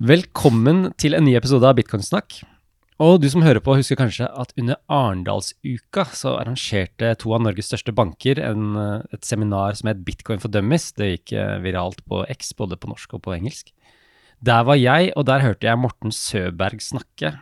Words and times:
Velkommen 0.00 0.94
til 0.96 1.12
en 1.12 1.26
ny 1.26 1.34
episode 1.36 1.66
av 1.68 1.74
Bitcoinsnakk. 1.76 2.38
Og 3.04 3.18
du 3.20 3.26
som 3.28 3.42
hører 3.44 3.60
på, 3.60 3.74
husker 3.76 3.98
kanskje 4.00 4.30
at 4.32 4.54
under 4.56 4.78
Arendalsuka 4.88 6.06
så 6.16 6.38
arrangerte 6.38 7.10
to 7.20 7.34
av 7.36 7.42
Norges 7.44 7.68
største 7.68 7.92
banker 7.92 8.40
en, 8.40 8.78
eh, 8.80 9.02
et 9.12 9.28
seminar 9.28 9.76
som 9.76 9.90
het 9.92 10.00
Bitcoin 10.00 10.40
for 10.40 10.48
dummies. 10.48 10.94
Det 10.96 11.10
gikk 11.10 11.34
eh, 11.36 11.60
viralt 11.60 12.00
på 12.08 12.24
X, 12.32 12.54
både 12.56 12.80
på 12.80 12.88
norsk 12.88 13.12
og 13.12 13.24
på 13.28 13.36
engelsk. 13.36 13.74
Der 14.40 14.64
var 14.64 14.80
jeg, 14.80 15.12
og 15.20 15.26
der 15.28 15.44
hørte 15.44 15.68
jeg 15.68 15.76
Morten 15.76 16.16
Søberg 16.16 16.80
snakke. 16.80 17.36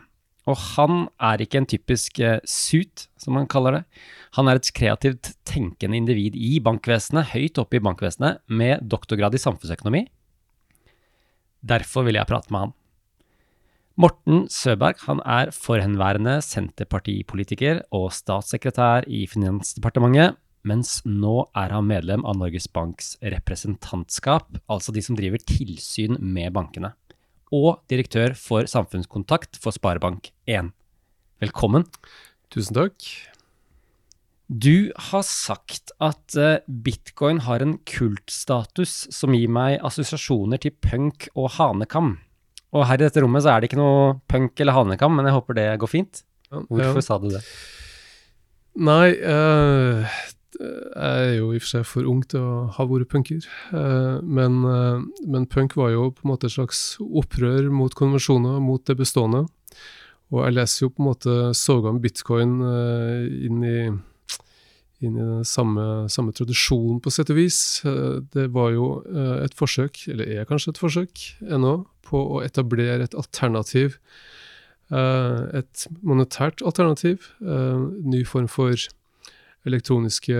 Og 0.45 0.57
han 0.75 1.07
er 1.15 1.39
ikke 1.39 1.61
en 1.61 1.65
typisk 1.65 2.19
uh, 2.19 2.43
suit, 2.43 3.07
som 3.15 3.35
han 3.35 3.47
kaller 3.47 3.71
det. 3.71 3.83
Han 4.35 4.49
er 4.49 4.59
et 4.59 4.73
kreativt 4.73 5.31
tenkende 5.45 5.95
individ 5.95 6.35
i 6.35 6.59
bankvesenet, 6.59 7.31
høyt 7.31 7.57
oppe 7.57 7.77
i 7.77 7.79
bankvesenet, 7.79 8.41
med 8.49 8.83
doktorgrad 8.83 9.37
i 9.37 9.39
samfunnsøkonomi. 9.39 10.09
Derfor 11.65 12.05
ville 12.07 12.21
jeg 12.21 12.29
prate 12.29 12.51
med 12.53 12.67
han. 12.67 12.75
Morten 13.99 14.45
Søberg 14.47 15.01
han 15.09 15.19
er 15.27 15.49
forhenværende 15.51 16.37
Senterpartipolitiker 16.45 17.81
og 17.91 18.13
statssekretær 18.15 19.03
i 19.11 19.25
Finansdepartementet, 19.27 20.37
mens 20.63 21.01
nå 21.03 21.49
er 21.57 21.75
han 21.75 21.87
medlem 21.87 22.23
av 22.27 22.37
Norges 22.39 22.69
Banks 22.71 23.17
representantskap, 23.19 24.55
altså 24.71 24.95
de 24.95 25.03
som 25.03 25.19
driver 25.19 25.43
tilsyn 25.43 26.15
med 26.19 26.55
bankene, 26.55 26.93
og 27.51 27.81
direktør 27.91 28.37
for 28.39 28.71
samfunnskontakt 28.71 29.59
for 29.59 29.75
Sparebank1. 29.75 30.71
Velkommen. 31.43 31.83
Tusen 32.55 32.79
takk. 32.79 33.03
Du 34.49 34.89
har 34.97 35.21
sagt 35.21 35.91
at 36.01 36.33
uh, 36.33 36.57
bitcoin 36.65 37.43
har 37.45 37.61
en 37.61 37.75
kultstatus 37.85 39.03
som 39.13 39.35
gir 39.37 39.51
meg 39.53 39.77
assosiasjoner 39.85 40.57
til 40.63 40.73
punk 40.81 41.27
og 41.37 41.51
hanekam. 41.59 42.15
Og 42.73 42.87
her 42.89 42.97
i 42.97 43.05
dette 43.05 43.21
rommet 43.21 43.45
så 43.45 43.53
er 43.53 43.61
det 43.61 43.69
ikke 43.69 43.81
noe 43.81 44.15
punk 44.29 44.57
eller 44.57 44.73
hanekam, 44.73 45.13
men 45.13 45.29
jeg 45.29 45.37
håper 45.37 45.59
det 45.59 45.67
går 45.81 45.93
fint. 45.93 46.23
Hvorfor 46.49 46.97
ja. 46.97 47.05
sa 47.05 47.19
du 47.21 47.29
det? 47.29 47.43
Nei, 48.89 49.05
uh, 49.21 50.17
jeg 50.57 50.97
er 50.97 51.37
jo 51.37 51.53
i 51.53 51.61
og 51.61 51.67
for 51.67 51.75
seg 51.75 51.85
for 51.85 52.09
ung 52.09 52.25
til 52.25 52.41
å 52.41 52.67
ha 52.73 52.89
vært 52.89 53.13
punker. 53.13 53.45
Uh, 53.69 54.17
men, 54.25 54.59
uh, 54.65 55.05
men, 55.29 55.45
punk 55.45 55.77
var 55.77 55.93
jo 55.93 56.09
på 56.09 56.25
en 56.25 56.33
måte 56.33 56.49
et 56.49 56.57
slags 56.57 56.97
opprør 57.05 57.69
mot 57.69 57.93
konvensjoner, 57.93 58.57
mot 58.65 58.81
det 58.81 58.97
bestående. 58.97 59.45
Og 60.33 60.41
jeg 60.41 60.57
leser 60.57 60.87
jo 60.87 60.93
på 60.93 61.05
en 61.05 61.11
måte 61.13 61.41
soga 61.57 61.93
om 61.93 62.01
bitcoin 62.01 62.59
inn 63.45 63.63
i 63.65 63.77
inn 64.99 65.15
i 65.15 65.23
den 65.23 65.45
samme, 65.47 66.09
samme 66.11 66.33
tradisjonen, 66.35 66.99
på 67.03 67.11
sett 67.13 67.31
og 67.31 67.39
vis. 67.39 67.59
Det 68.33 68.49
var 68.55 68.73
jo 68.75 68.89
et 69.45 69.55
forsøk, 69.57 70.03
eller 70.11 70.27
er 70.27 70.47
kanskje 70.49 70.73
et 70.73 70.81
forsøk 70.81 71.23
ennå, 71.47 71.79
på 72.09 72.19
å 72.19 72.41
etablere 72.41 73.05
et 73.05 73.15
alternativ. 73.17 73.99
Uh, 74.89 75.45
et 75.53 75.85
monetært 76.01 76.63
alternativ. 76.65 77.29
Ny 77.39 78.23
form 78.25 78.49
for 78.49 78.73
elektroniske 79.69 80.39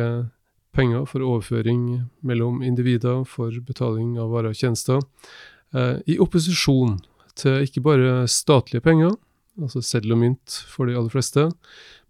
penger 0.73 1.05
for 1.09 1.25
overføring 1.25 2.09
mellom 2.25 2.63
individer, 2.65 3.23
for 3.29 3.53
betaling 3.65 4.17
av 4.21 4.33
varer 4.33 4.53
og 4.53 4.59
tjenester. 4.59 5.01
I 6.09 6.17
opposisjon 6.21 6.97
til 7.37 7.65
ikke 7.65 7.83
bare 7.85 8.13
statlige 8.31 8.83
penger, 8.85 9.13
altså 9.61 9.83
seddel 9.85 10.15
og 10.15 10.21
mynt 10.23 10.59
for 10.71 10.89
de 10.89 10.95
aller 10.97 11.11
fleste, 11.13 11.49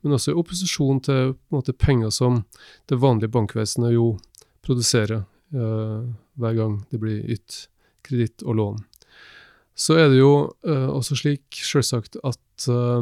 men 0.03 0.15
også 0.15 0.33
i 0.33 0.39
opposisjon 0.39 1.01
til 1.03 1.33
måte, 1.53 1.75
penger 1.75 2.13
som 2.13 2.43
det 2.91 3.01
vanlige 3.01 3.33
bankvesenet 3.33 3.95
jo 3.95 4.13
produserer 4.65 5.25
hver 5.49 6.53
gang 6.55 6.75
det 6.91 6.99
blir 7.01 7.23
ytt 7.25 7.65
kreditt 8.05 8.43
og 8.45 8.57
lån. 8.59 8.77
Så 9.79 9.95
er 9.95 10.09
det 10.11 10.19
jo 10.19 10.33
uh, 10.67 10.89
også 10.91 11.17
slik, 11.21 11.55
selvsagt, 11.55 12.19
at 12.27 12.67
uh, 12.67 12.99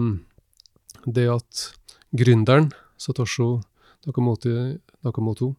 det 1.06 1.26
at 1.32 1.64
gründeren, 2.18 2.70
Satosho 3.02 3.64
Nakamoto, 4.06 4.52
Nakamoto 5.06 5.54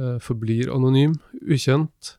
uh, 0.00 0.18
forblir 0.22 0.72
anonym, 0.74 1.18
ukjent, 1.42 2.14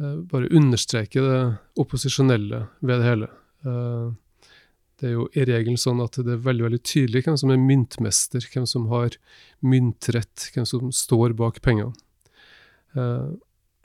bare 0.00 0.48
understreker 0.56 1.26
det 1.28 1.40
opposisjonelle 1.82 2.62
ved 2.80 3.02
det 3.02 3.04
hele. 3.04 3.26
Det 5.00 5.08
er 5.08 5.14
jo 5.16 5.26
i 5.32 5.44
regelen 5.48 5.80
sånn 5.80 6.02
at 6.04 6.18
det 6.20 6.34
er 6.36 6.42
veldig 6.44 6.66
veldig 6.68 6.82
tydelig 6.84 7.24
hvem 7.26 7.38
som 7.40 7.52
er 7.52 7.62
myntmester, 7.62 8.44
hvem 8.52 8.66
som 8.68 8.88
har 8.92 9.16
myntrett, 9.64 10.50
hvem 10.54 10.68
som 10.68 10.92
står 10.94 11.34
bak 11.38 11.62
pengene. 11.64 11.96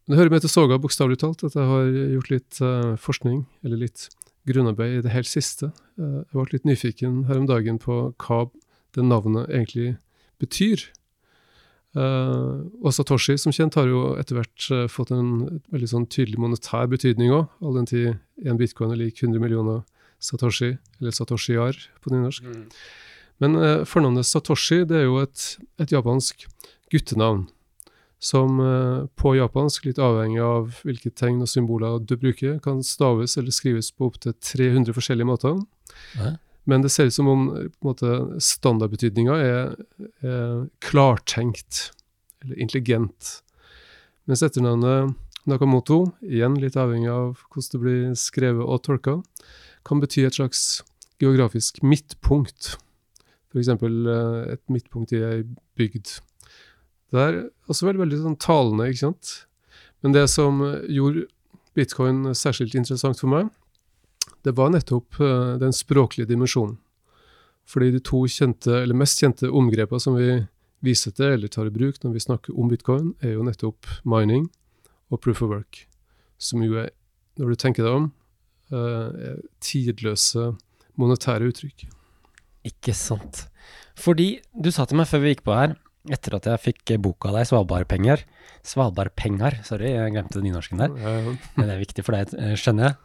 Det 0.06 0.20
hører 0.20 0.30
med 0.30 0.44
til 0.44 0.52
soga, 0.54 0.78
bokstavelig 0.78 1.18
talt, 1.24 1.42
at 1.48 1.56
jeg 1.58 1.66
har 1.66 1.88
gjort 2.14 2.30
litt 2.30 2.60
uh, 2.62 2.94
forskning, 3.02 3.40
eller 3.66 3.80
litt 3.82 4.04
grunnarbeid 4.46 5.00
i 5.00 5.02
det 5.02 5.14
helt 5.16 5.30
siste. 5.30 5.72
Uh, 5.98 6.22
jeg 6.22 6.36
ble 6.36 6.46
litt 6.52 6.68
nyfiken 6.70 7.24
her 7.26 7.40
om 7.42 7.48
dagen 7.50 7.80
på 7.82 7.98
hva 8.22 8.44
det 8.94 9.06
navnet 9.06 9.50
egentlig 9.50 9.96
betyr. 10.42 10.84
Uh, 11.98 12.68
og 12.84 12.94
Satoshi, 12.94 13.38
som 13.42 13.56
kjent, 13.56 13.80
har 13.80 13.90
jo 13.90 14.12
etter 14.20 14.38
hvert 14.38 14.68
uh, 14.70 14.86
fått 14.92 15.10
en 15.16 15.62
veldig 15.74 15.90
sånn 15.90 16.06
tydelig 16.12 16.38
monetær 16.44 16.86
betydning 16.92 17.34
òg, 17.34 17.50
all 17.66 17.80
den 17.80 17.90
tid 17.90 18.46
én 18.46 18.62
bitcoin 18.62 18.94
er 18.94 19.02
lik 19.02 19.24
100 19.24 19.42
millioner 19.42 19.82
Satoshi, 20.22 20.76
eller 21.00 21.16
Satoshiar 21.16 21.80
på 22.02 22.14
nynorsk. 22.14 22.44
Mm. 22.44 22.70
Men 23.44 23.60
eh, 23.60 23.82
fornavnet 23.90 24.28
Satoshi 24.28 24.84
det 24.88 25.02
er 25.02 25.10
jo 25.10 25.20
et, 25.24 25.50
et 25.82 25.92
japansk 25.92 26.48
guttenavn 26.94 27.46
som 28.26 28.60
eh, 28.60 29.06
på 29.20 29.36
japansk, 29.36 29.86
litt 29.90 30.00
avhengig 30.02 30.42
av 30.42 30.80
hvilke 30.86 31.12
tegn 31.14 31.44
og 31.44 31.52
symboler 31.52 32.00
du 32.02 32.16
bruker, 32.20 32.58
kan 32.64 32.82
staves 32.86 33.38
eller 33.38 33.54
skrives 33.54 33.92
på 33.94 34.10
opptil 34.10 34.34
300 34.34 34.96
forskjellige 34.96 35.30
måter. 35.30 35.60
Ja. 36.18 36.36
Men 36.66 36.82
det 36.82 36.90
ser 36.90 37.12
ut 37.12 37.14
som 37.14 37.28
om 37.30 37.44
standardbetydninga 38.42 39.36
er, 39.38 39.76
er, 40.26 40.64
klartenkt, 40.82 41.92
eller 42.42 42.58
intelligent. 42.58 43.36
Mens 44.26 44.42
etternavnet 44.42 45.14
Nakamoto, 45.46 46.08
igjen 46.26 46.58
litt 46.58 46.78
avhengig 46.82 47.12
av 47.14 47.36
hvordan 47.54 47.70
det 47.76 47.82
blir 47.84 48.16
skrevet 48.18 48.66
og 48.66 48.82
tolka, 48.88 49.20
kan 49.86 50.02
bety 50.02 50.26
et 50.26 50.38
slags 50.38 50.84
geografisk 51.22 51.82
midtpunkt. 51.86 52.76
F.eks. 53.52 53.70
Eh, 53.70 54.54
et 54.56 54.64
midtpunkt 54.72 55.14
i 55.16 55.22
ei 55.24 55.44
bygd. 55.80 56.18
Det 57.14 57.22
er 57.22 57.44
også 57.72 57.88
veldig, 57.88 58.02
veldig 58.04 58.24
sånn 58.24 58.40
talende, 58.42 58.90
ikke 58.90 59.06
sant. 59.06 59.36
Men 60.04 60.16
det 60.16 60.26
som 60.32 60.60
gjorde 60.92 61.28
bitcoin 61.76 62.34
særskilt 62.36 62.76
interessant 62.78 63.20
for 63.22 63.32
meg, 63.32 63.52
det 64.46 64.56
var 64.58 64.72
nettopp 64.74 65.20
uh, 65.22 65.56
den 65.62 65.74
språklige 65.74 66.30
dimensjonen. 66.30 66.78
Fordi 67.66 67.90
de 67.96 68.02
to 68.06 68.22
kjente, 68.30 68.70
eller 68.84 68.98
mest 68.98 69.22
kjente 69.22 69.50
omgrepene 69.50 70.02
som 70.02 70.18
vi 70.18 70.44
viser 70.86 71.16
til 71.18 71.34
eller 71.34 71.50
tar 71.50 71.70
i 71.70 71.74
bruk 71.74 71.98
når 72.04 72.14
vi 72.14 72.22
snakker 72.22 72.58
om 72.58 72.70
bitcoin, 72.70 73.14
er 73.26 73.34
jo 73.34 73.46
nettopp 73.46 73.90
mining 74.06 74.46
og 75.10 75.22
proof 75.24 75.42
of 75.42 75.50
work. 75.50 75.82
Som 76.38 76.62
jo 76.66 76.78
er, 76.84 76.92
når 77.40 77.56
du 77.56 77.62
tenker 77.64 77.88
deg 77.88 77.98
om, 78.04 78.12
uh, 78.74 79.36
tidløse 79.64 80.54
monetære 81.00 81.52
uttrykk. 81.52 81.88
Ikke 82.66 82.96
sant. 82.98 83.46
Fordi 84.00 84.40
du 84.52 84.72
sa 84.74 84.88
til 84.88 85.00
meg 85.00 85.10
før 85.10 85.24
vi 85.24 85.36
gikk 85.36 85.46
på 85.48 85.56
her 85.56 85.76
etter 86.14 86.36
at 86.38 86.48
jeg 86.50 86.62
fikk 86.62 86.96
boka 87.02 87.32
av 87.32 87.40
deg, 87.40 87.48
'Svalbardpenger'. 87.50 88.24
Svalbardpenger, 88.66 89.60
sorry, 89.66 89.92
jeg 89.94 90.14
glemte 90.14 90.42
nynorsken 90.42 90.82
der. 90.82 90.94
Men 90.94 91.66
det 91.66 91.74
er 91.76 91.82
viktig 91.82 92.06
for 92.06 92.18
deg, 92.18 92.34
eh, 92.38 92.54
skjønner 92.58 92.90
jeg. 92.90 92.96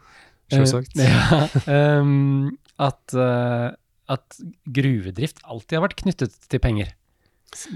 Selvsagt. 0.51 0.97
Uh, 0.99 1.03
ja, 1.07 1.99
um, 2.01 2.57
at, 2.81 3.15
uh, 3.15 3.71
at, 4.11 4.39
gruvedrift 4.67 5.39
alltid 5.47 5.79
har 5.79 5.85
vært 5.85 6.01
knyttet 6.01 6.35
til 6.51 6.61
penger. 6.61 6.91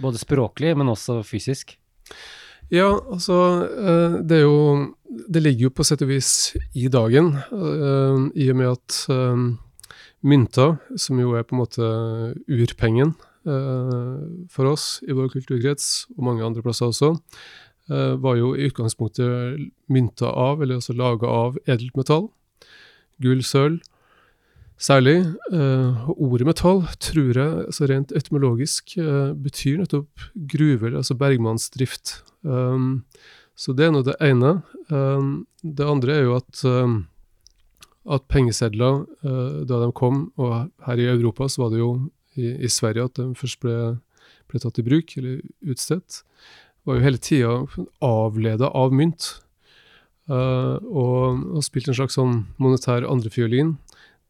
Både 0.04 0.20
språklig, 0.20 0.76
men 0.78 0.92
også 0.92 1.22
fysisk. 1.28 1.78
Ja, 2.74 2.90
altså 3.12 3.36
uh, 3.70 4.16
Det 4.26 4.40
er 4.40 4.46
jo 4.46 4.96
Det 5.30 5.44
ligger 5.44 5.68
jo 5.68 5.76
på 5.76 5.86
sett 5.86 6.02
og 6.02 6.10
vis 6.10 6.56
i 6.74 6.88
dagen, 6.92 7.36
i 8.36 8.50
og 8.52 8.58
med 8.58 8.72
at 8.72 8.96
mynter, 10.26 10.76
som 10.98 11.20
jo 11.22 11.36
er 11.38 11.46
på 11.46 11.56
en 11.56 11.62
måte 11.62 11.88
urpengen, 12.50 13.14
Eh, 13.46 14.22
for 14.50 14.72
oss 14.72 15.04
i 15.06 15.14
vår 15.14 15.30
kulturkrets, 15.36 16.08
og 16.18 16.26
mange 16.26 16.46
andre 16.46 16.64
plasser 16.66 16.90
også, 16.90 17.12
eh, 17.92 18.16
var 18.18 18.38
jo 18.40 18.56
i 18.56 18.66
utgangspunktet 18.66 19.70
mynta 19.88 20.32
av, 20.32 20.62
eller 20.62 20.80
altså 20.82 20.98
laga 20.98 21.28
av, 21.30 21.60
edelt 21.68 21.96
metall. 21.96 22.32
Gull, 23.22 23.44
sølv 23.46 23.82
særlig. 24.82 25.18
Uh, 25.52 26.10
ordet 26.16 26.48
metall 26.48 26.84
tror 27.00 27.32
jeg 27.38 27.66
altså 27.66 27.90
rent 27.90 28.14
etymologisk 28.16 28.98
uh, 29.00 29.34
betyr 29.34 29.82
nettopp 29.82 30.28
gruver, 30.52 30.96
altså 31.00 31.18
bergmannsdrift. 31.20 32.22
Um, 32.44 33.06
så 33.56 33.74
det 33.76 33.88
er 33.88 33.94
nå 33.96 34.04
det 34.06 34.18
ene. 34.24 34.58
Um, 34.92 35.46
det 35.64 35.88
andre 35.88 36.18
er 36.18 36.26
jo 36.28 36.36
at, 36.38 36.64
um, 36.68 37.06
at 38.12 38.28
pengesedler, 38.32 39.06
uh, 39.24 39.64
da 39.68 39.80
de 39.86 39.94
kom, 39.96 40.28
og 40.36 40.68
her 40.88 41.02
i 41.02 41.08
Europa 41.10 41.48
så 41.50 41.64
var 41.64 41.74
det 41.74 41.80
jo 41.80 41.94
i, 42.36 42.52
i 42.68 42.70
Sverige 42.72 43.08
at 43.08 43.16
de 43.22 43.30
først 43.40 43.62
ble, 43.64 43.96
ble, 44.52 44.62
tatt 44.62 44.82
i 44.82 44.86
bruk, 44.86 45.16
eller 45.18 45.40
utstedt, 45.72 46.22
var 46.86 47.00
jo 47.00 47.06
hele 47.08 47.22
tida 47.24 47.56
avleda 48.04 48.70
av 48.76 48.94
mynt. 48.94 49.40
uh, 50.30 50.76
og, 50.82 51.42
og 51.56 51.64
spilte 51.64 51.94
en 51.94 52.00
slags 52.02 52.20
sånn 52.20 52.40
monetær 52.62 53.08
andrefiolin. 53.08 53.76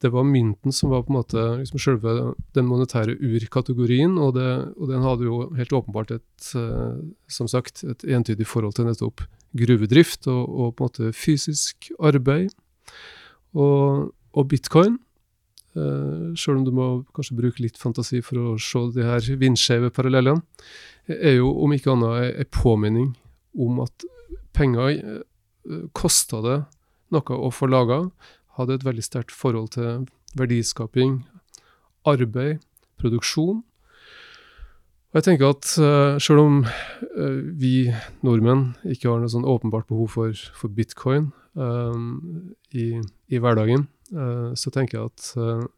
Det 0.06 0.12
var 0.14 0.28
mynten 0.28 0.76
som 0.76 0.92
var 0.94 1.06
på 1.06 1.14
en 1.14 1.18
måte 1.18 1.44
liksom 1.64 1.82
selve 1.82 2.12
den 2.54 2.68
monetære 2.70 3.18
urkategorien, 3.18 4.20
og, 4.22 4.38
og 4.38 4.92
den 4.92 5.06
hadde 5.06 5.26
jo 5.26 5.40
helt 5.58 5.74
åpenbart 5.74 6.14
et, 6.20 6.52
uh, 6.54 7.00
som 7.26 7.50
sagt, 7.50 7.82
et 7.84 8.06
entydig 8.06 8.46
forhold 8.46 8.78
til 8.78 8.86
nettopp 8.86 9.26
gruvedrift 9.56 10.28
og, 10.30 10.44
og 10.46 10.76
på 10.76 10.86
en 10.86 10.92
måte 10.92 11.16
fysisk 11.18 11.90
arbeid. 11.98 12.54
Og, 13.56 14.14
og 14.36 14.48
bitcoin 14.52 15.00
Uh, 15.76 16.32
Sjøl 16.40 16.62
om 16.62 16.64
du 16.64 16.72
må 16.72 16.86
kanskje 17.16 17.36
bruke 17.36 17.60
litt 17.60 17.76
fantasi 17.76 18.22
for 18.24 18.40
å 18.40 18.54
se 18.62 18.80
de 18.96 19.04
her 19.04 19.26
vindskeive 19.42 19.90
parallellene, 19.92 20.40
er 21.12 21.36
jo 21.36 21.50
om 21.66 21.74
ikke 21.76 21.92
annet 21.92 22.40
en 22.46 22.50
påminning 22.56 23.10
om 23.60 23.82
at 23.84 24.06
penger 24.56 24.96
uh, 24.96 25.82
kosta 25.92 26.40
det 26.46 26.56
noe 27.12 27.40
å 27.44 27.52
få 27.52 27.68
laga, 27.68 28.06
hadde 28.58 28.78
et 28.78 28.86
veldig 28.86 29.04
sterkt 29.04 29.34
forhold 29.36 29.74
til 29.76 30.06
verdiskaping, 30.38 31.24
arbeid, 32.08 32.62
produksjon. 33.02 33.64
Og 35.12 35.20
jeg 35.20 35.28
tenker 35.30 35.54
at 35.54 35.72
uh, 35.80 36.18
selv 36.20 36.44
om 36.44 36.62
uh, 36.66 37.42
vi 37.56 37.88
nordmenn 38.26 38.74
ikke 38.84 39.10
har 39.10 39.22
noe 39.24 39.32
sånn 39.32 39.48
åpenbart 39.48 39.88
behov 39.92 40.12
for, 40.18 40.36
for 40.58 40.72
bitcoin 40.72 41.30
uh, 41.60 41.96
i, 42.76 43.00
i 43.32 43.42
hverdagen, 43.42 43.90
så 44.54 44.70
tenker 44.70 45.00
jeg 45.00 45.10
at 45.10 45.70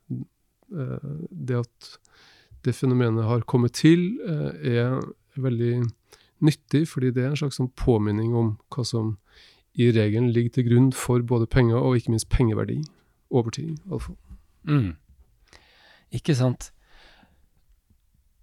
det 0.67 1.55
at 1.61 1.85
det 2.67 2.73
fenomenet 2.75 3.23
har 3.23 3.45
kommet 3.47 3.77
til, 3.79 4.01
er 4.27 4.97
veldig 5.39 5.85
nyttig, 6.43 6.81
fordi 6.91 7.13
det 7.15 7.23
er 7.23 7.29
en 7.31 7.39
slags 7.39 7.55
sånn 7.61 7.71
påminning 7.79 8.35
om 8.35 8.49
hva 8.75 8.83
som 8.83 9.13
i 9.77 9.91
regelen 9.93 10.31
ligger 10.33 10.57
til 10.57 10.67
grunn 10.69 10.91
for 10.95 11.21
både 11.21 11.47
penger 11.49 11.77
og 11.77 11.99
ikke 11.99 12.13
minst 12.13 12.29
pengeverdi 12.33 12.81
over 13.29 13.53
tid. 13.53 13.77
iallfall. 13.85 14.17
Mm. 14.67 14.95
Ikke 16.17 16.35
sant. 16.35 16.71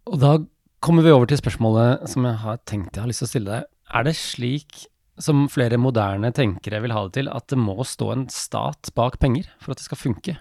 Og 0.06 0.20
da 0.20 0.36
kommer 0.84 1.04
vi 1.04 1.14
over 1.14 1.26
til 1.26 1.40
spørsmålet 1.40 2.04
som 2.12 2.26
jeg 2.28 2.40
har 2.42 2.58
tenkt 2.68 2.96
jeg 2.96 3.02
har 3.02 3.10
lyst 3.10 3.24
til 3.24 3.28
å 3.28 3.32
stille 3.32 3.54
deg. 3.54 3.70
Er 3.94 4.04
det 4.06 4.16
slik 4.18 4.84
som 5.20 5.46
flere 5.50 5.78
moderne 5.78 6.32
tenkere 6.34 6.80
vil 6.82 6.94
ha 6.94 7.04
det 7.06 7.14
til, 7.18 7.30
at 7.30 7.46
det 7.50 7.58
må 7.60 7.76
stå 7.86 8.10
en 8.12 8.26
stat 8.32 8.90
bak 8.98 9.20
penger 9.22 9.48
for 9.62 9.72
at 9.72 9.80
det 9.80 9.86
skal 9.86 10.00
funke? 10.00 10.36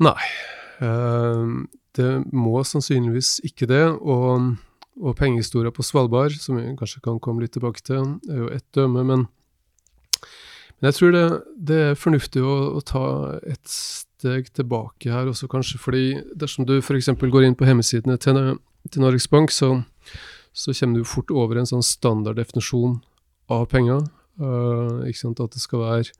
Nei, 0.00 0.16
uh, 0.80 1.64
det 1.96 2.10
må 2.32 2.60
sannsynligvis 2.64 3.38
ikke 3.48 3.68
det. 3.70 3.84
Og, 4.00 4.54
og 5.00 5.16
pengehistoria 5.18 5.72
på 5.74 5.84
Svalbard, 5.84 6.36
som 6.36 6.60
vi 6.60 6.68
kanskje 6.78 7.02
kan 7.04 7.20
komme 7.22 7.44
litt 7.44 7.56
tilbake 7.56 7.82
til, 7.84 8.16
er 8.28 8.44
jo 8.44 8.50
ett 8.54 8.66
dømme. 8.76 9.04
Men, 9.08 9.26
men, 10.80 10.88
jeg 10.88 10.96
tror 10.96 11.12
det, 11.12 11.24
det 11.68 11.78
er 11.90 11.98
fornuftig 12.00 12.40
å, 12.40 12.54
å, 12.78 12.80
ta 12.80 13.04
et 13.44 13.68
steg 13.68 14.48
tilbake 14.56 15.12
her 15.12 15.28
også, 15.28 15.48
kanskje. 15.52 15.80
fordi 15.80 16.04
dersom 16.32 16.64
du 16.64 16.78
f.eks. 16.78 17.10
går 17.20 17.44
inn 17.44 17.56
på 17.56 17.68
hjemmesidene 17.68 18.16
til, 18.16 18.56
til 18.88 19.04
Norges 19.04 19.28
Bank, 19.28 19.52
så, 19.52 19.82
så 20.56 20.72
kommer 20.72 21.02
du 21.02 21.04
fort 21.04 21.30
over 21.36 21.60
en 21.60 21.68
sånn 21.68 21.84
standarddefinisjon 21.84 22.96
av 23.52 23.68
penger. 23.68 24.08
Uh, 24.40 25.04
ikke 25.04 25.20
sant? 25.20 25.44
At 25.44 25.52
det 25.52 25.60
skal 25.60 25.84
være 25.84 26.16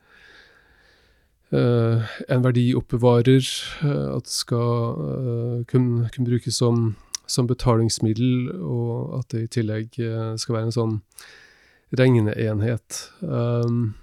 uh, 1.57 2.17
en 2.29 2.45
verdioppbevarer. 2.45 3.51
Uh, 3.81 4.17
at 4.19 4.29
det 4.29 4.35
skal 4.35 5.65
kunne, 5.71 6.09
kun 6.13 6.29
brukes 6.29 6.61
som, 6.61 6.91
som, 7.25 7.49
betalingsmiddel, 7.49 8.51
og 8.61 9.23
at 9.23 9.33
det 9.33 9.47
i 9.47 9.53
tillegg 9.57 9.97
skal 10.37 10.59
være 10.59 10.69
en 10.69 10.77
sånn 10.77 10.99
regneenhet. 11.97 13.11
Um, 13.21 13.93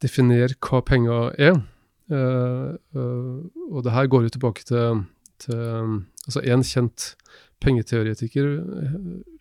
definere 0.00 0.56
hva 0.64 0.80
penger 0.86 1.36
er. 1.36 1.60
Uh, 2.08 2.78
uh, 2.96 3.44
og 3.74 3.84
det 3.84 3.92
her 3.92 4.08
går 4.08 4.24
jo 4.24 4.34
tilbake 4.38 4.64
til, 4.64 5.04
til 5.42 5.62
altså 6.24 6.44
en 6.46 6.64
kjent 6.64 7.10
pengeteoretiker, 7.64 8.50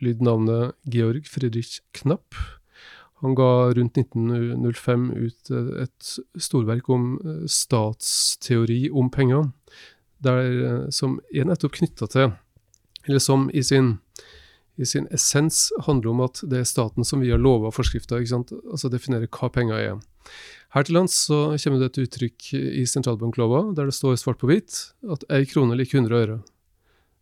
lyd 0.04 0.24
navnet 0.24 0.76
Georg 0.92 1.28
Friedrich 1.30 1.82
Knapp. 1.98 2.38
Han 3.24 3.36
ga 3.38 3.74
rundt 3.76 3.98
1905 3.98 5.12
ut 5.16 5.52
et 5.84 6.16
storverk 6.38 6.90
om 6.92 7.16
eh, 7.24 7.44
statsteori 7.50 8.86
om 8.92 9.12
penger, 9.12 9.50
der, 10.26 10.88
som 10.96 11.20
er 11.34 11.48
nettopp 11.48 11.76
knytta 11.78 12.08
til, 12.10 12.34
eller 13.06 13.22
som 13.22 13.50
i 13.54 13.64
sin 13.64 13.98
i 14.76 14.86
sin 14.86 15.08
essens 15.14 15.70
handler 15.86 16.12
om 16.12 16.24
at 16.26 16.42
det 16.52 16.60
er 16.60 16.68
staten 16.68 17.08
som 17.08 17.22
via 17.24 17.38
lover 17.40 17.70
og 17.70 17.78
forskrifter 17.78 18.20
altså 18.20 18.92
definerer 18.92 19.30
hva 19.32 19.50
penger 19.54 19.80
er. 19.80 20.02
Her 20.76 20.84
til 20.84 20.98
lands 20.98 21.16
så 21.30 21.56
kommer 21.62 21.80
det 21.80 21.94
et 21.94 22.02
uttrykk 22.04 22.50
i 22.54 22.84
sentralbanklova 22.90 23.70
der 23.78 23.88
det 23.88 23.96
står 23.96 24.18
svart 24.20 24.42
på 24.42 24.50
hvitt 24.52 24.82
at 25.12 25.24
ei 25.32 25.46
krone 25.48 25.78
lik 25.80 25.94
100 25.96 26.18
øre. 26.20 26.42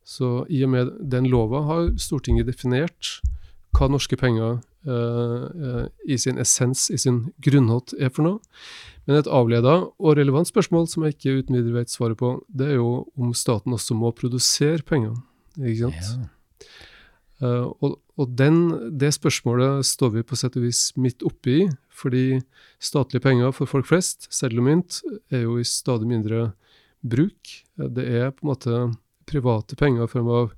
Så 0.03 0.43
i 0.51 0.63
og 0.65 0.73
med 0.73 0.91
den 0.99 1.29
lova 1.31 1.63
har 1.67 1.91
Stortinget 2.01 2.49
definert 2.49 3.17
hva 3.73 3.87
norske 3.89 4.17
penger 4.19 4.59
uh, 4.85 5.85
i 6.05 6.17
sin 6.19 6.37
essens, 6.41 6.89
i 6.93 6.99
sin 6.99 7.25
grunnhold, 7.43 7.95
er 7.97 8.11
for 8.13 8.27
noe. 8.27 8.41
Men 9.07 9.19
et 9.19 9.29
avleda 9.31 9.79
og 9.87 10.17
relevant 10.19 10.47
spørsmål 10.47 10.87
som 10.91 11.03
jeg 11.03 11.17
ikke 11.17 11.37
uten 11.41 11.57
videre 11.57 11.81
vet 11.81 11.91
svaret 11.91 12.19
på, 12.19 12.35
det 12.47 12.71
er 12.71 12.77
jo 12.77 13.03
om 13.19 13.33
staten 13.35 13.75
også 13.75 13.97
må 13.97 14.13
produsere 14.15 14.83
penger. 14.85 15.17
Ikke 15.59 15.87
sant? 15.87 16.11
Ja. 16.11 16.29
Uh, 17.43 17.71
og, 17.83 17.97
og 18.19 18.35
den, 18.37 18.59
det 18.99 19.15
spørsmålet 19.15 19.83
står 19.87 20.13
vi 20.19 20.27
på 20.27 20.37
sett 20.39 20.55
og 20.59 20.67
vis 20.67 20.91
midt 20.95 21.25
oppi, 21.27 21.65
fordi 21.93 22.43
statlige 22.83 23.23
penger 23.23 23.51
for 23.55 23.69
folk 23.69 23.89
flest, 23.89 24.29
seddel 24.33 24.61
og 24.61 24.69
mynt, 24.69 25.01
er 25.33 25.47
jo 25.47 25.57
i 25.59 25.67
stadig 25.67 26.07
mindre 26.09 26.51
bruk. 27.03 27.57
Det 27.75 28.05
er 28.05 28.31
på 28.31 28.45
en 28.45 28.51
måte 28.53 28.83
private 29.29 29.77
penger 29.79 30.05
i 30.05 30.11
form 30.11 30.29
av, 30.31 30.53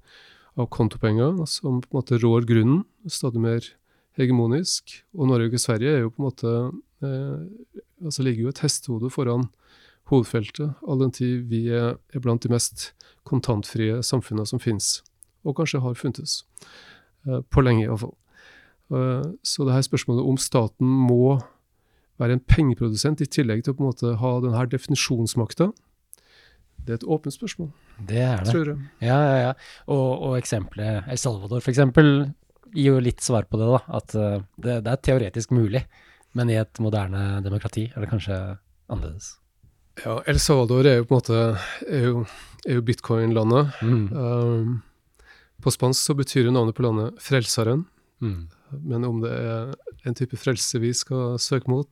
av 0.60 0.69
kontopenger 0.74 1.41
som 1.50 1.81
på 1.84 1.91
en 1.91 2.00
måte 2.00 2.19
rår 2.22 2.48
grunnen, 2.50 2.84
stadig 3.07 3.41
mer 3.43 3.67
hegemonisk. 4.19 5.01
Og 5.17 5.29
Norge 5.31 5.51
og 5.57 5.62
Sverige 5.62 5.95
er 5.95 6.05
jo 6.05 6.13
på 6.13 6.22
en 6.22 6.29
måte 6.29 6.53
eh, 7.05 7.84
altså 8.03 8.25
ligger 8.25 8.48
jo 8.48 8.53
et 8.53 8.63
hestehode 8.63 9.12
foran 9.13 9.50
hovedfeltet, 10.12 10.75
all 10.86 11.01
den 11.01 11.13
tid 11.15 11.48
vi 11.50 11.65
er, 11.74 11.95
er 12.13 12.22
blant 12.22 12.43
de 12.45 12.51
mest 12.53 12.91
kontantfrie 13.25 14.03
samfunnene 14.05 14.45
som 14.45 14.62
finnes 14.62 15.00
og 15.45 15.57
kanskje 15.60 15.81
har 15.84 15.98
funtes. 15.98 16.43
Eh, 17.25 17.41
på 17.50 17.62
lenge, 17.62 17.86
iallfall. 17.86 18.15
Eh, 18.93 19.27
så 19.45 19.65
det 19.65 19.75
her 19.75 19.86
spørsmålet 19.86 20.25
om 20.25 20.38
staten 20.41 20.88
må 20.88 21.39
være 22.22 22.38
en 22.38 22.45
pengeprodusent 22.48 23.22
i 23.22 23.29
tillegg 23.29 23.63
til 23.63 23.74
å 23.74 23.77
på 23.77 23.84
en 23.84 23.91
måte 23.91 24.13
ha 24.22 24.31
denne 24.43 24.65
definisjonsmakta, 24.72 25.72
det 26.86 26.94
er 26.94 27.00
et 27.01 27.08
åpent 27.15 27.34
spørsmål. 27.34 27.70
Det 28.00 28.22
er 28.22 28.44
det. 28.44 28.51
Tror 28.51 28.72
jeg. 28.72 28.89
Ja, 29.04 29.18
ja, 29.18 29.38
ja. 29.42 29.54
Og, 29.92 30.10
og 30.30 30.36
eksempelet 30.39 31.10
El 31.12 31.22
Salvador, 31.22 31.63
f.eks., 31.63 31.82
gir 32.75 32.92
jo 32.92 33.00
litt 33.04 33.24
svar 33.24 33.48
på 33.50 33.60
det, 33.62 33.70
da. 33.72 33.80
At 34.00 34.15
uh, 34.20 34.44
det, 34.60 34.82
det, 34.86 34.94
er 34.94 35.04
teoretisk 35.08 35.54
mulig, 35.56 35.86
men 36.36 36.51
i 36.51 36.60
et 36.60 36.82
moderne 36.84 37.42
demokrati 37.46 37.88
er 37.94 38.04
det 38.04 38.12
kanskje 38.12 38.38
annerledes. 38.92 39.36
Ja, 40.04 40.20
El 40.27 40.42
Salvador 40.44 40.88
er 40.89 41.00
jo 41.00 41.08
på 41.08 41.15
en 41.15 41.22
måte 41.22 41.42
er 41.88 42.10
jo, 42.10 42.25
jo 42.68 42.84
bitcoin-landet. 42.86 43.80
Mm. 43.82 44.06
Um, 44.12 44.75
på 45.63 45.72
spansk 45.72 46.12
så 46.12 46.18
betyr 46.18 46.50
jo 46.50 46.56
navnet 46.56 46.75
på 46.77 46.84
landet 46.86 47.15
Frelseren. 47.24 47.86
Mm. 48.24 48.46
Men 48.84 49.05
om 49.08 49.22
det 49.24 49.32
er 49.32 49.74
en 50.05 50.17
type 50.17 50.38
frelse 50.39 50.79
vi 50.82 50.91
skal 50.96 51.38
søke 51.41 51.72
mot, 51.72 51.89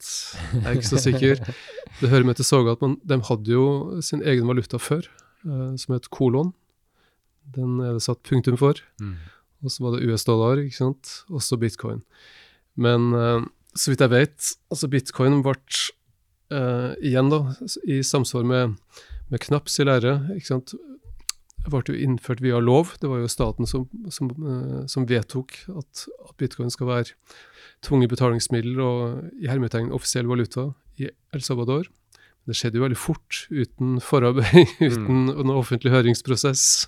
jeg 0.54 0.64
er 0.66 0.78
ikke 0.78 0.92
så 0.92 1.02
sikker. 1.02 1.42
Det 2.00 2.10
hører 2.10 2.26
med 2.26 2.40
til 2.40 2.48
soga 2.48 2.74
at 2.74 2.82
man, 2.82 2.96
de 3.06 3.20
hadde 3.28 3.54
jo 3.54 4.02
sin 4.02 4.24
egen 4.26 4.48
valuta 4.50 4.80
før, 4.82 5.06
uh, 5.46 5.76
som 5.78 5.94
het 5.94 6.10
kolon. 6.10 6.50
Den 7.54 7.78
er 7.84 7.94
det 7.94 8.06
satt 8.06 8.24
punktum 8.26 8.58
for. 8.58 8.80
Mm. 9.00 9.20
Og 9.64 9.72
så 9.72 9.84
var 9.86 9.96
det 9.96 10.08
US-dollar, 10.10 10.64
ikke 10.64 10.80
sant. 10.80 11.12
Også 11.30 11.60
bitcoin. 11.62 12.02
Men 12.76 13.12
uh, 13.14 13.46
så 13.78 13.92
vidt 13.94 14.02
jeg 14.04 14.14
vet, 14.14 14.50
altså 14.74 14.90
bitcoin 14.90 15.44
ble 15.46 15.54
uh, 16.54 16.94
igjen 16.98 17.30
da, 17.32 17.44
i 17.86 18.02
samsvar 18.06 18.46
med, 18.48 18.76
med 19.30 19.46
knaps 19.46 19.80
i 19.80 19.88
lære, 19.88 20.18
ikke 20.36 20.50
sant, 20.50 20.76
ble 21.72 21.82
jo 21.88 21.96
innført 22.06 22.44
via 22.44 22.60
lov. 22.60 22.96
Det 23.00 23.10
var 23.12 23.22
jo 23.24 23.32
staten 23.32 23.70
som, 23.70 23.88
som, 24.12 24.30
uh, 24.44 24.84
som 24.90 25.08
vedtok 25.10 25.56
at, 25.72 26.06
at, 26.08 26.36
bitcoin 26.42 26.72
skal 26.74 26.90
være 26.90 27.18
tvunget 27.84 28.12
betalingsmiddel 28.14 28.80
og 28.84 29.44
i 29.44 29.50
hermetegn 29.52 29.92
offisiell 29.96 30.28
valuta 30.28 30.72
i 31.00 31.10
El 31.34 31.44
Salvador. 31.44 31.90
Det 32.48 32.58
skjedde 32.60 32.80
jo 32.80 32.84
veldig 32.84 33.00
fort, 33.00 33.46
uten 33.52 34.00
forarbeid, 34.04 34.68
uten 34.84 35.28
mm. 35.28 35.28
noen 35.32 35.56
offentlig 35.56 35.94
høringsprosess. 35.94 36.88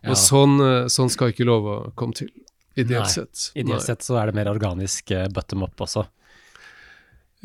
Ja. 0.00 0.12
Og 0.12 0.16
sånn, 0.20 0.56
sånn, 0.92 1.10
skal 1.12 1.34
ikke 1.34 1.48
lova 1.48 1.80
komme 1.98 2.16
til. 2.16 2.30
Ideelt 2.78 3.10
sett. 3.10 3.50
Ideelt 3.58 3.84
sett 3.84 4.04
så 4.06 4.20
er 4.20 4.30
det 4.30 4.38
mer 4.38 4.48
organisk 4.52 5.12
uh, 5.12 5.26
bottom 5.34 5.66
up 5.66 5.84
også. 5.84 6.06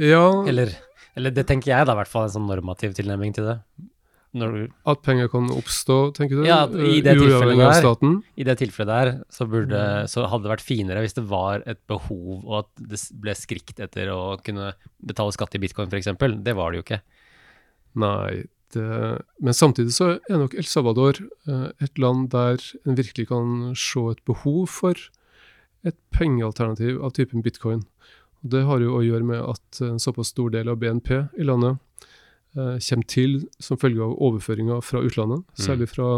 Ja 0.02 0.26
eller, 0.50 0.72
eller, 1.14 1.34
det 1.34 1.46
tenker 1.50 1.70
jeg 1.70 1.86
da, 1.86 1.94
i 1.94 2.00
hvert 2.00 2.10
fall 2.10 2.26
en 2.26 2.34
sånn 2.34 2.48
normativ 2.50 2.96
tilnærming 2.98 3.36
til 3.36 3.46
det. 3.50 3.58
Du, 4.34 4.64
at 4.90 5.02
penger 5.06 5.28
kan 5.30 5.46
oppstå, 5.54 5.96
tenker 6.18 6.40
du? 6.40 6.48
Ja, 6.48 6.64
i 6.66 7.04
det 7.06 7.14
tilfellet 7.20 7.60
der, 7.60 8.16
i 8.34 8.46
det 8.48 8.56
tilfellet 8.58 8.90
der 8.90 9.12
så, 9.30 9.46
burde, 9.46 9.78
mm. 9.78 10.10
så 10.10 10.24
hadde 10.26 10.48
det 10.48 10.52
vært 10.56 10.66
finere 10.66 11.04
hvis 11.04 11.14
det 11.14 11.26
var 11.30 11.62
et 11.70 11.78
behov, 11.90 12.40
og 12.42 12.56
at 12.64 12.72
det 12.82 12.98
ble 13.22 13.36
skrikt 13.38 13.84
etter 13.84 14.10
å 14.10 14.40
kunne 14.42 14.72
betale 15.06 15.36
skatt 15.36 15.54
i 15.54 15.62
bitcoin, 15.62 15.94
f.eks. 15.94 16.10
Det 16.18 16.58
var 16.58 16.74
det 16.74 16.82
jo 16.82 16.86
ikke. 16.88 17.00
Nei, 18.02 18.42
det, 18.74 18.88
men 19.38 19.54
samtidig 19.54 19.94
så 19.94 20.16
er 20.18 20.42
nok 20.42 20.58
El 20.58 20.66
Salvador 20.66 21.22
eh, 21.22 21.70
et 21.86 22.02
land 22.02 22.32
der 22.34 22.58
en 22.88 22.98
virkelig 22.98 23.30
kan 23.30 23.76
se 23.78 24.08
et 24.16 24.26
behov 24.26 24.66
for 24.80 24.98
et 25.86 25.98
pengealternativ 26.16 27.04
av 27.06 27.14
typen 27.14 27.46
bitcoin. 27.46 27.86
Og 28.42 28.52
det 28.56 28.66
har 28.66 28.82
jo 28.82 28.98
å 28.98 29.06
gjøre 29.06 29.30
med 29.30 29.46
at 29.46 29.84
en 29.86 30.02
såpass 30.02 30.34
stor 30.34 30.50
del 30.58 30.74
av 30.74 30.82
BNP 30.82 31.12
i 31.38 31.46
landet 31.46 31.78
kommer 32.54 33.08
til 33.10 33.40
som 33.60 33.80
følge 33.82 34.04
av 34.06 34.16
overføringer 34.22 34.82
fra 34.86 35.02
utlandet, 35.02 35.44
mm. 35.44 35.62
særlig 35.66 35.90
fra 35.90 36.10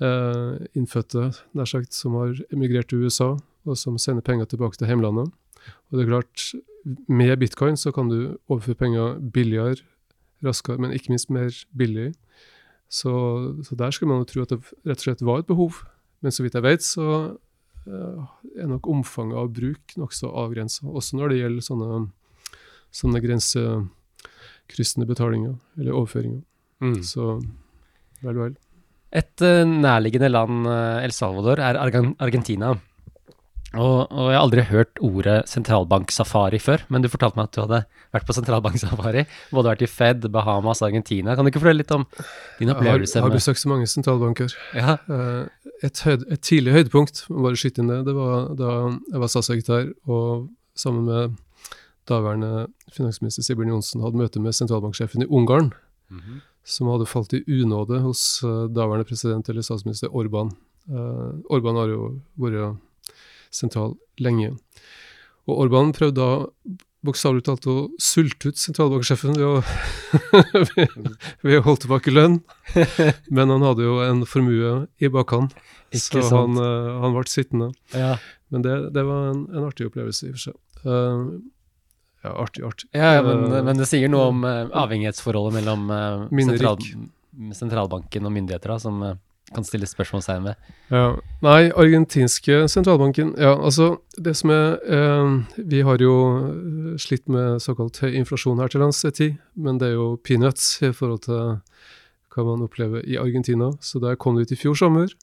eh, 0.00 0.66
innfødte 0.76 1.30
nær 1.56 1.70
sagt, 1.70 1.94
som 1.94 2.18
har 2.20 2.36
emigrert 2.52 2.90
til 2.92 3.06
USA, 3.06 3.34
og 3.66 3.78
som 3.80 3.98
sender 3.98 4.22
penger 4.22 4.44
tilbake 4.50 4.76
til 4.76 4.90
hjemlandet. 4.90 5.32
Og 5.88 5.98
det 5.98 6.04
er 6.04 6.12
klart, 6.12 6.46
med 7.08 7.36
bitcoin 7.40 7.76
så 7.76 7.90
kan 7.92 8.12
du 8.12 8.36
overføre 8.48 8.78
penger 8.78 9.18
billigere, 9.32 9.80
raskere, 10.44 10.78
men 10.78 10.92
ikke 10.92 11.10
minst 11.14 11.30
mer 11.32 11.50
billig. 11.76 12.12
Så, 12.92 13.10
så 13.66 13.74
der 13.74 13.90
skulle 13.90 14.12
man 14.12 14.22
jo 14.22 14.30
tro 14.30 14.44
at 14.44 14.52
det 14.52 14.60
rett 14.86 15.00
og 15.00 15.06
slett 15.08 15.24
var 15.26 15.42
et 15.42 15.48
behov. 15.48 15.80
Men 16.22 16.30
så 16.32 16.44
vidt 16.44 16.54
jeg 16.54 16.62
vet, 16.62 16.84
så 16.84 17.36
Eh, 17.86 18.22
er 18.58 18.66
nok 18.66 18.88
omfanget 18.90 19.38
av 19.38 19.52
bruk 19.54 19.92
nokså 19.94 20.26
avgrensa, 20.34 20.88
også 20.90 21.20
når 21.20 21.30
det 21.30 21.36
gjelder 21.38 21.66
sånne, 21.68 21.98
sånne 22.90 23.20
grensekryssende 24.66 25.06
betalinger 25.06 25.56
eller 25.78 25.92
overføringer. 25.92 26.42
Mm. 26.80 27.02
Så 27.02 27.40
vel, 28.22 28.36
vel. 28.36 28.56
Et 29.12 29.42
uh, 29.42 29.64
nærliggende 29.64 30.28
land, 30.28 30.66
uh, 30.66 31.04
El 31.04 31.12
Salvador, 31.12 31.58
er 31.58 31.78
Argentina. 32.18 32.76
Og, 33.76 34.06
og, 34.10 34.30
jeg 34.30 34.36
har 34.36 34.42
aldri 34.42 34.62
hørt 34.70 34.98
ordet 35.04 35.48
sentralbanksafari 35.50 36.58
før, 36.58 36.84
men 36.88 37.02
du 37.02 37.10
fortalte 37.12 37.36
meg 37.36 37.48
at 37.48 37.56
du 37.56 37.60
hadde 37.60 37.80
vært 38.14 38.26
på 38.26 38.36
sentralbanksafari. 38.36 39.26
Både 39.52 39.72
vært 39.72 39.82
i 39.84 39.90
Fed, 39.90 40.28
Bahamas, 40.32 40.82
Argentina. 40.82 41.34
Kan 41.34 41.44
du 41.44 41.50
ikke 41.50 41.60
fortelle 41.60 41.82
litt 41.82 41.92
om 41.92 42.06
din 42.60 42.72
opplevelse? 42.72 43.18
Jeg 43.18 43.22
har, 43.22 43.28
har 43.28 43.36
besøkt 43.36 43.60
så 43.60 43.68
mange 43.68 43.88
sentralbanker. 43.90 44.54
Ja. 44.72 44.96
Eh, 45.10 45.72
et, 45.84 46.00
høyd, 46.06 46.24
et, 46.30 46.40
tidlig 46.46 46.72
høydepunkt, 46.72 47.26
bare 47.28 47.58
skyte 47.58 47.82
inn 47.82 47.92
det, 47.92 47.98
det 48.06 48.14
var 48.16 48.54
da 48.56 48.70
jeg 49.10 49.24
var 49.24 49.34
statssekretær 49.34 49.90
og 50.06 50.46
sammen 50.78 51.10
med 51.10 51.36
daværende 52.08 52.66
finansminister 52.92 53.44
Sibjørn 53.44 53.74
Johnsen 53.74 54.04
hadde 54.04 54.20
møte 54.20 54.42
med 54.42 54.56
sentralbanksjefen 54.56 55.22
i 55.24 55.28
Ungarn, 55.30 55.72
mm 56.10 56.18
-hmm. 56.20 56.40
som 56.64 56.88
hadde 56.88 57.06
falt 57.06 57.32
i 57.32 57.44
unåde 57.48 58.00
hos 58.00 58.42
uh, 58.44 58.68
daværende 58.68 59.04
president 59.04 59.48
eller 59.48 59.62
statsminister 59.62 60.08
Orban. 60.14 60.50
Uh, 60.88 61.34
Orban 61.50 61.76
har 61.76 61.88
jo 61.88 62.20
vært 62.38 62.76
sentral 63.50 63.96
lenge. 64.18 64.56
Og 65.46 65.58
Orban 65.58 65.92
prøvde 65.92 66.20
da 66.20 66.46
bokstavelig 67.06 67.44
talt 67.46 67.66
å 67.70 67.76
sulte 68.02 68.50
ut 68.50 68.58
sentralbanksjefen 68.58 69.36
ved 69.36 69.46
å, 69.46 69.62
ved 71.46 71.58
å 71.60 71.64
holde 71.66 71.84
tilbake 71.84 72.14
lønn. 72.14 72.40
Men 73.36 73.52
han 73.54 73.64
hadde 73.66 73.86
jo 73.86 73.98
en 74.04 74.24
formue 74.28 74.86
i 74.98 75.10
bakhånd, 75.12 75.54
så 75.94 76.24
han, 76.32 76.58
uh, 76.58 76.96
han, 77.02 77.14
ble 77.14 77.26
sittende. 77.30 77.70
Ja. 77.94 78.16
Men 78.54 78.66
det, 78.66 78.76
det 78.96 79.04
var 79.06 79.30
en, 79.32 79.44
en, 79.52 79.68
artig 79.68 79.88
opplevelse, 79.90 80.26
i 80.26 80.32
og 80.32 80.38
for 80.38 80.48
seg. 80.48 80.58
Uh, 80.86 81.38
ja, 82.24 82.32
artig, 82.32 82.64
artig. 82.66 82.88
Ja, 82.96 83.20
men, 83.22 83.44
uh, 83.52 83.60
men, 83.66 83.76
det 83.78 83.88
sier 83.90 84.10
noe 84.12 84.30
om 84.32 84.46
avhengighetsforholdet 84.46 85.60
mellom 85.60 85.86
sentral, 86.32 86.80
sentralbanken 87.54 88.26
og 88.26 88.34
myndigheter, 88.34 88.72
da, 88.72 88.80
som 88.82 89.04
kan 89.54 89.64
stille 89.64 89.86
spørsmålstegn 89.86 90.48
ved. 90.48 90.70
Ja. 90.90 91.04
Nei, 91.44 91.68
argentinske 91.70 92.64
sentralbanken 92.70 93.34
Ja, 93.38 93.54
altså, 93.54 94.00
det 94.18 94.34
som 94.38 94.50
er 94.50 94.78
eh, 94.82 95.60
Vi 95.70 95.82
har 95.86 96.02
jo 96.02 96.14
eh, 96.40 96.96
slitt 96.98 97.28
med 97.30 97.62
såkalt 97.62 98.00
høy 98.02 98.16
inflasjon 98.18 98.58
her 98.58 98.72
til 98.72 98.82
lands 98.82 99.04
en 99.04 99.14
tid, 99.14 99.38
men 99.54 99.78
det 99.78 99.92
er 99.92 100.00
jo 100.00 100.08
peanuts 100.24 100.82
i 100.82 100.90
forhold 100.92 101.22
til 101.28 101.60
hva 102.34 102.44
man 102.44 102.66
opplever 102.66 103.06
i 103.06 103.16
Argentina. 103.16 103.70
Så 103.80 104.02
da 104.02 104.12
jeg 104.12 104.20
kom 104.20 104.36
dit 104.36 104.52
i 104.52 104.58
fjor 104.58 104.74
sommer, 104.76 105.14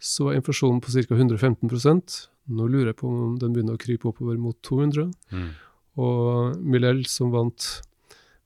så 0.00 0.26
var 0.26 0.36
inflasjonen 0.36 0.80
på 0.82 0.92
ca. 0.92 1.14
115 1.14 2.26
Nå 2.50 2.66
lurer 2.66 2.90
jeg 2.90 2.98
på 2.98 3.06
om 3.06 3.36
den 3.38 3.52
begynner 3.54 3.76
å 3.76 3.80
krype 3.80 4.08
oppover 4.10 4.36
mot 4.40 4.56
200 4.66 5.06
mm. 5.30 5.50
Og 5.98 6.58
Milel, 6.62 7.02
som 7.10 7.32
vant, 7.34 7.66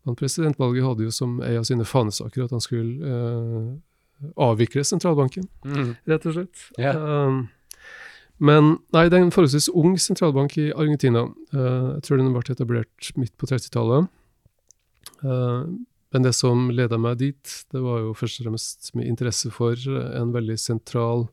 vant 0.07 0.19
presidentvalget, 0.19 0.85
hadde 0.87 1.09
jo 1.09 1.15
som 1.15 1.41
en 1.43 1.61
av 1.61 1.67
sine 1.69 1.87
fanesaker 1.89 2.47
at 2.47 2.55
han 2.55 2.63
skulle 2.65 3.11
eh, 3.11 3.69
avvikle 4.41 4.85
sentralbanken, 4.87 5.47
mm. 5.67 5.93
rett 6.11 6.27
og 6.29 6.39
slett. 6.39 6.67
Yeah. 6.79 6.99
Um, 6.99 7.45
men 8.43 8.77
nei, 8.95 9.07
det 9.09 9.19
er 9.19 9.27
en 9.27 9.35
forholdsvis 9.35 9.71
ung 9.77 9.95
sentralbank 10.01 10.57
i 10.59 10.71
Argentina. 10.73 11.27
Uh, 11.55 11.97
jeg 11.97 12.07
tror 12.07 12.21
den 12.21 12.33
ble 12.35 12.45
etablert 12.55 13.11
midt 13.21 13.35
på 13.39 13.49
30-tallet. 13.51 14.09
Uh, 15.25 15.69
men 16.15 16.27
det 16.27 16.35
som 16.37 16.69
leda 16.71 16.99
meg 17.01 17.19
dit, 17.21 17.55
det 17.75 17.83
var 17.83 18.05
jo 18.05 18.15
først 18.17 18.41
og 18.41 18.49
fremst 18.49 18.93
med 18.95 19.09
interesse 19.11 19.51
for 19.51 19.79
en 19.91 20.31
veldig 20.35 20.57
sentral 20.63 21.27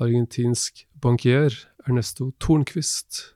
argentinsk 0.00 0.86
bankier, 1.04 1.52
Ernesto 1.84 2.30
Tornquist, 2.40 3.34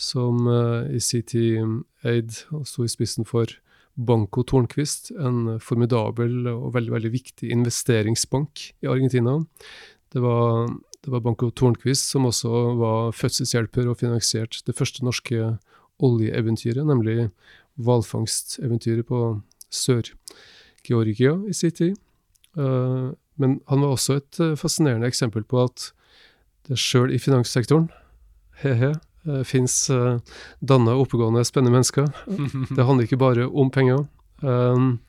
som 0.00 0.46
uh, 0.48 0.88
i 0.88 1.00
sin 1.04 1.26
tid 1.28 1.82
eide 2.08 2.46
og 2.56 2.64
sto 2.68 2.86
i 2.86 2.90
spissen 2.90 3.28
for 3.28 3.52
Banco 4.00 4.42
Tornquist, 4.46 5.10
en 5.18 5.58
formidabel 5.60 6.46
og 6.48 6.72
veldig, 6.76 6.92
veldig 6.94 7.10
viktig 7.12 7.50
investeringsbank 7.52 8.62
i 8.80 8.88
Argentina. 8.88 9.36
Det 10.12 10.22
var, 10.24 10.70
det 11.04 11.12
var 11.12 11.24
Banco 11.24 11.50
Tornquist 11.50 12.08
som 12.08 12.28
også 12.30 12.62
var 12.80 13.12
fødselshjelper 13.16 13.90
og 13.90 13.98
finansierte 14.00 14.62
det 14.66 14.76
første 14.78 15.04
norske 15.04 15.56
oljeeventyret, 16.00 16.86
nemlig 16.86 17.28
hvalfangsteventyret 17.80 19.06
på 19.08 19.40
Sør-Georgia 19.70 21.36
i 21.48 21.56
sin 21.56 21.76
tid. 21.76 21.98
Uh, 22.56 23.12
men 23.36 23.60
han 23.68 23.84
var 23.84 23.94
også 23.94 24.20
et 24.20 24.40
uh, 24.40 24.56
fascinerende 24.58 25.08
eksempel 25.10 25.44
på 25.44 25.60
at 25.68 25.90
det 26.68 26.78
sjøl 26.80 27.12
i 27.12 27.20
finanssektoren, 27.20 27.88
he-he, 28.62 28.94
uh, 29.28 29.42
fins 29.44 29.74
uh, 29.90 30.18
danna, 30.60 30.94
oppegående, 31.00 31.44
spennende 31.44 31.74
mennesker. 31.78 32.08
Det 32.76 32.86
handler 32.86 33.08
ikke 33.08 33.20
bare 33.20 33.48
om 33.48 33.70
penger. 33.72 34.06
Um, 34.42 35.00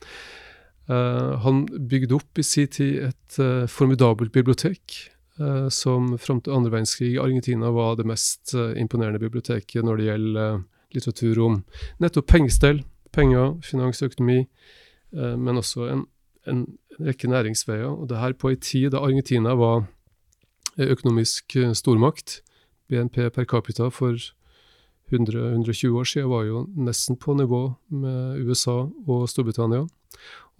uh, 0.90 1.38
han 1.40 1.64
bygde 1.88 2.16
opp 2.18 2.38
i 2.38 2.44
sin 2.44 2.68
tid 2.68 3.08
et 3.08 3.38
uh, 3.40 3.64
formidabelt 3.70 4.32
bibliotek, 4.32 4.98
uh, 5.40 5.68
som 5.72 6.12
fram 6.20 6.42
til 6.42 6.56
andre 6.56 6.74
verdenskrig 6.74 7.14
i 7.14 7.22
Argentina 7.22 7.72
var 7.72 7.96
det 7.96 8.08
mest 8.08 8.54
imponerende 8.76 9.22
biblioteket 9.22 9.84
når 9.84 9.98
det 9.98 10.08
gjelder 10.10 10.62
litteratur 10.92 11.40
om 11.40 11.58
nettopp 12.04 12.28
pengestell, 12.28 12.82
penger, 13.16 13.56
finans, 13.64 14.02
og 14.02 14.12
økonomi, 14.12 14.42
men 15.12 15.60
også 15.60 15.86
en, 15.88 16.02
en, 16.48 16.62
rekke 17.00 17.28
næringsveier. 17.28 17.88
Og 17.88 18.10
det 18.10 18.18
her 18.20 18.34
på 18.36 18.50
en 18.52 18.60
tid 18.60 18.90
da 18.92 19.00
Argentina 19.00 19.54
var 19.56 19.86
økonomisk 20.76 21.56
stormakt 21.76 22.42
BNP 22.92 23.30
per 23.32 23.48
capita 23.48 23.88
for 23.90 24.20
100-120 25.12 25.98
år 25.98 26.08
siden 26.08 26.30
var 26.30 26.46
jo 26.48 26.62
nesten 26.76 27.18
på 27.20 27.34
nivå 27.36 27.64
med 27.92 28.44
USA 28.46 28.84
og 28.86 29.26
Storbritannia. 29.28 29.84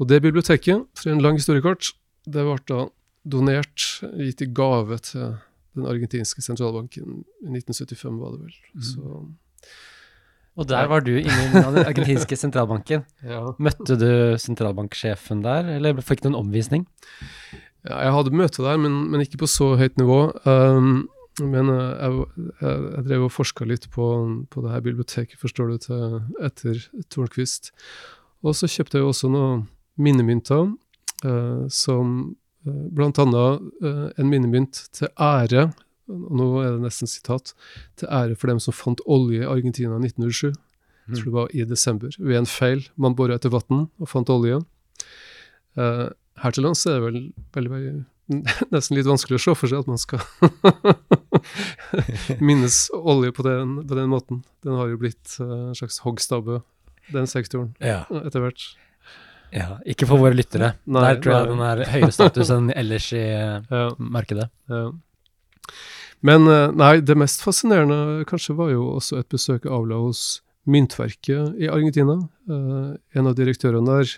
Og 0.01 0.09
det 0.09 0.23
biblioteket, 0.25 0.85
for 0.99 1.13
en 1.13 1.23
lang 1.23 1.39
historiekort, 1.39 1.93
det 2.27 2.45
ble 2.47 2.59
da 2.69 2.85
donert, 3.23 3.87
gitt 4.19 4.43
i 4.43 4.51
gave 4.51 4.99
til 5.05 5.37
den 5.77 5.89
argentinske 5.89 6.45
sentralbanken. 6.45 7.23
I 7.45 7.53
1975 7.55 8.21
var 8.21 8.37
det 8.37 8.47
vel. 8.49 8.61
Mm. 8.75 8.87
Så 8.91 9.25
og 10.53 10.69
der 10.69 10.85
var 10.91 11.01
du 11.01 11.15
inne 11.17 11.33
i 11.33 11.53
den 11.55 11.79
argentinske 11.81 12.37
sentralbanken. 12.37 13.07
ja. 13.33 13.41
Møtte 13.63 13.97
du 13.97 14.11
sentralbanksjefen 14.41 15.41
der, 15.45 15.71
eller 15.79 16.03
fikk 16.05 16.25
du 16.25 16.29
en 16.29 16.41
omvisning? 16.43 16.85
Ja, 17.83 18.03
jeg 18.05 18.13
hadde 18.15 18.37
møte 18.37 18.63
der, 18.63 18.77
men, 18.79 18.99
men, 19.11 19.25
ikke 19.25 19.41
på 19.41 19.49
så 19.51 19.73
høyt 19.81 19.97
nivå. 19.99 20.19
Um, 20.45 21.09
Men 21.41 21.71
eh, 21.73 21.93
jeg, 21.97 22.25
jeg, 22.61 22.81
jeg 22.97 23.05
drev 23.09 23.27
og 23.29 23.33
forska 23.33 23.67
litt 23.69 23.89
på, 23.95 24.07
på 24.53 24.65
det 24.65 24.73
her 24.75 24.85
biblioteket, 24.85 25.39
forstår 25.41 25.71
du, 25.73 25.77
til, 25.87 26.19
etter 26.45 26.83
Tornquist. 27.13 27.73
Og 28.43 28.57
så 28.59 28.69
kjøpte 28.71 28.99
jeg 28.99 29.07
jo 29.07 29.13
også 29.13 29.31
noen 29.33 29.65
minnemynter, 30.03 30.73
eh, 31.25 31.65
som 31.73 32.35
eh, 32.67 32.85
blant 32.97 33.21
annet 33.23 33.65
eh, 33.85 34.05
en 34.19 34.29
minnemynt 34.29 34.85
til 34.97 35.13
ære, 35.17 35.71
og 36.13 36.37
nå 36.37 36.49
er 36.61 36.75
det 36.75 36.85
nesten 36.85 37.09
sitat, 37.09 37.55
til 37.97 38.11
ære 38.13 38.37
for 38.37 38.53
dem 38.53 38.61
som 38.61 38.77
fant 38.77 39.01
olje 39.07 39.45
i 39.45 39.49
Argentina 39.49 39.97
i 39.97 40.11
1907. 40.11 40.53
Jeg 41.09 41.19
tror 41.19 41.25
det 41.25 41.35
var 41.35 41.55
i 41.55 41.65
desember, 41.67 42.15
ved 42.19 42.39
en 42.39 42.49
feil. 42.49 42.85
Man 43.01 43.17
bora 43.19 43.37
etter 43.39 43.51
vann 43.53 43.87
og 43.99 44.11
fant 44.11 44.31
olje. 44.31 44.61
Eh, 45.79 46.09
her 46.43 46.55
til 46.55 46.67
lands 46.67 46.85
er 46.87 46.99
det 46.99 47.07
vel 47.07 47.21
veldig, 47.55 47.73
veldig 47.73 47.95
nesten 48.75 48.97
litt 48.99 49.07
vanskelig 49.09 49.39
å 49.39 49.43
se 49.45 49.55
for 49.59 49.71
seg 49.71 49.83
at 49.83 49.91
man 49.91 50.01
skal 50.01 50.21
minnes 52.49 52.77
olje 52.95 53.33
på 53.37 53.45
den, 53.47 53.77
på 53.89 53.95
den 53.99 54.09
måten. 54.13 54.43
Den 54.65 54.79
har 54.79 54.91
jo 54.93 54.99
blitt 55.01 55.37
eh, 55.43 55.53
en 55.71 55.77
slags 55.79 56.01
hoggstabbe, 56.05 56.61
den 57.13 57.27
sektoren, 57.31 57.73
Ja. 57.83 58.05
etter 58.25 58.41
hvert. 58.45 58.67
ja. 59.53 59.79
Ikke 59.87 60.07
for 60.09 60.23
våre 60.23 60.37
lyttere. 60.39 60.75
Nei, 60.87 61.03
Der 61.15 61.21
tror 61.21 61.35
jeg 61.35 61.43
nei. 61.47 61.51
den 61.53 61.65
er 61.67 61.93
høyere 61.97 62.13
status 62.15 62.51
enn 62.55 62.71
ellers 62.81 63.11
i 63.13 63.23
eh, 63.25 63.61
Ja, 63.71 63.89
markedet. 63.99 64.49
ja. 64.71 64.85
Men 66.23 66.47
eh, 66.47 66.69
nei, 66.79 66.93
det 67.03 67.17
mest 67.19 67.43
fascinerende 67.43 68.25
kanskje 68.31 68.55
var 68.59 68.71
jo 68.71 68.85
også 68.97 69.19
et 69.23 69.29
besøk 69.33 69.67
avla 69.67 69.99
hos 70.05 70.41
Myntverket 70.71 71.57
i 71.59 71.67
Argentina. 71.67 72.15
Eh, 72.47 72.93
en 73.19 73.27
av 73.27 73.35
direktørene 73.35 73.97
der 73.99 74.13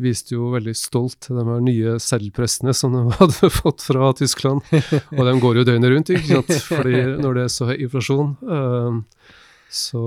viste 0.00 0.36
jo 0.36 0.50
veldig 0.52 0.74
stolt 0.76 1.18
til 1.26 1.38
de 1.38 1.44
her 1.48 1.62
nye 1.64 1.96
seddelpressene 2.02 2.74
som 2.76 2.94
de 2.96 3.04
hadde 3.20 3.50
fått 3.52 3.84
fra 3.86 4.12
Tyskland. 4.18 4.64
Og 5.16 5.22
de 5.28 5.36
går 5.42 5.60
jo 5.60 5.66
døgnet 5.68 5.92
rundt, 5.92 6.12
ikke 6.12 6.40
sant? 6.40 6.52
Fordi 6.68 7.02
når 7.22 7.38
det 7.38 7.46
er 7.46 7.54
så 7.54 7.70
høy 7.70 7.76
inflasjon, 7.78 8.34
eh, 8.56 8.98
så, 9.76 10.02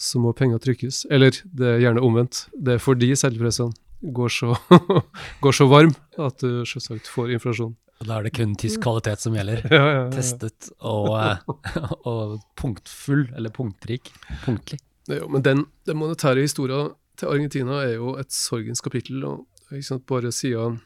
så 0.00 0.22
må 0.22 0.34
penger 0.36 0.62
trykkes. 0.62 1.04
Eller 1.12 1.36
det 1.44 1.70
er 1.72 1.82
gjerne 1.86 2.04
omvendt. 2.04 2.46
Det 2.54 2.76
er 2.76 2.84
fordi 2.84 3.12
seddelpressene 3.18 3.74
går 4.14 4.28
så, 4.32 4.52
går 5.44 5.56
så 5.56 5.68
varm 5.70 5.94
at 6.20 6.44
du 6.44 6.62
selvsagt 6.68 7.08
får 7.10 7.34
inflasjon. 7.38 7.74
Og 8.02 8.08
da 8.08 8.18
er 8.18 8.26
det 8.26 8.34
kun 8.36 8.56
tysk 8.58 8.82
kvalitet 8.84 9.22
som 9.22 9.36
gjelder. 9.36 9.62
Ja, 9.70 9.78
ja, 9.78 9.92
ja. 10.02 10.08
Testet 10.12 10.68
og, 10.82 11.14
eh, 11.20 11.86
og 12.10 12.40
punktfull, 12.58 13.28
eller 13.36 13.54
punktrik. 13.54 14.12
Punktlig. 14.44 14.80
Jo, 15.08 15.28
men 15.32 15.44
den, 15.44 15.64
den 15.88 15.98
monetære 16.00 16.44
historien 16.44 16.92
til 17.20 17.30
Argentina 17.30 17.82
er 17.84 17.96
jo 17.96 18.14
et 18.20 18.32
sorgens 18.34 18.82
kapittel. 18.84 19.24
og 19.24 19.46
sant, 19.82 20.06
Bare 20.06 20.32
siden 20.32 20.80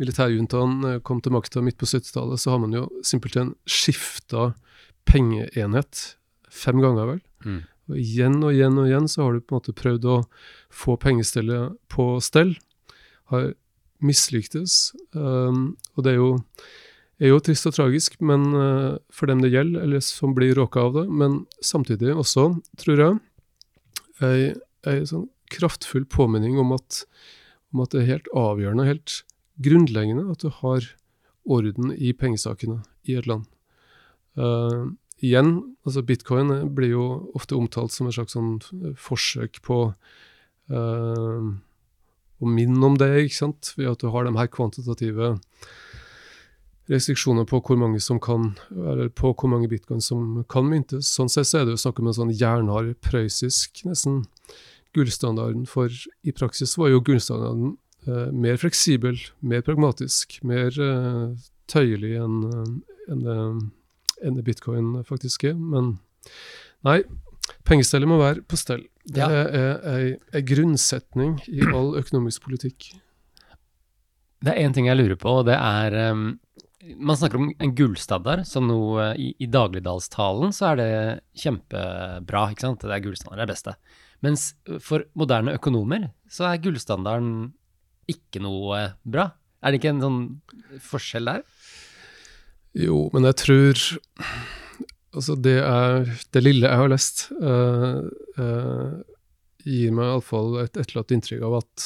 militærjuntaen 0.00 0.84
eh, 0.88 1.00
kom 1.06 1.20
til 1.22 1.34
makta 1.34 1.62
midt 1.62 1.78
på 1.78 1.86
70-tallet, 1.86 2.40
så 2.40 2.54
har 2.54 2.62
man 2.64 2.74
jo 2.74 2.88
simpelthen 3.06 3.54
skifta 3.68 4.52
pengeenhet 5.08 6.16
fem 6.50 6.80
ganger, 6.82 7.14
vel. 7.14 7.20
Mm. 7.44 7.60
Og 7.90 7.98
igjen 8.00 8.38
og 8.40 8.54
igjen 8.54 8.78
og 8.80 8.88
igjen 8.88 9.10
så 9.10 9.26
har 9.26 9.34
du 9.34 9.42
på 9.44 9.54
en 9.54 9.60
måte 9.60 9.76
prøvd 9.76 10.08
å 10.08 10.16
få 10.72 10.96
pengestellet 11.00 11.76
på 11.92 12.14
stell. 12.24 12.54
Har 13.32 13.52
mislyktes. 14.04 14.94
Um, 15.12 15.76
og 15.94 16.06
det 16.06 16.14
er 16.14 16.18
jo, 16.18 16.30
er 17.20 17.32
jo 17.32 17.42
trist 17.44 17.68
og 17.68 17.76
tragisk 17.76 18.16
men, 18.24 18.46
uh, 18.56 18.96
for 19.12 19.30
dem 19.30 19.42
det 19.44 19.52
gjelder, 19.52 19.84
eller 19.84 20.02
som 20.04 20.34
blir 20.36 20.56
råka 20.58 20.88
av 20.88 20.96
det. 20.98 21.04
Men 21.12 21.42
samtidig 21.64 22.14
også, 22.14 22.50
tror 22.80 23.04
jeg, 23.04 23.20
ei, 24.24 24.40
ei 24.88 25.04
sånn 25.08 25.28
kraftfull 25.52 26.06
påminning 26.08 26.58
om 26.60 26.72
at, 26.76 27.04
om 27.74 27.84
at 27.84 27.94
det 27.94 28.02
er 28.02 28.12
helt 28.14 28.30
avgjørende, 28.38 28.88
helt 28.88 29.22
grunnleggende, 29.64 30.26
at 30.30 30.42
du 30.42 30.50
har 30.62 30.86
orden 31.44 31.92
i 31.92 32.12
pengesakene 32.16 32.80
i 33.04 33.18
et 33.18 33.28
land. 33.28 33.44
Uh, 34.38 34.94
igjen, 35.22 35.76
altså 35.86 36.02
bitcoin 36.02 36.50
eh, 36.50 36.64
blir 36.66 36.90
jo 36.96 37.04
ofte 37.38 37.56
omtalt 37.56 37.94
som 37.94 38.08
et 38.08 38.16
slags 38.16 38.34
sånn 38.34 38.56
eh, 38.80 38.96
forsøk 38.98 39.60
på 39.64 39.78
uh, 39.94 41.46
å 42.42 42.50
minne 42.50 42.88
om 42.88 42.98
det, 42.98 43.10
ikke 43.22 43.38
sant, 43.38 43.72
ved 43.78 43.92
at 43.92 44.02
du 44.02 44.10
har 44.12 44.26
de 44.26 44.34
her 44.36 44.50
kvantitative 44.50 45.36
restriksjoner 46.90 47.46
på 47.48 47.62
hvor 47.64 47.78
mange 47.80 48.00
som 48.02 48.18
kan, 48.20 48.50
eller 48.74 49.08
på 49.08 49.30
hvor 49.32 49.48
mange 49.48 49.70
bitcoin 49.70 50.02
som 50.04 50.42
kan 50.50 50.66
myntes. 50.68 51.08
Sånn 51.08 51.30
sett 51.32 51.48
så 51.48 51.62
er 51.62 51.68
det 51.68 51.76
jo 51.76 51.84
snakk 51.86 52.02
om 52.02 52.10
en 52.10 52.18
sånn 52.18 52.34
jernhard 52.34 52.92
prøyssisk, 53.04 53.84
nesten 53.88 54.24
gullstandarden, 54.94 55.66
for 55.68 55.90
i 56.24 56.32
praksis 56.32 56.76
var 56.80 56.92
jo 56.92 57.02
gullstandarden 57.04 57.76
eh, 58.06 58.30
mer 58.32 58.56
fleksibel, 58.60 59.18
mer 59.42 59.64
pragmatisk, 59.66 60.38
mer 60.46 60.74
eh, 60.80 61.34
tøyelig 61.70 62.14
enn 62.20 62.40
en 63.10 63.22
det, 63.24 63.38
en 64.24 64.36
det 64.38 64.44
bitcoin 64.46 64.94
faktisk 65.04 65.44
er. 65.50 65.54
Men 65.58 65.96
nei, 66.86 67.00
pengestellet 67.68 68.08
må 68.08 68.16
være 68.22 68.44
på 68.48 68.56
stell. 68.60 68.86
Det 69.04 69.20
Ja. 69.20 69.28
er 69.28 69.82
ei, 70.32 70.40
grunnsetning 70.48 71.34
i 71.52 71.60
all 71.68 71.94
økonomisk 72.00 72.46
politikk. 72.46 72.94
Det 74.44 74.52
er 74.54 74.64
én 74.64 74.72
ting 74.76 74.86
jeg 74.88 74.96
lurer 74.96 75.16
på, 75.20 75.28
og 75.40 75.46
det 75.48 75.56
er 75.56 76.12
um, 76.12 76.38
Man 77.00 77.16
snakker 77.16 77.38
om 77.40 77.46
en 77.64 77.70
gullstandard 77.76 78.42
som 78.44 78.66
noe 78.68 79.14
i, 79.16 79.30
i 79.40 79.46
dagligdalstalen 79.48 80.50
så 80.52 80.66
er 80.72 80.76
det 80.76 80.88
kjempebra, 81.40 82.42
ikke 82.52 82.60
sant? 82.66 82.82
Det 82.84 82.92
er 82.92 83.00
gullstandard, 83.06 83.38
det 83.40 83.44
er 83.46 83.52
beste. 83.54 83.72
Mens 84.24 84.52
for 84.80 85.04
moderne 85.18 85.54
økonomer 85.58 86.08
så 86.32 86.48
er 86.48 86.62
gullstandarden 86.64 87.52
ikke 88.10 88.42
noe 88.44 88.80
bra. 89.04 89.30
Er 89.64 89.72
det 89.72 89.80
ikke 89.80 89.94
en 89.94 90.04
sånn 90.04 90.20
forskjell 90.84 91.30
der? 91.30 91.44
Jo, 92.74 93.08
men 93.14 93.28
jeg 93.30 93.40
tror 93.44 93.88
Altså, 95.14 95.36
det, 95.38 95.60
er, 95.62 96.08
det 96.34 96.40
lille 96.42 96.66
jeg 96.66 96.78
har 96.80 96.88
lest, 96.90 97.28
uh, 97.38 98.00
uh, 98.34 98.96
gir 99.62 99.92
meg 99.94 100.08
iallfall 100.10 100.56
et 100.64 100.74
etterlatt 100.74 101.14
inntrykk 101.14 101.44
av 101.46 101.54
at, 101.60 101.84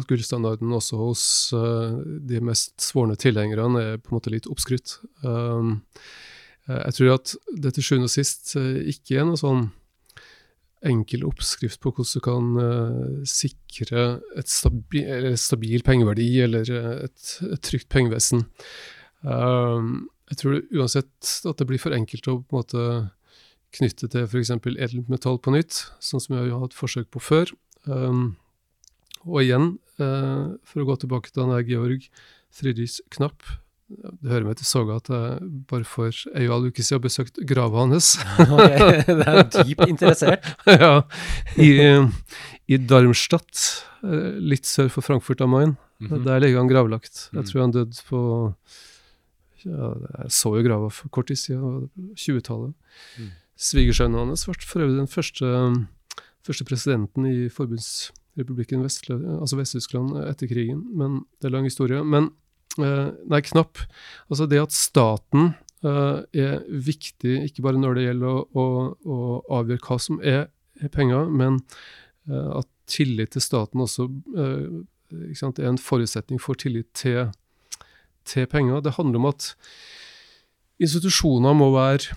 at 0.00 0.06
gullstandarden 0.08 0.72
også 0.72 0.96
hos 0.96 1.24
uh, 1.52 1.98
de 2.00 2.40
mest 2.40 2.80
svorne 2.80 3.18
tilhengerne 3.20 3.82
er 3.82 4.00
på 4.00 4.08
en 4.08 4.16
måte 4.16 4.32
litt 4.32 4.48
oppskrytt. 4.48 4.96
Jeg 6.70 6.96
tror 6.96 7.12
at 7.18 7.34
det 7.60 7.74
til 7.76 7.84
sjuende 7.84 8.08
og 8.08 8.14
sist 8.14 8.54
ikke 8.56 9.20
er 9.20 9.28
noe 9.28 9.40
sånn 9.40 9.66
enkel 10.86 11.26
oppskrift 11.28 11.80
på 11.82 11.92
hvordan 11.92 12.14
du 12.14 12.22
kan 12.24 12.50
uh, 12.56 13.24
sikre 13.28 14.04
et 14.40 14.48
stabi 14.48 15.02
stabil 15.36 15.84
pengeverdi 15.84 16.28
eller 16.46 16.70
eh, 16.72 17.04
et, 17.04 17.24
et 17.50 17.62
trygt 17.66 17.90
pengevesen. 17.92 18.46
Uh, 19.20 20.08
jeg 20.32 20.40
tror 20.40 20.60
uansett 20.72 21.32
at 21.50 21.60
det 21.60 21.66
blir 21.68 21.82
for 21.82 21.96
enkelt 21.96 22.28
å 22.30 22.38
på 22.40 22.54
en 22.54 22.62
måte 22.62 22.84
knytte 23.76 24.08
til 24.10 24.26
f.eks. 24.26 24.52
edelt 24.56 25.10
metall 25.12 25.38
på 25.42 25.52
nytt, 25.54 25.84
sånn 26.02 26.22
som 26.22 26.36
jeg 26.36 26.50
har 26.50 26.64
hatt 26.64 26.76
forsøk 26.76 27.10
på 27.12 27.22
før. 27.22 27.52
Um, 27.86 28.36
og 29.26 29.42
igjen, 29.44 29.74
uh, 30.00 30.56
for 30.66 30.82
å 30.82 30.88
gå 30.88 30.96
tilbake 31.02 31.30
til 31.30 31.44
han 31.44 31.54
der 31.54 31.66
Georg 31.68 32.08
Friedrichs 32.50 32.98
Knapp, 33.14 33.44
det 33.90 34.30
hører 34.30 34.46
meg 34.46 34.58
til 34.60 34.68
soga 34.68 34.98
at 35.00 35.08
jeg 35.10 35.46
bare 35.70 35.86
for 35.88 36.14
ei 36.30 36.44
og 36.46 36.52
en 36.52 36.52
halv 36.54 36.70
uke 36.70 36.84
siden 36.86 37.02
besøkte 37.02 37.44
grava 37.48 37.82
hans. 37.82 38.12
okay, 38.46 39.00
det 39.08 39.26
er 39.26 39.40
dypt 39.56 39.86
interessert. 39.88 40.46
ja, 40.84 40.92
i, 41.58 41.70
i 42.70 42.78
Darmstadt, 42.78 43.64
eh, 44.06 44.38
litt 44.38 44.68
sør 44.70 44.92
for 44.94 45.06
Frankfurt 45.06 45.42
am 45.42 45.54
Main. 45.56 45.74
Mhm. 46.00 46.22
Der 46.24 46.40
ligger 46.40 46.62
han 46.62 46.70
gravlagt. 46.70 47.26
Mm. 47.30 47.40
Jeg 47.40 47.50
tror 47.50 47.64
han 47.64 47.74
døde 47.74 48.06
på 48.08 48.20
ja, 49.66 49.90
Jeg 50.22 50.32
så 50.32 50.54
jo 50.56 50.64
grava 50.64 50.88
for 50.94 51.12
kort 51.12 51.28
tid 51.28 51.36
siden, 51.36 51.90
20-tallet. 52.16 52.72
Mm. 53.18 53.32
Svigersønnen 53.60 54.30
hans 54.30 54.46
ble 54.48 54.56
for 54.64 54.86
øvrig 54.86 54.96
den 55.02 55.10
første, 55.10 55.50
første 56.46 56.64
presidenten 56.64 57.26
i 57.28 57.50
Forbundsrepublikken 57.52 58.86
Vest, 58.86 59.10
altså 59.10 59.58
Vest-Tyskland 59.58 60.14
etter 60.30 60.48
krigen, 60.48 60.86
men 60.96 61.26
det 61.42 61.50
er 61.50 61.58
lang 61.58 61.68
historie. 61.68 62.00
Men 62.00 62.30
nei, 62.78 63.40
knapp. 63.46 63.80
Altså 64.30 64.46
det 64.50 64.60
at 64.62 64.76
staten 64.76 65.54
eh, 65.84 66.20
er 66.36 66.60
viktig, 66.68 67.40
ikke 67.48 67.64
bare 67.66 67.80
når 67.80 67.98
det 67.98 68.06
gjelder 68.06 68.30
å, 68.30 68.44
å, 68.54 68.66
å 69.00 69.18
avgjøre 69.60 69.86
hva 69.88 69.98
som 70.02 70.20
er, 70.22 70.46
er 70.80 70.92
penger, 70.94 71.26
men 71.28 71.60
eh, 72.30 72.50
at 72.60 72.68
tillit 72.90 73.34
til 73.34 73.44
staten 73.44 73.82
også 73.82 74.08
eh, 74.38 74.80
sant, 75.38 75.58
er 75.58 75.70
en 75.70 75.80
forutsetning 75.80 76.40
for 76.42 76.58
tillit 76.58 76.90
til, 76.98 77.30
til 78.28 78.48
penger. 78.50 78.82
Det 78.84 78.96
handler 78.98 79.22
om 79.22 79.30
at 79.30 79.52
institusjoner 80.80 81.54
må 81.56 81.70
være 81.74 82.16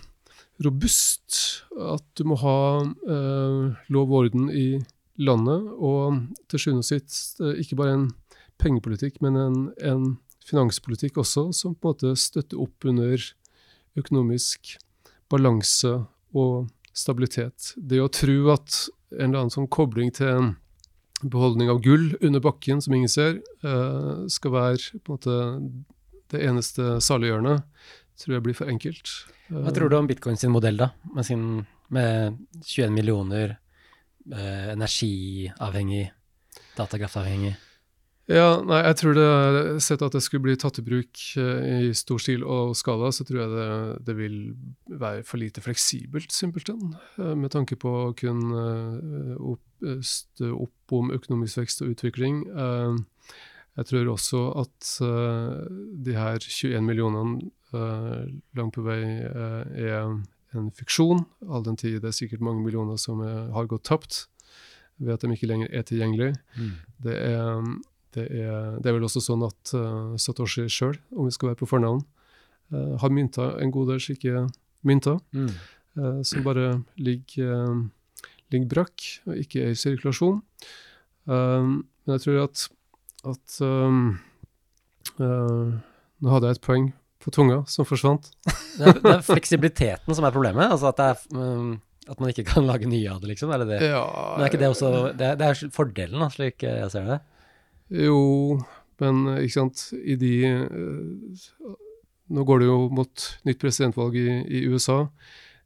robust, 0.64 1.64
at 1.74 2.06
du 2.18 2.28
må 2.30 2.38
ha 2.44 2.58
eh, 2.84 3.88
lov 3.94 4.12
og 4.12 4.20
orden 4.24 4.50
i 4.54 4.84
landet, 5.22 5.66
og 5.78 6.22
til 6.50 6.62
sjuende 6.62 6.84
og 6.84 6.90
sist 6.90 7.42
eh, 7.42 7.60
ikke 7.64 7.80
bare 7.80 7.98
en 7.98 8.06
pengepolitikk, 8.62 9.20
men 9.26 9.40
en, 9.40 9.58
en 9.82 10.06
finanspolitikk 10.50 11.20
også, 11.22 11.50
som 11.56 11.76
på 11.76 11.92
en 11.92 11.96
måte 11.96 12.20
støtter 12.20 12.62
opp 12.62 12.88
under 12.90 13.22
økonomisk 14.00 14.76
balanse 15.32 15.94
og 16.34 16.70
stabilitet. 16.94 17.74
Det 17.78 18.02
å 18.02 18.12
tro 18.12 18.52
at 18.54 18.84
en 19.14 19.30
eller 19.30 19.44
annen 19.44 19.54
sånn 19.54 19.72
kobling 19.72 20.12
til 20.14 20.30
en 20.30 20.54
beholdning 21.24 21.70
av 21.72 21.82
gull 21.84 22.12
under 22.22 22.44
bakken 22.44 22.82
som 22.84 22.96
ingen 22.96 23.12
ser, 23.12 23.40
eh, 23.64 24.28
skal 24.28 24.52
være 24.52 25.00
på 25.04 25.14
en 25.14 25.18
måte 25.18 25.38
det 26.34 26.42
eneste 26.44 26.98
saliggjørende, 27.02 27.64
tror 28.20 28.36
jeg 28.36 28.44
blir 28.44 28.58
for 28.58 28.70
enkelt. 28.70 29.12
Hva 29.50 29.74
tror 29.74 29.90
du 29.90 29.98
om 29.98 30.08
bitcoin 30.10 30.38
sin 30.40 30.54
modell, 30.54 30.78
da? 30.78 30.90
Med, 31.14 31.26
sin, 31.26 31.66
med 31.94 32.40
21 32.64 32.94
millioner, 32.96 33.58
eh, 34.32 34.74
energiavhengig, 34.74 36.10
datakraftavhengig? 36.78 37.56
Ja, 38.32 38.62
nei, 38.64 38.78
jeg 38.86 38.96
tror 39.02 39.18
det 39.18 39.24
Sett 39.84 40.04
at 40.06 40.14
det 40.16 40.22
skulle 40.24 40.46
bli 40.46 40.56
tatt 40.60 40.78
i 40.80 40.86
bruk 40.86 41.24
eh, 41.42 41.90
i 41.90 41.96
stor 41.98 42.22
stil 42.24 42.46
og 42.48 42.72
skala, 42.80 43.10
så 43.12 43.26
tror 43.28 43.42
jeg 43.42 43.52
det, 43.52 43.66
det 44.08 44.16
vil 44.16 44.38
være 44.88 45.26
for 45.28 45.42
lite 45.42 45.64
fleksibelt, 45.64 46.32
simpelthen. 46.32 46.96
Eh, 47.20 47.34
med 47.36 47.52
tanke 47.52 47.76
på 47.80 47.92
å 48.06 48.14
kunne 48.16 48.64
eh, 48.96 49.36
opp, 49.44 49.88
stø 50.08 50.54
opp 50.56 50.96
om 50.96 51.12
økonomisk 51.12 51.60
vekst 51.60 51.84
og 51.84 51.92
utvikling. 51.92 52.46
Jeg 53.74 53.88
tror 53.90 54.12
også 54.14 54.40
at 54.62 54.92
de 56.06 56.14
her 56.16 56.38
21 56.40 56.86
millionene 56.86 57.50
langt 58.56 58.78
på 58.78 58.84
vei 58.86 59.02
er 59.26 60.14
en 60.54 60.70
fiksjon, 60.78 61.26
all 61.50 61.66
den 61.66 61.76
tid 61.82 61.98
det 62.00 62.14
er 62.14 62.16
sikkert 62.16 62.46
mange 62.46 62.64
millioner 62.64 63.02
som 63.02 63.26
er, 63.26 63.50
har 63.52 63.68
gått 63.68 63.84
tapt 63.90 64.28
ved 65.02 65.18
at 65.18 65.26
de 65.26 65.36
ikke 65.36 65.50
lenger 65.50 65.74
er 65.74 65.84
tilgjengelige. 65.90 66.38
Mm. 66.56 66.72
Det 67.04 67.18
er 67.18 67.66
det 68.16 68.26
er, 68.30 68.80
det 68.80 68.90
er, 68.90 68.96
vel 68.98 69.06
også 69.08 69.22
sånn 69.24 69.44
at 69.48 69.74
uh, 69.78 70.14
Satoshi 70.20 70.68
sjøl, 70.72 70.98
om 71.16 71.28
vi 71.28 71.34
skal 71.36 71.52
være 71.52 71.62
på 71.62 71.70
fornavn, 71.70 72.02
uh, 72.74 72.94
har 73.02 73.14
mynta 73.14 73.54
en 73.62 73.74
god 73.74 73.94
del 73.94 74.02
slike 74.04 74.48
mynter 74.84 75.20
Mm. 75.34 75.50
uh, 76.00 76.22
som 76.26 76.44
bare 76.46 76.84
ligger, 76.98 77.88
ligger 78.54 78.70
brakk 78.72 79.08
og 79.28 79.38
ikke 79.40 79.64
er 79.68 79.74
i 79.74 79.80
sirkulasjon. 79.80 80.42
men 81.26 82.12
jeg 82.18 82.22
tror 82.26 82.44
at, 82.44 82.68
at 83.24 83.60
Nå 86.24 86.32
hadde 86.32 86.50
jeg 86.50 86.58
et 86.58 86.66
poeng 86.66 86.92
på 87.24 87.32
tunga 87.32 87.62
som 87.72 87.88
forsvant. 87.88 88.30
Det 88.74 88.88
er, 88.90 89.00
det 89.04 89.12
er 89.12 89.20
fleksibiliteten 89.22 90.16
som 90.18 90.26
er 90.26 90.34
problemet? 90.34 90.66
Altså 90.74 90.90
at, 90.90 90.98
det 90.98 91.06
er, 91.06 91.20
um, 91.38 91.76
at 92.10 92.18
man 92.18 92.32
ikke 92.32 92.46
kan 92.48 92.66
lage 92.66 92.88
nye 92.90 93.06
av 93.12 93.20
det, 93.22 93.30
liksom? 93.30 93.52
Er 93.54 93.62
det 93.62 93.68
det? 93.70 93.82
Ja, 93.86 94.02
Men 94.34 94.48
er 94.48 94.50
ikke 94.50 94.62
det 94.64 94.70
også 94.72 94.90
Det 95.14 95.28
er, 95.28 95.38
det 95.38 95.46
er 95.46 95.70
fordelen, 95.76 96.24
da, 96.24 96.30
slik 96.34 96.66
jeg 96.66 96.90
ser 96.90 97.06
det? 97.12 97.20
Jo, 97.92 98.60
men 99.02 99.26
ikke 99.42 99.58
sant 99.58 99.82
I 99.98 100.16
de 100.20 100.34
uh, 100.48 101.74
Nå 102.34 102.46
går 102.48 102.64
det 102.64 102.70
jo 102.70 102.78
mot 102.94 103.26
nytt 103.46 103.60
presidentvalg 103.62 104.16
i, 104.18 104.28
i 104.48 104.64
USA. 104.72 105.04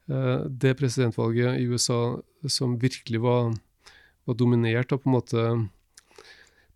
Uh, 0.09 0.47
det 0.49 0.75
presidentvalget 0.79 1.61
i 1.61 1.67
USA 1.69 2.17
som 2.49 2.75
virkelig 2.81 3.21
var, 3.23 3.53
var, 4.25 4.37
dominert 4.39 4.91
av 4.91 5.03
på 5.03 5.09
en 5.09 5.15
måte 5.15 5.45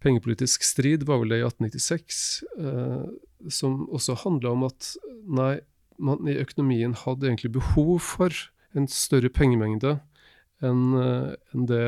pengepolitisk 0.01 0.63
strid, 0.65 1.03
var 1.09 1.19
vel 1.21 1.33
det 1.33 1.41
i 1.41 1.47
1896. 1.49 2.21
Uh, 2.61 3.09
som 3.49 3.83
også 3.89 4.19
handla 4.21 4.53
om 4.53 4.67
at 4.69 4.93
nei, 5.25 5.55
man 5.97 6.29
i 6.29 6.37
økonomien 6.39 6.93
hadde 7.01 7.27
egentlig 7.27 7.55
behov 7.57 7.97
for 8.05 8.37
en 8.77 8.87
større 8.87 9.33
pengemengde 9.33 9.97
enn 10.63 10.93
en 10.95 11.65
det, 11.67 11.83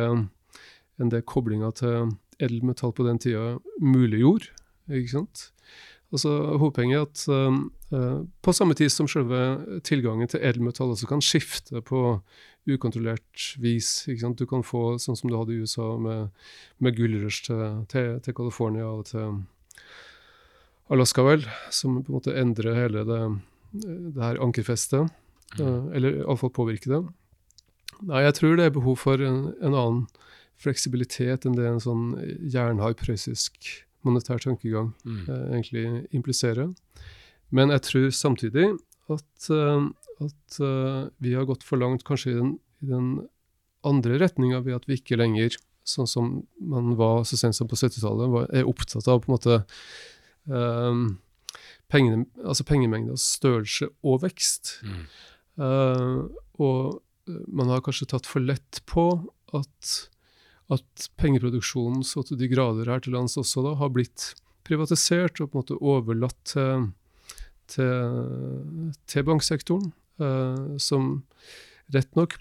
en 0.99 1.11
det 1.13 1.23
koblinga 1.29 1.69
til 1.77 2.15
edelmetall 2.39 2.93
på 2.95 3.05
den 3.07 3.19
tida 3.21 3.57
muliggjorde. 3.81 4.51
ikke 4.91 5.13
sant? 5.17 5.49
Altså, 6.13 6.29
Hovedpoenget 6.61 6.99
er 6.99 7.07
at 7.07 7.21
uh, 7.93 8.25
på 8.45 8.53
samme 8.53 8.75
tid 8.77 8.91
som 8.93 9.09
selve 9.09 9.79
tilgangen 9.85 10.29
til 10.29 10.43
edelmetall 10.45 10.93
også 10.93 11.09
kan 11.09 11.23
skifte 11.25 11.81
på 11.81 12.19
ukontrollert 12.69 13.47
vis. 13.59 14.05
ikke 14.07 14.21
sant? 14.21 14.37
Du 14.39 14.45
kan 14.49 14.65
få 14.65 14.99
sånn 15.01 15.17
som 15.17 15.31
du 15.31 15.37
hadde 15.39 15.55
i 15.55 15.63
USA, 15.63 15.95
med, 15.97 16.29
med 16.77 16.95
gullrush 16.97 17.47
til, 17.47 17.81
til, 17.89 18.19
til, 18.23 18.37
California 18.37 18.85
og 18.85 19.07
til 19.09 19.41
Alaska, 20.93 21.25
vel, 21.25 21.47
som 21.73 21.97
på 22.03 22.11
en 22.11 22.19
måte 22.19 22.37
endrer 22.37 22.77
hele 22.77 23.03
det, 23.09 23.21
det 23.73 24.21
her 24.21 24.41
ankerfestet. 24.43 25.09
Uh, 25.57 25.89
eller 25.97 26.21
iallfall 26.21 26.53
påvirker 26.53 26.93
det. 26.93 27.03
Nei, 28.03 28.21
jeg 28.25 28.37
tror 28.37 28.57
det 28.59 28.67
er 28.67 28.77
behov 28.77 29.01
for 29.01 29.21
en, 29.21 29.47
en 29.63 29.73
annen 29.73 30.05
fleksibilitet 30.61 31.45
enn 31.45 31.57
det 31.57 31.65
en 31.67 31.81
sånn 31.83 32.05
jernhard 32.49 32.97
prøyssisk 33.01 33.85
monetær 34.03 34.41
tankegang 34.43 34.93
Mm. 35.05 35.29
eh, 35.29 35.45
egentlig 35.51 36.07
impliserer. 36.13 36.73
Men 37.51 37.69
jeg 37.69 37.81
tror 37.81 38.09
samtidig 38.11 38.79
at, 39.09 39.49
uh, 39.49 39.89
at 40.21 40.59
uh, 40.59 41.09
vi 41.21 41.33
har 41.33 41.45
gått 41.45 41.63
for 41.63 41.77
langt 41.77 42.03
kanskje 42.03 42.31
i 42.31 42.35
den, 42.35 42.59
i 42.81 42.87
den 42.87 43.27
andre 43.83 44.17
retninga 44.17 44.63
ved 44.63 44.75
at 44.75 44.87
vi 44.87 44.97
ikke 44.97 45.19
lenger, 45.19 45.55
sånn 45.83 46.07
som 46.07 46.47
man 46.59 46.95
var 46.95 47.23
så 47.27 47.37
sent 47.37 47.55
som 47.55 47.67
på 47.67 47.75
70-tallet, 47.75 48.49
er 48.55 48.65
opptatt 48.65 49.07
av 49.07 49.19
på 49.21 49.29
en 49.29 49.35
måte 49.35 49.57
um, 50.47 51.19
pengene, 51.91 52.25
altså 52.43 52.63
pengemengdas 52.67 53.25
størrelse 53.37 53.89
og 54.03 54.23
vekst. 54.23 54.77
Mm. 54.87 55.03
Uh, 55.59 56.21
og 56.57 57.01
eh, 57.29 57.43
man 57.47 57.69
har 57.69 57.83
kanskje 57.85 58.09
tatt 58.09 58.25
for 58.29 58.41
lett 58.41 58.81
på 58.89 59.05
at, 59.53 59.91
at 60.71 61.07
pengeproduksjonen 61.19 62.05
så 62.07 62.23
til 62.27 62.39
de 62.39 62.47
grader 62.51 62.89
her 62.91 63.03
til 63.03 63.15
lands 63.17 63.35
også 63.39 63.65
da 63.65 63.73
har 63.81 63.91
blitt 63.93 64.31
privatisert 64.63 65.41
og 65.41 65.51
på 65.51 65.57
en 65.57 65.61
måte 65.63 65.79
overlatt 65.81 66.39
til, 66.47 66.87
til, 67.71 68.93
til 69.11 69.25
banksektoren, 69.27 69.91
eh, 70.23 70.77
som 70.79 71.17
rett 71.93 72.15
nok 72.15 72.37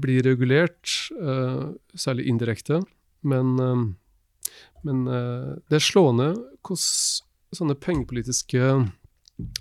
blir 0.00 0.24
regulert, 0.24 0.88
eh, 1.20 1.66
særlig 1.94 2.28
indirekte, 2.30 2.80
men, 3.22 3.58
eh, 3.58 4.54
men 4.86 5.06
eh, 5.06 5.58
det 5.68 5.80
er 5.80 5.84
slående 5.84 6.32
hvordan 6.64 7.26
sånne 7.50 7.74
pengepolitiske 7.82 8.62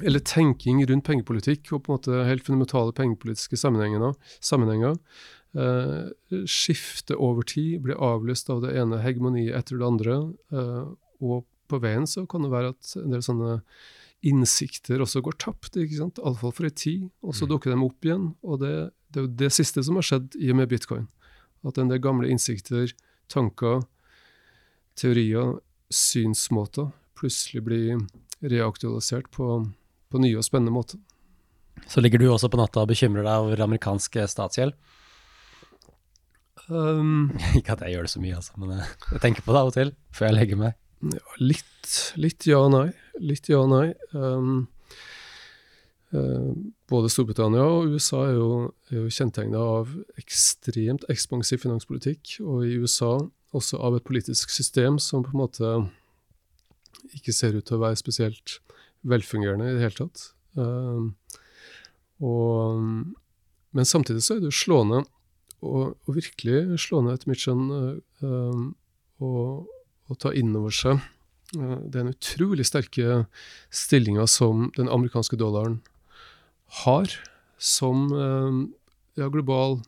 eller 0.06 0.22
tenking 0.28 0.84
rundt 0.86 1.08
pengepolitikk 1.08 1.72
og 1.74 1.84
på 1.86 1.92
en 1.92 1.98
måte 1.98 2.26
helt 2.28 2.46
fundamentale 2.46 2.94
pengepolitiske 2.94 3.58
sammenhenger, 3.58 4.14
sammenhenger 4.44 4.98
eh, 5.56 6.10
skiftet 6.46 7.16
over 7.18 7.42
tid, 7.48 7.82
blir 7.86 7.96
avløst 7.98 8.50
av 8.54 8.62
det 8.66 8.76
ene 8.78 9.00
hegemoniet 9.02 9.56
etter 9.58 9.80
det 9.80 9.88
andre. 9.88 10.18
Eh, 10.54 10.92
og 11.22 11.46
på 11.70 11.80
veien 11.84 12.06
så 12.10 12.26
kan 12.30 12.42
det 12.46 12.52
være 12.52 12.74
at 12.76 12.94
en 12.98 13.12
del 13.14 13.22
sånne 13.26 13.62
innsikter 14.26 15.00
også 15.00 15.22
går 15.24 15.38
tapt, 15.40 15.78
ikke 15.80 15.96
sant? 15.96 16.20
iallfall 16.20 16.52
for 16.52 16.66
en 16.68 16.76
tid. 16.76 17.10
Og 17.24 17.34
så 17.34 17.46
Mm. 17.46 17.50
dukker 17.54 17.72
de 17.72 17.86
opp 17.86 18.02
igjen. 18.06 18.36
Og 18.44 18.60
det, 18.60 18.92
det 19.12 19.18
er 19.22 19.28
jo 19.28 19.36
det 19.46 19.52
siste 19.54 19.84
som 19.84 19.96
har 19.96 20.04
skjedd 20.04 20.36
i 20.36 20.50
og 20.52 20.58
med 20.58 20.70
bitcoin. 20.70 21.08
At 21.66 21.78
en 21.78 21.88
del 21.88 22.00
gamle 22.00 22.28
innsikter, 22.30 22.92
tanker, 23.30 23.84
teorier, 24.96 25.60
synsmåter 25.90 26.92
plutselig 27.18 27.64
blir 27.66 28.00
reaktualisert 28.44 29.30
på, 29.32 29.66
på 30.12 30.22
nye 30.22 30.38
og 30.40 30.44
spennende 30.46 30.72
måter. 30.74 31.00
Så 31.88 32.02
ligger 32.04 32.20
du 32.20 32.28
også 32.30 32.50
på 32.52 32.60
natta 32.60 32.84
og 32.84 32.90
bekymrer 32.92 33.24
deg 33.24 33.46
over 33.46 33.64
amerikansk 33.64 34.18
statsgjeld? 34.28 34.74
Um, 36.70 37.32
Ikke 37.58 37.74
at 37.74 37.84
jeg 37.86 37.96
gjør 37.96 38.06
det 38.06 38.14
så 38.14 38.22
mye, 38.22 38.38
altså, 38.38 38.58
men 38.62 38.76
jeg, 38.78 38.90
jeg 39.14 39.24
tenker 39.24 39.46
på 39.46 39.56
det 39.56 39.62
av 39.62 39.72
og 39.72 39.78
til 39.78 39.94
før 40.16 40.30
jeg 40.30 40.38
legger 40.38 40.60
meg. 40.62 40.76
ja, 41.16 41.24
litt, 41.42 41.94
litt 42.22 42.50
ja 42.50 42.60
og 42.66 42.74
nei. 42.76 42.90
Litt 43.24 43.50
ja 43.50 43.62
og 43.64 43.72
nei. 43.74 43.88
Um, 44.14 44.68
uh, 46.14 46.52
både 46.90 47.12
Storbritannia 47.14 47.66
og 47.66 47.96
USA 47.96 48.24
er 48.28 48.38
jo, 48.38 48.50
er 48.92 49.02
jo 49.02 49.14
kjennetegna 49.14 49.66
av 49.80 49.94
ekstremt 50.22 51.08
ekspansiv 51.12 51.64
finanspolitikk, 51.66 52.38
og 52.46 52.68
i 52.68 52.78
USA 52.82 53.18
også 53.58 53.80
av 53.82 53.98
et 53.98 54.06
politisk 54.06 54.52
system 54.54 55.00
som 55.02 55.26
på 55.26 55.34
en 55.34 55.42
måte 55.42 55.72
ikke 57.18 57.34
ser 57.34 57.56
ut 57.58 57.66
til 57.66 57.80
å 57.80 57.86
være 57.88 57.98
spesielt 57.98 58.60
velfungerende 59.10 59.72
i 59.72 59.78
det 59.78 59.86
hele 59.88 59.98
tatt. 60.04 60.26
Um, 60.60 61.14
og, 62.26 62.82
men 63.74 63.88
samtidig 63.88 64.22
så 64.26 64.36
er 64.36 64.44
det 64.44 64.52
jo 64.52 64.60
slående, 64.60 65.04
og, 65.66 65.96
og 66.08 66.16
virkelig 66.16 66.62
ned 66.66 67.14
etter 67.14 67.30
mitt 67.30 67.44
skjønn, 67.44 67.66
å 70.10 70.18
ta 70.18 70.34
inn 70.34 70.56
over 70.58 70.74
seg 70.74 71.00
uh, 71.58 71.78
den 71.94 72.12
utrolig 72.14 72.66
sterke 72.68 73.24
stillinga 73.74 74.26
som 74.30 74.70
den 74.78 74.90
amerikanske 74.92 75.40
dollaren 75.40 75.80
har 76.84 77.14
som 77.60 78.10
uh, 78.14 78.66
ja, 79.20 79.30
global 79.30 79.80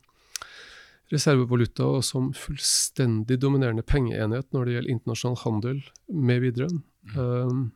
reservevaluta 1.12 1.88
og 1.98 2.06
som 2.08 2.32
fullstendig 2.38 3.40
dominerende 3.42 3.84
pengeenhet 3.84 4.48
når 4.56 4.66
det 4.66 4.76
gjelder 4.76 4.94
internasjonal 4.94 5.40
handel 5.44 5.82
med 6.08 6.44
videre. 6.46 6.70
Um, 7.18 7.72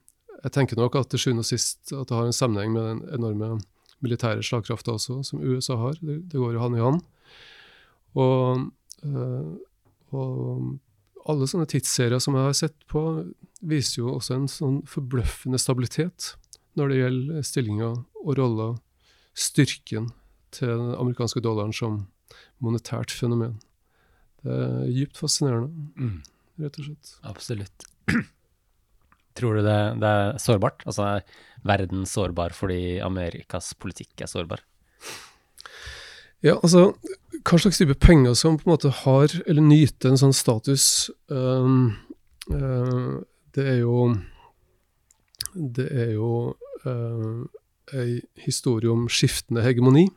jeg 0.46 0.54
tenker 0.56 0.80
nok 0.80 0.96
at 1.00 1.10
til 1.12 1.22
sjuende 1.22 1.44
og 1.44 1.50
sist 1.50 1.92
at 1.92 2.08
det 2.08 2.16
har 2.16 2.30
en 2.30 2.36
sammenheng 2.36 2.72
med 2.76 2.86
den 2.88 3.02
enorme 3.18 3.58
militære 4.06 4.44
slagkrafta 4.46 4.96
også, 4.96 5.20
som 5.26 5.44
USA 5.44 5.76
har. 5.82 5.98
Det, 6.00 6.22
det 6.32 6.40
går 6.40 6.56
jo 6.56 6.64
hand 6.64 6.78
i 6.78 6.84
hand. 6.84 7.02
Og, 8.16 8.66
uh, 9.06 9.54
og 10.16 11.30
alle 11.30 11.48
sånne 11.50 11.68
tidsserier 11.70 12.22
som 12.22 12.38
jeg 12.38 12.48
har 12.48 12.58
sett 12.58 12.76
på, 12.92 13.02
viser 13.66 14.02
jo 14.04 14.16
også 14.18 14.36
en 14.38 14.50
sånn 14.52 14.82
forbløffende 14.90 15.60
stabilitet 15.62 16.36
når 16.78 16.92
det 16.92 17.00
gjelder 17.00 17.46
stillinga 17.48 17.88
og 18.22 18.34
rolla, 18.38 18.68
styrken 19.36 20.12
til 20.56 20.70
den 20.72 20.94
amerikanske 21.00 21.42
dollaren 21.44 21.74
som 21.76 22.06
monetært 22.64 23.12
fenomen. 23.16 23.58
Det 24.44 24.54
er 24.54 24.92
dypt 24.94 25.20
fascinerende, 25.20 25.72
Mm. 25.98 26.22
rett 26.62 26.80
og 26.80 26.86
slett. 26.86 27.14
Absolutt. 27.24 27.88
Tror 29.36 29.58
du 29.58 29.62
det, 29.66 29.80
det 30.00 30.08
er 30.08 30.38
sårbart? 30.40 30.86
Altså 30.86 31.08
er 31.10 31.26
verden 31.66 32.06
sårbar 32.08 32.54
fordi 32.56 33.00
Amerikas 33.04 33.74
politikk 33.76 34.22
er 34.24 34.32
sårbar? 34.32 34.62
Ja, 36.46 36.60
altså, 36.62 36.92
hva 37.42 37.58
slags 37.58 37.80
type 37.82 37.96
penger 37.98 38.36
som 38.38 38.60
på 38.60 38.68
en 38.68 38.76
måte 38.76 38.92
har, 39.02 39.34
eller 39.50 39.66
nyter 39.66 40.12
en 40.12 40.20
sånn 40.22 40.36
status, 40.36 41.10
um, 41.34 41.96
uh, 42.52 43.18
det 43.56 43.66
er 43.72 43.80
jo 43.82 44.14
Det 45.56 45.86
er 45.88 46.10
jo 46.18 46.52
uh, 46.84 47.46
ei 47.96 48.20
historie 48.44 48.92
om 48.92 49.08
skiftende 49.08 49.64
hegemoni. 49.64 50.10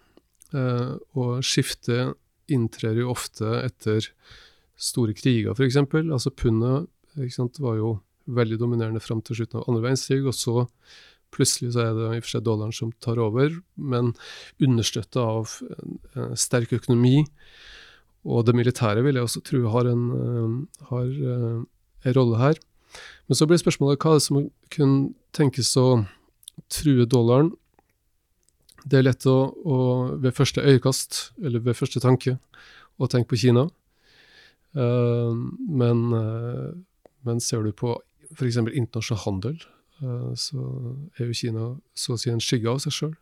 Uh, 0.53 0.99
og 1.15 1.45
skiftet 1.47 2.17
inntrer 2.51 2.99
jo 2.99 3.13
ofte 3.13 3.47
etter 3.63 4.09
store 4.75 5.15
kriger, 5.15 5.55
f.eks. 5.55 5.79
Altså 5.79 6.33
pundet 6.35 7.61
var 7.63 7.79
jo 7.79 7.93
veldig 8.27 8.59
dominerende 8.61 9.01
fram 9.01 9.23
til 9.23 9.39
slutten 9.39 9.61
av 9.61 9.69
andre 9.69 9.85
verdenskrig, 9.87 10.25
og 10.27 10.35
så 10.37 10.67
plutselig 11.35 11.75
så 11.75 11.85
er 11.85 11.97
det 11.97 12.07
i 12.07 12.21
og 12.21 12.25
for 12.27 12.35
seg 12.35 12.47
dollaren 12.47 12.77
som 12.77 12.93
tar 13.05 13.21
over, 13.23 13.53
men 13.77 14.15
understøtta 14.65 15.25
av 15.25 15.59
en 16.17 16.37
sterk 16.39 16.73
økonomi. 16.79 17.27
Og 18.29 18.45
det 18.47 18.57
militære 18.57 19.05
vil 19.07 19.19
jeg 19.19 19.29
også 19.29 19.45
tro 19.47 19.61
har 19.73 19.89
en, 19.89 20.07
har 20.91 21.07
en 21.09 22.17
rolle 22.17 22.41
her. 22.41 22.59
Men 23.29 23.39
så 23.39 23.47
blir 23.49 23.61
spørsmålet 23.61 24.01
hva 24.03 24.15
er 24.15 24.21
det 24.21 24.27
som 24.27 24.41
kunne 24.75 25.13
tenkes 25.37 25.75
å 25.81 25.89
true 26.73 27.07
dollaren. 27.07 27.53
Det 28.89 29.01
er 29.01 29.07
lett 29.07 29.27
å, 29.29 29.37
å, 29.53 29.79
ved 30.23 30.37
første 30.37 30.65
øyekast, 30.65 31.19
eller 31.45 31.63
ved 31.65 31.77
første 31.77 32.01
tanke, 32.03 32.39
å 32.99 33.09
tenke 33.11 33.35
på 33.35 33.41
Kina. 33.45 33.67
Uh, 34.77 35.35
men, 35.69 36.05
uh, 36.15 36.71
men, 37.27 37.43
ser 37.43 37.65
du 37.67 37.73
på 37.77 37.97
f.eks. 38.35 38.61
internasjonal 38.61 39.25
handel, 39.25 39.59
så 40.39 40.65
er 41.19 41.27
jo 41.27 41.37
Kina 41.37 41.65
så 41.97 42.15
å 42.15 42.21
si 42.21 42.31
en 42.31 42.43
skygge 42.43 42.71
av 42.71 42.83
seg 42.85 42.95
sjøl. 42.95 43.17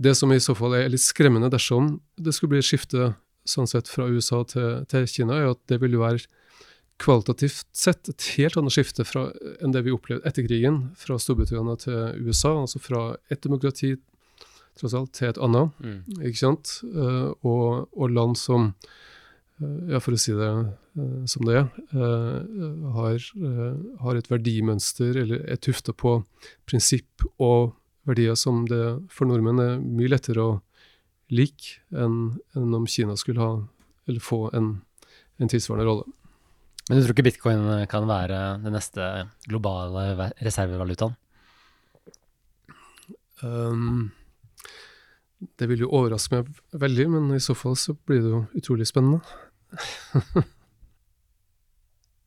Det 0.00 0.14
som 0.16 0.32
i 0.32 0.40
så 0.40 0.54
fall 0.56 0.78
er 0.78 0.90
litt 0.92 1.04
skremmende 1.04 1.50
dersom 1.52 1.98
det 2.16 2.32
skulle 2.36 2.54
bli 2.54 2.62
et 2.62 2.68
skifte 2.68 3.14
sånn 3.48 3.68
sett 3.68 3.88
fra 3.88 4.06
USA 4.08 4.42
til, 4.48 4.84
til 4.88 5.08
Kina, 5.08 5.36
er 5.36 5.52
at 5.54 5.60
det 5.68 5.80
vil 5.82 5.98
være 6.00 6.24
kvalitativt 7.00 7.66
sett 7.76 8.10
et 8.12 8.26
helt 8.36 8.58
annet 8.60 8.74
skifte 8.74 9.06
fra, 9.08 9.28
enn 9.64 9.72
det 9.72 9.84
vi 9.86 9.94
opplevde 9.94 10.26
etter 10.28 10.44
krigen, 10.44 10.82
fra 11.00 11.16
Storbritannia 11.20 11.78
til 11.80 12.26
USA. 12.26 12.54
Altså 12.60 12.80
fra 12.82 13.04
et 13.32 13.40
demokrati 13.44 13.94
tross 14.78 14.96
alt 14.96 15.12
til 15.16 15.30
et 15.30 15.40
annet. 15.40 15.72
Mm. 15.80 16.00
ikke 16.28 16.40
sant? 16.40 16.74
Uh, 16.84 17.32
og, 17.40 17.88
og, 17.96 18.06
land 18.12 18.36
som, 18.40 18.72
ja, 19.60 20.00
for 20.00 20.16
å 20.16 20.20
si 20.20 20.32
det 20.36 20.48
uh, 20.50 21.24
som 21.28 21.44
det 21.48 21.58
er, 21.60 21.66
har, 22.96 23.26
har, 24.00 24.16
et 24.16 24.30
verdimønster 24.30 25.18
eller 25.20 25.44
er 25.44 25.60
tufta 25.60 25.92
på 25.92 26.18
prinsipp 26.68 27.26
og 27.36 27.74
verdier 28.08 28.38
som 28.38 28.64
det 28.68 28.82
for 29.12 29.28
nordmenn 29.28 29.60
er 29.62 29.74
mye 29.84 30.10
lettere 30.10 30.44
å 30.44 30.54
like 31.30 31.80
enn, 31.94 32.40
enn 32.56 32.74
om 32.74 32.88
Kina 32.90 33.16
skulle 33.18 33.42
ha 33.42 33.50
eller 34.10 34.24
få 34.24 34.48
en, 34.56 34.80
en 35.38 35.50
tilsvarende 35.50 35.86
rolle. 35.86 36.08
Men 36.88 36.98
du 36.98 37.04
tror 37.04 37.14
ikke 37.14 37.28
bitcoin 37.28 37.66
eh, 37.76 37.88
kan 37.90 38.08
være 38.08 38.38
den 38.64 38.74
neste 38.74 39.04
globale 39.46 40.32
reservevalutaen? 40.42 41.14
Um, 43.46 44.10
det 45.56 45.68
vil 45.70 45.84
jo 45.84 45.92
overraske 45.96 46.40
meg 46.40 46.50
veldig, 46.82 47.06
men 47.14 47.30
i 47.36 47.40
så 47.40 47.54
fall 47.56 47.78
så 47.78 47.94
blir 47.94 48.24
det 48.24 48.32
jo 48.34 48.42
utrolig 48.58 48.88
spennende. 48.90 49.22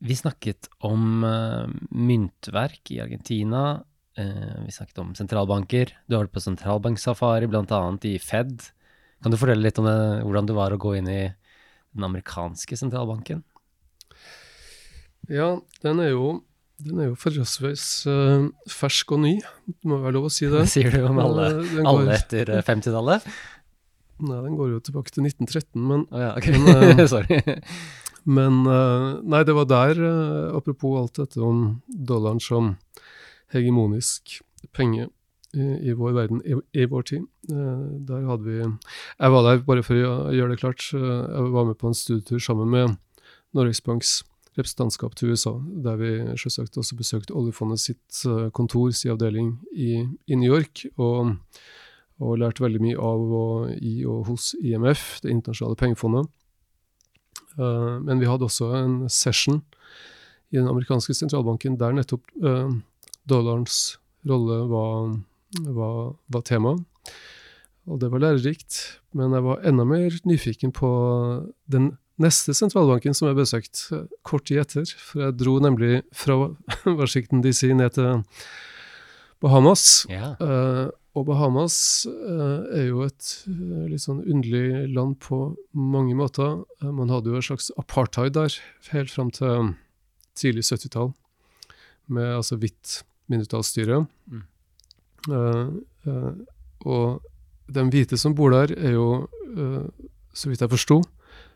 vi 0.08 0.16
snakket 0.16 0.68
om 0.84 1.24
uh, 1.24 1.66
myntverk 1.90 2.92
i 2.94 3.00
Argentina. 3.04 3.82
Uh, 4.18 4.64
vi 4.66 4.74
snakket 4.74 5.00
om 5.02 5.14
sentralbanker. 5.18 5.94
Du 6.06 6.16
har 6.16 6.26
vært 6.26 6.36
på 6.36 6.44
sentralbanksafari, 6.44 7.48
bl.a. 7.50 7.82
i 8.04 8.16
Fed. 8.22 8.68
Kan 9.24 9.32
du 9.32 9.40
fortelle 9.40 9.64
litt 9.64 9.80
om 9.80 9.88
det, 9.88 9.98
hvordan 10.26 10.50
det 10.50 10.56
var 10.56 10.74
å 10.74 10.80
gå 10.80 10.98
inn 10.98 11.08
i 11.08 11.22
den 11.94 12.04
amerikanske 12.04 12.76
sentralbanken? 12.76 13.40
Ja, 15.32 15.54
den 15.80 16.02
er 16.04 16.10
jo, 16.12 16.42
den 16.84 17.00
er 17.00 17.08
jo 17.08 17.16
forholdsvis 17.16 17.86
uh, 18.10 18.50
fersk 18.68 19.14
og 19.16 19.22
ny, 19.24 19.38
det 19.40 19.88
må 19.88 20.02
være 20.02 20.18
lov 20.18 20.28
å 20.28 20.34
si 20.34 20.50
det. 20.52 20.66
Sier 20.74 20.92
du 20.92 21.06
om 21.08 21.22
alle, 21.22 21.48
alle 21.80 22.18
etter 22.18 22.52
50-tallet? 22.66 23.24
Nei, 24.22 24.38
den 24.44 24.54
går 24.58 24.70
jo 24.70 24.80
tilbake 24.84 25.10
til 25.10 25.26
1913, 25.26 25.80
men 25.82 26.04
oh, 26.14 26.20
ja, 26.22 26.30
okay. 26.38 26.54
men, 26.54 26.98
uh, 27.00 27.06
Sorry. 27.12 27.40
Men 28.24 28.62
uh, 28.68 29.20
Nei, 29.26 29.42
det 29.46 29.56
var 29.56 29.66
der, 29.70 30.00
apropos 30.54 31.00
alt 31.00 31.18
dette 31.18 31.42
om 31.42 31.80
dollaren 31.86 32.40
som 32.42 32.74
hegemonisk 33.54 34.38
penge 34.74 35.08
i, 35.54 35.66
i 35.90 35.96
vår 35.98 36.14
verden, 36.16 36.42
i, 36.46 36.56
i 36.78 36.86
vår 36.90 37.08
tid. 37.10 37.26
der 37.46 38.24
hadde 38.26 38.44
vi 38.46 38.56
Jeg 38.58 39.34
var 39.34 39.44
der, 39.46 39.60
bare 39.66 39.84
for 39.86 39.98
å 39.98 40.14
gjøre 40.34 40.54
det 40.54 40.62
klart, 40.62 40.86
jeg 40.90 41.50
var 41.54 41.68
med 41.68 41.78
på 41.78 41.90
en 41.90 41.98
studietur 41.98 42.40
sammen 42.42 42.70
med 42.70 42.96
Norges 43.54 43.82
Banks 43.84 44.22
representantskap 44.54 45.14
til 45.18 45.34
USA, 45.34 45.52
der 45.84 45.98
vi 45.98 46.10
selvsagt 46.38 46.78
også 46.78 46.96
besøkte 46.98 47.36
oljefondet 47.38 47.82
sitt 47.82 48.24
kontor, 48.54 48.90
si 48.94 49.10
avdeling, 49.10 49.56
i, 49.74 50.02
i 50.26 50.38
New 50.38 50.50
York. 50.50 50.86
og 50.96 51.36
og 52.22 52.38
lært 52.38 52.62
veldig 52.62 52.80
mye 52.82 52.98
av 53.00 53.34
og 53.34 53.74
i 53.82 54.04
og 54.06 54.28
hos 54.30 54.52
IMF, 54.62 55.20
Det 55.22 55.32
internasjonale 55.32 55.78
pengefondet. 55.78 56.30
Uh, 57.58 58.00
men 58.02 58.20
vi 58.20 58.26
hadde 58.26 58.46
også 58.46 58.70
en 58.78 58.96
session 59.08 59.62
i 60.50 60.58
den 60.58 60.68
amerikanske 60.70 61.14
sentralbanken 61.14 61.78
der 61.78 61.94
nettopp 61.94 62.26
uh, 62.42 62.70
dollarens 63.30 63.96
rolle 64.26 64.62
var, 64.70 65.18
var, 65.66 66.14
var, 66.30 66.42
tema. 66.42 66.76
Og 67.86 68.00
det 68.00 68.10
var 68.10 68.22
lærerikt, 68.22 69.00
men 69.12 69.34
jeg 69.34 69.44
var 69.44 69.66
enda 69.66 69.84
mer 69.84 70.14
nyfiken 70.24 70.72
på 70.72 70.90
den 71.70 71.92
neste 72.22 72.54
sentralbanken 72.54 73.14
som 73.14 73.28
jeg 73.28 73.38
besøkte 73.38 74.04
kort 74.22 74.46
tid 74.48 74.62
etter. 74.62 74.86
For 74.86 75.26
jeg 75.26 75.38
dro 75.38 75.58
nemlig 75.62 76.02
fra 76.14 76.54
Washington 76.98 77.42
DC 77.44 77.74
ned 77.74 77.98
til 77.98 78.22
Bahamas. 79.42 80.06
Yeah. 80.10 80.38
Uh, 80.40 80.88
og 81.14 81.26
Bahamas 81.28 81.76
uh, 82.10 82.66
er 82.74 82.88
jo 82.88 83.04
et 83.06 83.28
uh, 83.46 83.84
litt 83.90 84.02
sånn 84.02 84.22
underlig 84.22 84.88
land 84.94 85.16
på 85.22 85.38
mange 85.72 86.16
måter. 86.18 86.64
man 86.82 87.12
hadde 87.12 87.30
jo 87.30 87.38
en 87.38 87.46
slags 87.46 87.70
apartheid 87.78 88.34
der 88.34 88.56
helt 88.90 89.12
fram 89.12 89.30
til 89.34 89.74
tidlig 90.34 90.66
70-tall, 90.66 91.12
med 92.10 92.34
altså 92.34 92.58
hvitt 92.58 93.02
mindretallsstyre. 93.30 94.04
Mm. 94.28 94.42
og 96.84 97.22
den 97.72 97.92
hvite 97.94 98.18
som 98.20 98.34
bor 98.36 98.50
der, 98.52 98.74
er 98.76 98.92
jo, 98.98 99.06
så 100.34 100.50
vidt 100.50 100.60
jeg 100.60 100.72
forsto, 100.74 100.98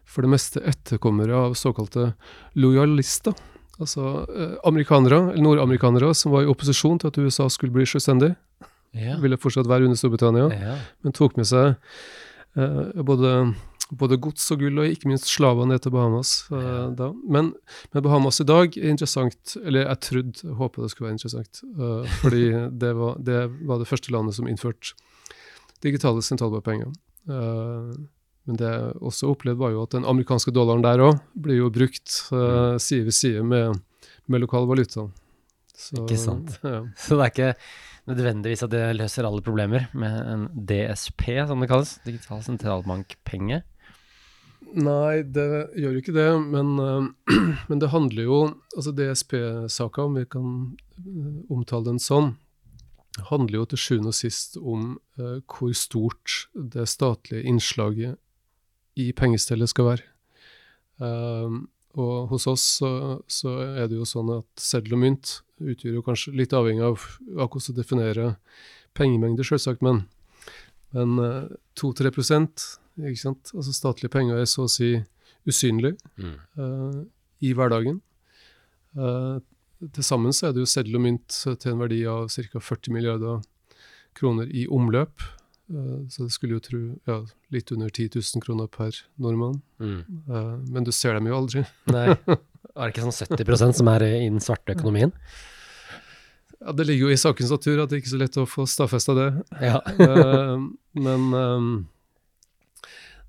for 0.08 0.24
det 0.24 0.32
meste 0.32 0.62
etterkommere 0.64 1.36
av 1.36 1.56
såkalte 1.58 2.12
lojalister. 2.56 3.36
Altså 3.78 4.24
eh, 4.26 4.54
amerikanere, 4.66 5.20
eller 5.32 5.44
nordamerikanere 5.44 6.10
som 6.16 6.32
var 6.34 6.46
i 6.46 6.50
opposisjon 6.50 6.98
til 6.98 7.12
at 7.12 7.18
USA 7.20 7.46
skulle 7.52 7.74
bli 7.76 7.86
selvstendig. 7.86 8.32
Ja. 8.96 9.18
Ville 9.22 9.38
fortsatt 9.40 9.68
være 9.68 9.88
under 9.88 9.98
Storbritannia, 9.98 10.48
ja. 10.52 10.76
men 11.04 11.14
tok 11.16 11.36
med 11.38 11.48
seg 11.48 11.74
eh, 12.56 13.02
både, 13.04 13.32
både, 13.90 14.18
gods 14.24 14.46
og 14.54 14.62
gull, 14.62 14.80
og 14.82 14.92
ikke 14.92 15.10
minst 15.10 15.28
slavene 15.30 15.74
ned 15.74 15.84
til 15.84 15.94
Bahamas. 15.94 16.32
Eh, 16.52 16.86
da. 16.98 17.10
Men, 17.28 17.52
men, 17.92 18.04
Bahamas 18.04 18.40
i 18.42 18.48
dag 18.48 18.78
er 18.78 18.92
interessant, 18.94 19.56
eller 19.62 19.84
jeg 19.84 20.02
trodde, 20.08 20.54
håpa 20.60 20.84
det 20.84 20.92
skulle 20.92 21.10
være 21.10 21.18
interessant, 21.18 21.62
uh, 21.76 22.08
fordi 22.22 22.44
det 22.84 22.94
var, 22.96 23.20
det 23.20 23.42
var, 23.60 23.82
det 23.82 23.90
første 23.90 24.14
landet 24.14 24.38
som 24.38 24.48
innførte 24.50 24.96
digitale 25.84 26.24
sentralbankpenger. 26.24 26.94
Uh, 27.28 27.92
men 28.48 28.56
det 28.56 28.68
jeg 28.72 28.92
også 29.04 29.28
opplevde, 29.28 29.60
var 29.60 29.74
jo 29.74 29.84
at 29.84 29.92
den 29.92 30.08
amerikanske 30.08 30.54
dollaren 30.56 30.80
der 30.80 31.04
òg 31.04 31.18
blir 31.36 31.60
jo 31.60 31.72
brukt 31.72 32.22
uh, 32.32 32.80
side 32.80 33.04
ved 33.04 33.12
side 33.14 33.44
med, 33.44 33.76
med 34.24 34.40
lokal 34.40 34.64
valuta. 34.70 35.10
Så, 35.78 36.02
ikke 36.02 36.18
sant. 36.20 36.58
Ja. 36.66 36.82
Så 36.98 37.16
det 37.18 37.24
er 37.24 37.32
ikke 37.32 37.52
nødvendigvis 38.08 38.64
at 38.66 38.72
det 38.72 38.84
løser 38.98 39.28
alle 39.28 39.44
problemer 39.44 39.86
med 39.96 40.16
en 40.32 40.46
DSP, 40.68 41.28
som 41.46 41.62
det 41.62 41.68
kalles, 41.70 41.98
digital 42.06 42.42
sentralbankpenge? 42.44 43.62
Nei, 44.74 45.22
det 45.22 45.46
gjør 45.78 45.94
jo 45.94 46.02
ikke 46.02 46.16
det, 46.16 46.28
men, 46.50 46.74
uh, 46.82 47.06
men 47.70 47.80
det 47.80 47.92
handler 47.92 48.26
jo 48.26 48.40
Altså 48.76 48.92
DSP-saka, 48.92 50.04
om 50.04 50.18
vi 50.18 50.26
kan 50.28 50.50
uh, 50.74 51.38
omtale 51.54 51.88
den 51.88 52.02
sånn, 52.02 52.34
handler 53.30 53.62
jo 53.62 53.68
til 53.70 53.80
sjuende 53.82 54.12
og 54.12 54.18
sist 54.18 54.58
om 54.60 54.98
uh, 55.18 55.38
hvor 55.46 55.72
stort 55.74 56.44
det 56.54 56.88
statlige 56.90 57.46
innslaget 57.48 58.18
i 58.98 59.10
pengestellet 59.16 59.70
skal 59.72 59.92
være. 59.92 60.06
Uh, 60.98 61.64
og 61.98 62.28
hos 62.32 62.46
oss 62.50 62.64
så, 62.78 62.90
så, 63.30 63.54
er 63.78 63.88
det 63.90 63.98
jo 63.98 64.06
sånn 64.06 64.30
at 64.36 64.62
seddel 64.62 64.98
og 64.98 65.02
mynt 65.02 65.38
utgjør 65.60 65.98
jo 65.98 66.04
kanskje 66.06 66.34
litt 66.38 66.54
avhengig 66.56 66.84
av, 66.86 67.04
av 67.36 67.48
hvordan 67.48 67.74
du 67.74 67.80
definerer 67.80 68.34
pengemengde, 68.98 69.46
selvsagt, 69.46 69.84
men, 69.84 70.04
men 70.96 71.18
uh, 71.22 71.50
2-3 71.78 72.10
ikke 72.10 73.20
sant? 73.20 73.52
Altså 73.54 73.74
statlige 73.74 74.12
penger 74.12 74.40
er 74.40 74.48
så 74.50 74.66
å 74.66 74.72
si 74.72 74.96
usynlig 75.48 75.94
mm. 76.18 76.34
uh, 76.58 77.00
i 77.44 77.54
hverdagen. 77.54 78.00
Uh, 78.98 79.38
til 79.94 80.02
sammen 80.02 80.34
så 80.34 80.48
er 80.48 80.56
det 80.56 80.64
jo 80.64 80.70
seddel 80.70 80.98
og 80.98 81.04
mynt 81.04 81.42
til 81.46 81.72
en 81.72 81.82
verdi 81.84 82.02
av 82.10 82.26
ca. 82.32 82.58
40 82.58 82.94
milliarder 82.96 83.44
kroner 84.18 84.50
i 84.50 84.66
omløp 84.66 85.22
Eh, 85.68 86.08
så 86.08 86.22
det 86.24 86.32
skulle 86.32 86.56
jo 86.56 86.64
tro 86.64 86.80
ja, 87.08 87.18
litt 87.52 87.72
under 87.74 87.90
10 87.90 88.16
000 88.16 88.44
kroner 88.44 88.68
per 88.72 88.96
nordmann. 89.20 89.60
Mm. 89.78 90.00
Eh, 90.28 90.54
men 90.72 90.86
du 90.86 90.92
ser 90.92 91.18
dem 91.18 91.28
jo 91.28 91.36
aldri. 91.36 91.64
Nei. 91.92 92.08
Er 92.74 92.88
det 92.88 92.94
ikke 92.94 93.06
sånn 93.08 93.38
70% 93.38 93.78
som 93.80 93.90
er 93.92 94.04
i 94.06 94.26
den 94.26 94.42
svarte 94.42 94.74
økonomien? 94.76 95.12
Ja, 96.60 96.72
Det 96.72 96.86
ligger 96.86 97.08
jo 97.08 97.14
i 97.14 97.20
sakens 97.20 97.52
natur 97.54 97.82
at 97.82 97.92
det 97.92 98.00
ikke 98.00 98.10
er 98.10 98.16
så 98.16 98.24
lett 98.24 98.40
å 98.40 98.48
få 98.48 98.66
stadfesta 98.66 99.14
det. 99.18 99.30
Ja. 99.62 99.78
Eh, 100.08 100.58
men 100.98 101.30
eh, 101.36 101.70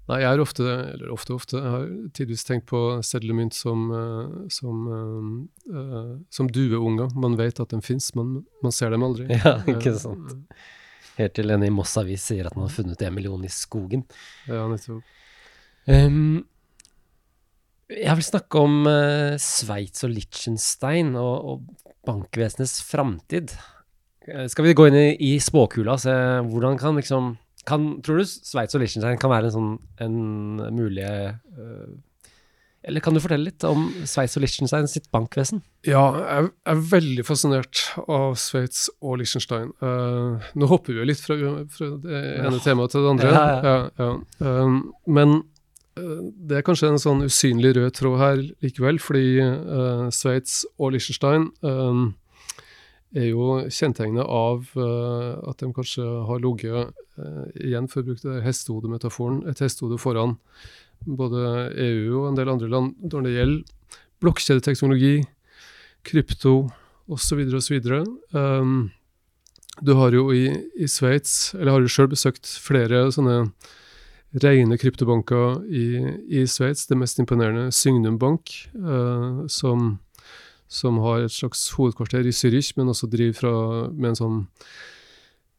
Nei, 0.10 0.24
jeg 0.24 0.30
har 0.32 0.42
ofte, 0.42 0.64
eller 0.66 1.12
ofte, 1.14 1.36
ofte, 1.38 1.60
jeg 1.60 1.70
har 1.70 1.84
tidvis 2.18 2.42
tenkt 2.48 2.66
på 2.72 2.80
seddelmynt 3.06 3.54
som, 3.54 3.84
eh, 3.94 4.32
som, 4.50 4.80
som 6.34 6.50
dueunger. 6.50 7.12
Man 7.14 7.38
vet 7.38 7.62
at 7.62 7.76
den 7.76 7.86
fins, 7.86 8.10
men 8.18 8.40
man 8.66 8.74
ser 8.74 8.90
dem 8.90 9.06
aldri. 9.06 9.28
ja, 9.36 9.60
ikke 9.70 9.94
sant. 10.02 10.34
Helt 11.20 11.36
til 11.38 11.54
en 11.54 11.68
i 11.68 11.70
Moss 11.70 11.94
Avis 12.02 12.26
sier 12.32 12.50
at 12.50 12.58
man 12.58 12.66
har 12.66 12.74
funnet 12.74 13.06
en 13.06 13.14
million 13.14 13.46
i 13.46 13.52
skogen. 13.54 14.08
Ja, 14.50 14.66
nettopp. 14.72 15.06
Um, 15.86 16.48
jeg 17.90 18.16
vil 18.20 18.26
snakke 18.28 18.62
om 18.62 18.80
uh, 18.88 19.36
Sveits 19.42 20.06
og 20.06 20.12
Liechtenstein 20.14 21.16
og, 21.18 21.36
og 21.54 21.94
bankvesenets 22.08 22.80
framtid. 22.86 23.54
Uh, 24.30 24.46
skal 24.52 24.68
vi 24.68 24.76
gå 24.78 24.90
inn 24.90 24.98
i, 25.00 25.08
i 25.32 25.32
spåkula 25.42 25.96
og 25.98 26.04
se 26.04 26.14
hvordan 26.50 26.78
kan 26.82 27.00
liksom 27.00 27.34
kan, 27.70 27.90
Tror 28.06 28.22
du 28.22 28.26
Sveits 28.26 28.74
og 28.78 28.82
Liechtenstein 28.82 29.18
kan 29.22 29.30
være 29.34 29.50
en 29.50 29.54
sånn 29.56 29.74
en 30.02 30.14
mulig 30.74 31.04
uh, 31.06 31.90
Eller 32.88 33.04
kan 33.04 33.14
du 33.14 33.20
fortelle 33.22 33.50
litt 33.50 33.66
om 33.68 33.90
Sveits 34.08 34.38
og 34.40 34.46
Liechtenstein 34.46 34.88
sitt 34.90 35.10
bankvesen? 35.14 35.60
Ja, 35.86 36.06
jeg 36.24 36.48
er 36.72 36.82
veldig 36.94 37.26
fascinert 37.28 37.84
av 38.08 38.38
Sveits 38.40 38.88
og 39.04 39.20
Liechtenstein. 39.20 39.74
Uh, 39.84 40.40
nå 40.56 40.70
hopper 40.72 40.96
vi 40.96 41.02
jo 41.04 41.10
litt 41.12 41.22
fra, 41.22 41.36
fra 41.76 41.92
det 42.06 42.22
ene 42.40 42.56
Ja. 42.56 42.64
temaet 42.64 42.96
til 42.96 43.04
det 43.06 43.12
andre. 43.18 43.34
Ja, 43.36 43.78
ja. 44.00 44.10
Um, 44.40 44.80
men 45.06 45.36
eh, 45.42 45.46
det 46.50 46.60
er 46.60 46.66
kanskje 46.66 46.92
en 46.94 47.02
sånn 47.02 47.26
usynlig 47.28 47.74
rød 47.78 47.94
tråd 47.98 48.18
her 48.22 48.42
likevel, 48.64 49.00
fordi 49.02 49.40
uh, 49.42 50.08
Sveits 50.14 50.64
og 50.78 50.94
Liechtenstein 50.96 51.50
uh, 51.66 52.10
er 53.18 53.30
jo 53.32 53.60
kjennetegnet 53.68 54.26
av 54.26 54.70
uh, 54.78 55.40
at 55.50 55.64
de 55.64 55.72
kanskje 55.76 56.06
har 56.30 56.44
ligget, 56.44 56.96
igjen 57.60 57.90
for 57.92 58.00
å 58.00 58.08
bruke 58.08 58.24
det 58.24 58.46
hestehodemetaforen, 58.46 59.42
et 59.52 59.60
hestehode 59.60 59.98
foran 60.00 60.38
både 61.04 61.42
EU 61.76 62.22
og 62.22 62.30
en 62.30 62.38
del 62.38 62.52
andre 62.52 62.70
land 62.72 63.10
når 63.12 63.26
det 63.26 63.34
gjelder 63.34 63.98
blokkjedeteknologi, 64.24 65.18
krypto 66.08 66.54
osv. 67.12 67.42
osv. 67.60 67.76
Um, 68.36 68.90
du 69.82 69.94
har 69.96 70.16
jo 70.16 70.30
i, 70.36 70.48
i 70.76 70.88
Sveits, 70.92 71.54
eller 71.56 71.76
har 71.76 71.84
jo 71.84 71.92
sjøl 71.92 72.10
besøkt 72.12 72.48
flere 72.64 73.08
sånne 73.16 73.46
rene 74.38 74.78
kryptobanker 74.78 75.64
i, 75.74 75.86
i 76.28 76.46
Sveits. 76.48 76.86
Det 76.88 76.98
mest 76.98 77.20
imponerende 77.20 77.72
Sygnum 77.74 78.20
Bank, 78.22 78.54
eh, 78.76 79.42
som, 79.50 79.98
som 80.68 81.00
har 81.04 81.26
et 81.26 81.34
slags 81.34 81.70
hovedkvarter 81.78 82.28
i 82.28 82.36
Zürich, 82.36 82.74
men 82.78 82.92
også 82.92 83.10
driver 83.10 83.40
fra, 83.40 83.54
med 83.90 84.12
en 84.12 84.20
sånn 84.20 84.40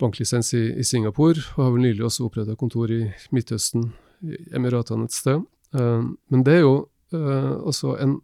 banklisens 0.00 0.54
i, 0.56 0.64
i 0.80 0.86
Singapore, 0.86 1.42
og 1.56 1.64
har 1.64 1.74
vel 1.74 1.84
nylig 1.88 2.06
også 2.06 2.28
oppretta 2.28 2.56
kontor 2.58 2.92
i 2.94 3.02
Midtøsten, 3.34 3.90
i 4.24 4.38
Emiratene 4.56 5.08
et 5.08 5.16
sted. 5.16 5.42
Eh, 5.74 6.02
men 6.30 6.46
det 6.46 6.60
er 6.60 6.64
jo 6.64 6.74
eh, 7.16 7.54
også 7.58 7.96
en, 8.00 8.20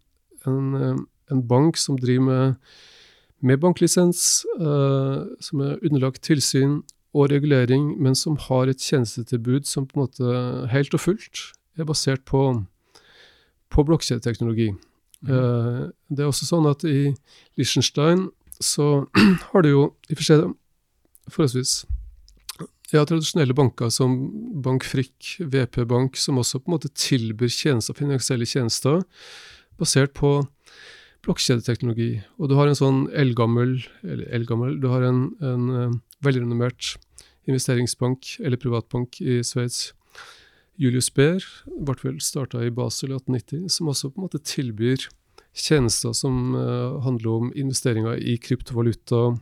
en, 0.47 0.75
eh, 0.79 1.01
en 1.35 1.47
bank 1.49 1.81
som 1.81 1.99
driver 1.99 2.29
med, 2.31 2.77
med 3.43 3.61
banklisens, 3.61 4.45
eh, 4.61 5.25
som 5.43 5.65
er 5.67 5.81
underlagt 5.83 6.23
tilsyn 6.25 6.85
og 7.17 7.31
regulering, 7.33 7.95
men 8.03 8.17
som 8.19 8.37
har 8.47 8.69
et 8.69 8.83
tjenestetilbud 8.83 9.67
som 9.69 9.87
på 9.89 9.97
en 9.97 10.05
måte 10.05 10.41
helt 10.73 10.97
og 10.97 11.01
fullt 11.01 11.43
er 11.81 11.89
basert 11.89 12.25
på, 12.29 12.43
på 13.73 13.85
blokkjedeteknologi. 13.89 14.71
Eh, 15.25 15.83
det 16.13 16.23
er 16.23 16.29
også 16.29 16.49
sånn 16.49 16.69
at 16.69 16.85
i 16.89 17.15
Liechtenstein 17.57 18.29
så 18.61 19.07
har 19.51 19.65
du 19.65 19.71
jo 19.73 19.85
i 20.09 20.17
og 20.17 20.19
for 20.19 20.27
seg 20.29 20.45
forholdsvis 21.33 21.79
ja, 22.93 23.03
tradisjonelle 23.03 23.57
banker 23.57 23.91
som 23.91 24.15
Bank 24.63 24.85
Frikk, 24.87 25.37
VP 25.41 25.83
Bank, 25.91 26.21
som 26.21 26.39
også 26.39 26.61
på 26.61 26.71
en 26.71 26.77
måte 26.77 26.93
tilbyr 26.95 27.51
tjenester, 27.51 27.97
finansielle 27.99 28.47
tjenester 28.47 29.01
basert 29.81 30.15
på 30.17 30.39
blokkjedeteknologi. 31.27 32.21
Og 32.39 32.53
du 32.53 32.55
har 32.55 32.71
en 32.71 32.79
sånn 32.79 33.01
eldgammel, 33.17 33.81
eller 34.07 34.29
eldgammel, 34.37 34.77
du 34.79 34.87
har 34.93 35.03
en, 35.09 35.25
en 35.43 35.65
renommert 35.67 36.03
velrenommert 36.25 36.95
investeringsbank 37.47 38.37
eller 38.43 38.61
privatbank 38.61 39.21
i 39.21 39.41
Sveits, 39.47 39.93
Julius 40.77 41.09
Baer, 41.15 41.45
ble 41.67 41.97
vel 42.03 42.21
starta 42.21 42.61
i 42.65 42.73
Basel 42.75 43.15
i 43.15 43.17
1890, 43.17 43.69
som 43.73 43.89
også 43.89 44.11
på 44.11 44.21
en 44.21 44.27
måte 44.27 44.43
tilbyr 44.45 45.07
tjenester 45.57 46.13
som 46.13 46.55
eh, 46.55 46.97
handler 47.07 47.31
om 47.33 47.53
investeringer 47.57 48.21
i 48.21 48.37
kryptovaluta. 48.37 49.39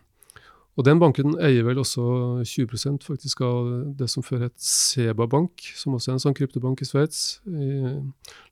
Og 0.75 0.87
den 0.87 0.99
banken 0.99 1.37
eier 1.43 1.67
vel 1.67 1.79
også 1.79 2.05
20% 2.43 3.07
faktisk 3.07 3.43
av 3.47 3.69
det 3.99 4.09
som 4.11 4.25
før 4.27 4.49
het 4.49 4.57
Seba 4.59 5.27
Bank, 5.31 5.63
som 5.79 5.95
også 5.95 6.11
er 6.11 6.17
en 6.17 6.25
sånn 6.25 6.35
kryptobank 6.35 6.83
i 6.83 6.89
Sveits, 6.89 7.21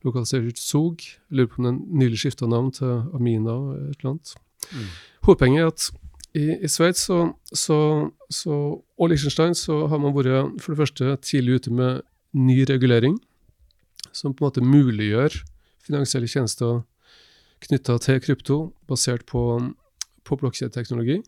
lokalisert 0.07 0.47
i 0.47 0.55
Zug. 0.55 1.03
Jeg 1.03 1.35
lurer 1.35 1.51
på 1.51 1.63
om 1.63 1.67
den 1.67 1.81
nylig 1.99 2.21
skifta 2.23 2.47
navn 2.47 2.71
til 2.77 3.09
Amina 3.19 3.57
et 3.89 3.99
eller 3.99 4.13
annet. 4.13 4.35
Mm. 4.71 4.87
Hovedpoenget 5.27 5.65
er 5.65 5.73
at 5.73 5.89
i, 6.39 6.45
i 6.65 6.69
Sveits 6.71 7.05
så, 7.09 7.19
så, 7.53 7.79
så, 8.33 8.55
og 8.81 9.11
Liechtenstein 9.11 9.57
så 9.59 9.83
har 9.91 10.01
man 10.01 10.15
vært 10.17 10.63
for 10.63 10.73
det 10.73 10.81
første 10.81 11.17
tidlig 11.25 11.61
ute 11.61 11.75
med 11.75 12.03
ny 12.33 12.63
regulering, 12.69 13.19
som 14.17 14.33
på 14.33 14.45
en 14.45 14.49
måte 14.49 14.65
muliggjør 14.65 15.37
finansielle 15.85 16.31
tjenester 16.31 16.83
knytta 17.63 17.99
til 18.03 18.21
krypto, 18.23 18.59
basert 18.91 19.27
på, 19.29 19.43
på 20.27 20.39
blokkjedeteknologi. 20.41 21.21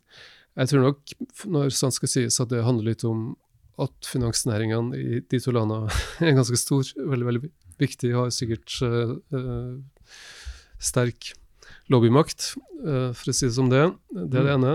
Jeg 0.54 0.70
tror 0.70 0.84
nok, 0.86 1.14
når 1.50 1.74
sant 1.74 1.96
skal 1.96 2.10
sies, 2.10 2.40
at 2.42 2.50
det 2.50 2.64
handler 2.64 2.92
litt 2.92 3.04
om 3.06 3.34
at 3.82 4.06
finansnæringene 4.06 4.98
i 4.98 5.20
de 5.20 5.40
to 5.42 5.54
landene 5.54 5.90
er 6.24 6.36
ganske 6.38 6.58
stor, 6.58 6.86
veldig 6.96 7.28
veldig 7.28 7.52
viktig, 7.82 8.12
har 8.14 8.30
sikkert 8.34 8.76
eh, 8.86 9.40
sterk 10.78 11.34
lobbymakt, 11.92 12.54
uh, 12.84 13.10
for 13.16 13.30
å 13.30 13.34
si 13.36 13.48
det 13.48 13.56
som 13.56 13.68
det. 13.72 13.82
Det 14.14 14.38
er 14.40 14.46
det 14.46 14.54
ene. 14.54 14.74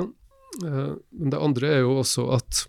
Eh, 0.65 0.95
men 1.19 1.33
det 1.33 1.39
andre 1.39 1.75
er 1.75 1.83
jo 1.85 1.99
også 2.01 2.29
at, 2.37 2.65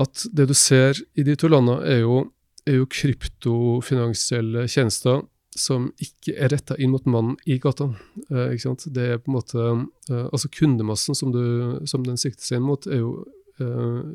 at 0.00 0.24
det 0.32 0.48
du 0.50 0.54
ser 0.56 1.00
i 1.18 1.26
de 1.26 1.36
to 1.36 1.50
landene, 1.52 1.82
er 1.84 2.02
jo, 2.04 2.24
er 2.66 2.80
jo 2.80 2.90
kryptofinansielle 2.90 4.68
tjenester 4.70 5.22
som 5.58 5.90
ikke 6.00 6.34
er 6.40 6.52
retta 6.52 6.76
inn 6.80 6.92
mot 6.94 7.04
mannen 7.08 7.36
i 7.44 7.58
gata. 7.60 7.90
Eh? 8.30 8.54
Det 8.56 9.04
er 9.04 9.20
på 9.20 9.30
en 9.30 9.36
måte 9.36 9.60
eh, 9.60 10.26
Altså 10.32 10.48
kundemassen 10.52 11.16
som, 11.18 11.32
du, 11.32 11.82
som 11.88 12.04
den 12.06 12.20
sikter 12.20 12.44
seg 12.44 12.60
inn 12.60 12.68
mot, 12.68 12.86
er 12.88 13.02
jo 13.02 13.26
eh, 13.60 14.14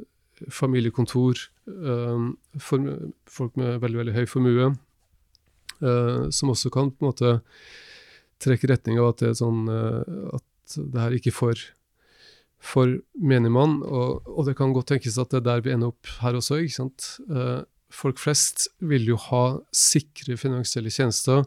familiekontor, 0.54 1.40
folk 2.62 3.56
med 3.58 3.80
veldig, 3.82 3.98
veldig 3.98 4.14
høy 4.14 4.28
formue, 4.30 4.68
som 5.82 6.52
også 6.54 6.70
kan 6.70 6.92
på 6.94 7.02
en 7.02 7.08
måte 7.08 7.32
trekke 8.46 8.70
retning 8.70 9.00
av 9.02 9.16
at 9.16 9.24
det 9.24 9.32
er 9.32 9.40
sånn 9.40 9.64
at 9.66 10.76
det 10.78 11.02
her 11.02 11.16
ikke 11.18 11.34
får 11.34 11.64
for 12.64 12.98
menigmann, 13.14 13.80
og, 13.86 14.26
og 14.28 14.48
det 14.48 14.58
kan 14.58 14.74
godt 14.76 14.90
tenkes 14.94 15.20
at 15.22 15.32
det 15.32 15.42
er 15.42 15.48
der 15.48 15.64
vi 15.66 15.74
ender 15.76 15.94
opp 15.94 16.10
her 16.22 16.38
også. 16.40 16.60
ikke 16.64 16.78
sant? 16.80 17.10
Eh, 17.30 17.62
folk 17.94 18.20
flest 18.20 18.68
vil 18.80 19.06
jo 19.12 19.20
ha 19.28 19.44
sikre 19.76 20.38
finansielle 20.42 20.92
tjenester. 20.94 21.46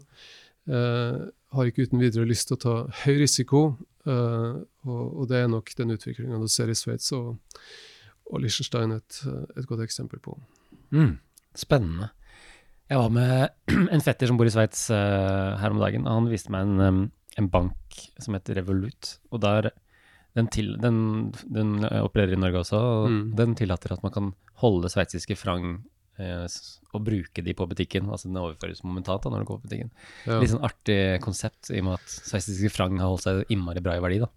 Eh, 0.71 1.19
har 1.51 1.67
ikke 1.67 1.89
uten 1.89 2.03
videre 2.03 2.29
lyst 2.29 2.49
til 2.49 2.59
å 2.59 2.63
ta 2.63 2.77
høy 3.03 3.25
risiko, 3.25 3.65
eh, 4.07 4.61
og, 4.87 5.03
og 5.11 5.27
det 5.33 5.43
er 5.43 5.51
nok 5.51 5.75
den 5.79 5.97
utviklinga 5.97 6.39
du 6.39 6.47
ser 6.51 6.71
i 6.71 6.79
Sveits 6.79 7.11
og, 7.17 7.35
og 8.31 8.45
Liechtenstein 8.45 8.95
et, 8.95 9.21
et 9.59 9.67
godt 9.67 9.83
eksempel 9.85 10.23
på. 10.23 10.39
Mm. 10.95 11.19
Spennende. 11.59 12.13
Jeg 12.91 12.99
var 12.99 13.13
med 13.15 13.35
en 13.95 14.03
fetter 14.03 14.31
som 14.31 14.39
bor 14.39 14.49
i 14.49 14.55
Sveits 14.55 14.89
uh, 14.91 15.59
her 15.61 15.75
om 15.75 15.83
dagen, 15.83 16.07
og 16.07 16.23
han 16.23 16.31
viste 16.31 16.51
meg 16.55 16.67
en, 16.67 16.81
um, 16.83 17.03
en 17.39 17.51
bank 17.51 18.01
som 18.19 18.35
heter 18.35 18.59
Revolut. 18.59 19.13
Og 19.31 19.43
der, 19.45 19.71
den, 20.37 20.47
til, 20.53 20.77
den, 20.81 20.99
den 21.51 21.73
opererer 21.85 22.33
i 22.37 22.41
Norge 22.41 22.61
også, 22.63 22.79
og 22.79 23.09
Mm. 23.11 23.23
den 23.37 23.55
tillater 23.59 23.93
at 23.97 24.03
man 24.05 24.13
kan 24.15 24.29
holde 24.63 24.89
sveitsiske 24.93 25.37
frang 25.37 25.83
eh, 26.21 26.47
og 26.93 27.05
bruke 27.07 27.43
de 27.43 27.55
på 27.57 27.67
butikken. 27.67 28.11
Altså 28.11 28.29
den 28.29 28.37
overføres 28.37 28.83
momentant 28.85 29.23
da, 29.25 29.31
når 29.33 29.43
du 29.43 29.49
går 29.49 29.61
på 29.63 29.69
butikken. 29.69 29.91
Ja. 30.27 30.39
Litt 30.43 30.51
sånn 30.53 30.63
artig 30.67 30.99
konsept, 31.25 31.71
i 31.73 31.81
og 31.81 31.85
med 31.89 31.99
at 31.99 32.15
sveitsiske 32.29 32.71
frang 32.71 32.99
har 33.01 33.09
holdt 33.09 33.25
seg 33.27 33.45
innmari 33.51 33.81
bra 33.83 33.97
i 33.97 34.05
verdi, 34.05 34.21
da. 34.23 34.29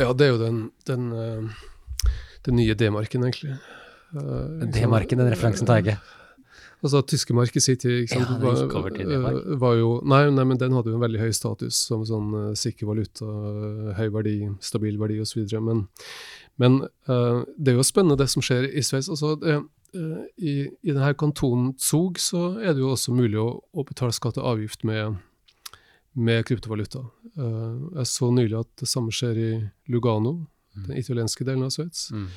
Ja, 0.00 0.12
det 0.16 0.26
er 0.26 0.32
jo 0.32 0.40
den, 0.40 0.60
den, 0.88 1.12
eh, 1.12 2.08
den 2.48 2.56
nye 2.56 2.74
D-marken, 2.74 3.22
egentlig. 3.28 3.58
Uh, 4.12 4.64
D-marken, 4.72 5.20
den 5.20 5.30
referansen 5.32 5.66
tar 5.68 5.78
jeg 5.80 5.86
ikke. 5.94 6.00
Altså, 6.82 6.98
tyske 7.06 7.34
mark 7.34 7.54
i 7.56 7.60
sin 7.62 7.76
tid 7.78 8.08
Ja, 8.10 8.24
var- 8.42 8.56
eh, 9.30 9.56
var 9.60 9.74
jo, 9.78 9.90
nei, 10.04 10.24
nei, 10.34 10.44
men 10.44 10.58
den 10.58 10.72
hadde 10.74 10.90
jo 10.90 10.96
en 10.98 11.04
veldig 11.04 11.20
høy 11.20 11.30
status 11.32 11.76
som 11.86 12.02
sånn 12.04 12.32
uh, 12.34 12.54
sikker 12.58 12.86
valuta, 12.90 13.26
høy 13.98 14.08
verdi, 14.10 14.34
stabil 14.60 14.98
verdi 14.98 15.20
osv. 15.22 15.44
Men, 15.62 15.84
men 16.58 16.80
uh, 17.08 17.44
det 17.56 17.72
er 17.72 17.78
jo 17.78 17.86
spennende 17.86 18.18
det 18.18 18.26
som 18.32 18.42
skjer 18.42 18.66
i 18.72 18.82
Sveits. 18.82 19.08
Altså, 19.14 19.36
det, 19.38 19.60
eh, 19.94 20.24
i, 20.42 20.54
i 20.82 20.90
denne 20.90 21.12
kantonen 21.14 21.74
Zug 21.78 22.18
så 22.18 22.56
er 22.58 22.72
det 22.74 22.82
jo 22.82 22.90
også 22.96 23.14
mulig 23.14 23.38
å, 23.38 23.60
å 23.62 23.84
betale 23.86 24.12
skatt 24.16 24.38
og 24.42 24.50
avgift 24.56 24.82
med, 24.88 25.20
med 26.18 26.44
kryptovaluta. 26.48 27.04
Jeg 27.36 28.06
så 28.10 28.32
nylig 28.34 28.58
at 28.58 28.68
det 28.82 28.88
samme 28.90 29.14
skjer 29.14 29.38
i 29.38 29.52
Lugano, 29.92 30.46
Mm. 30.72 30.86
den 30.86 30.96
italienske 30.96 31.44
delen 31.44 31.66
av 31.66 31.68
Sveits. 31.74 32.06
Mm. 32.16 32.28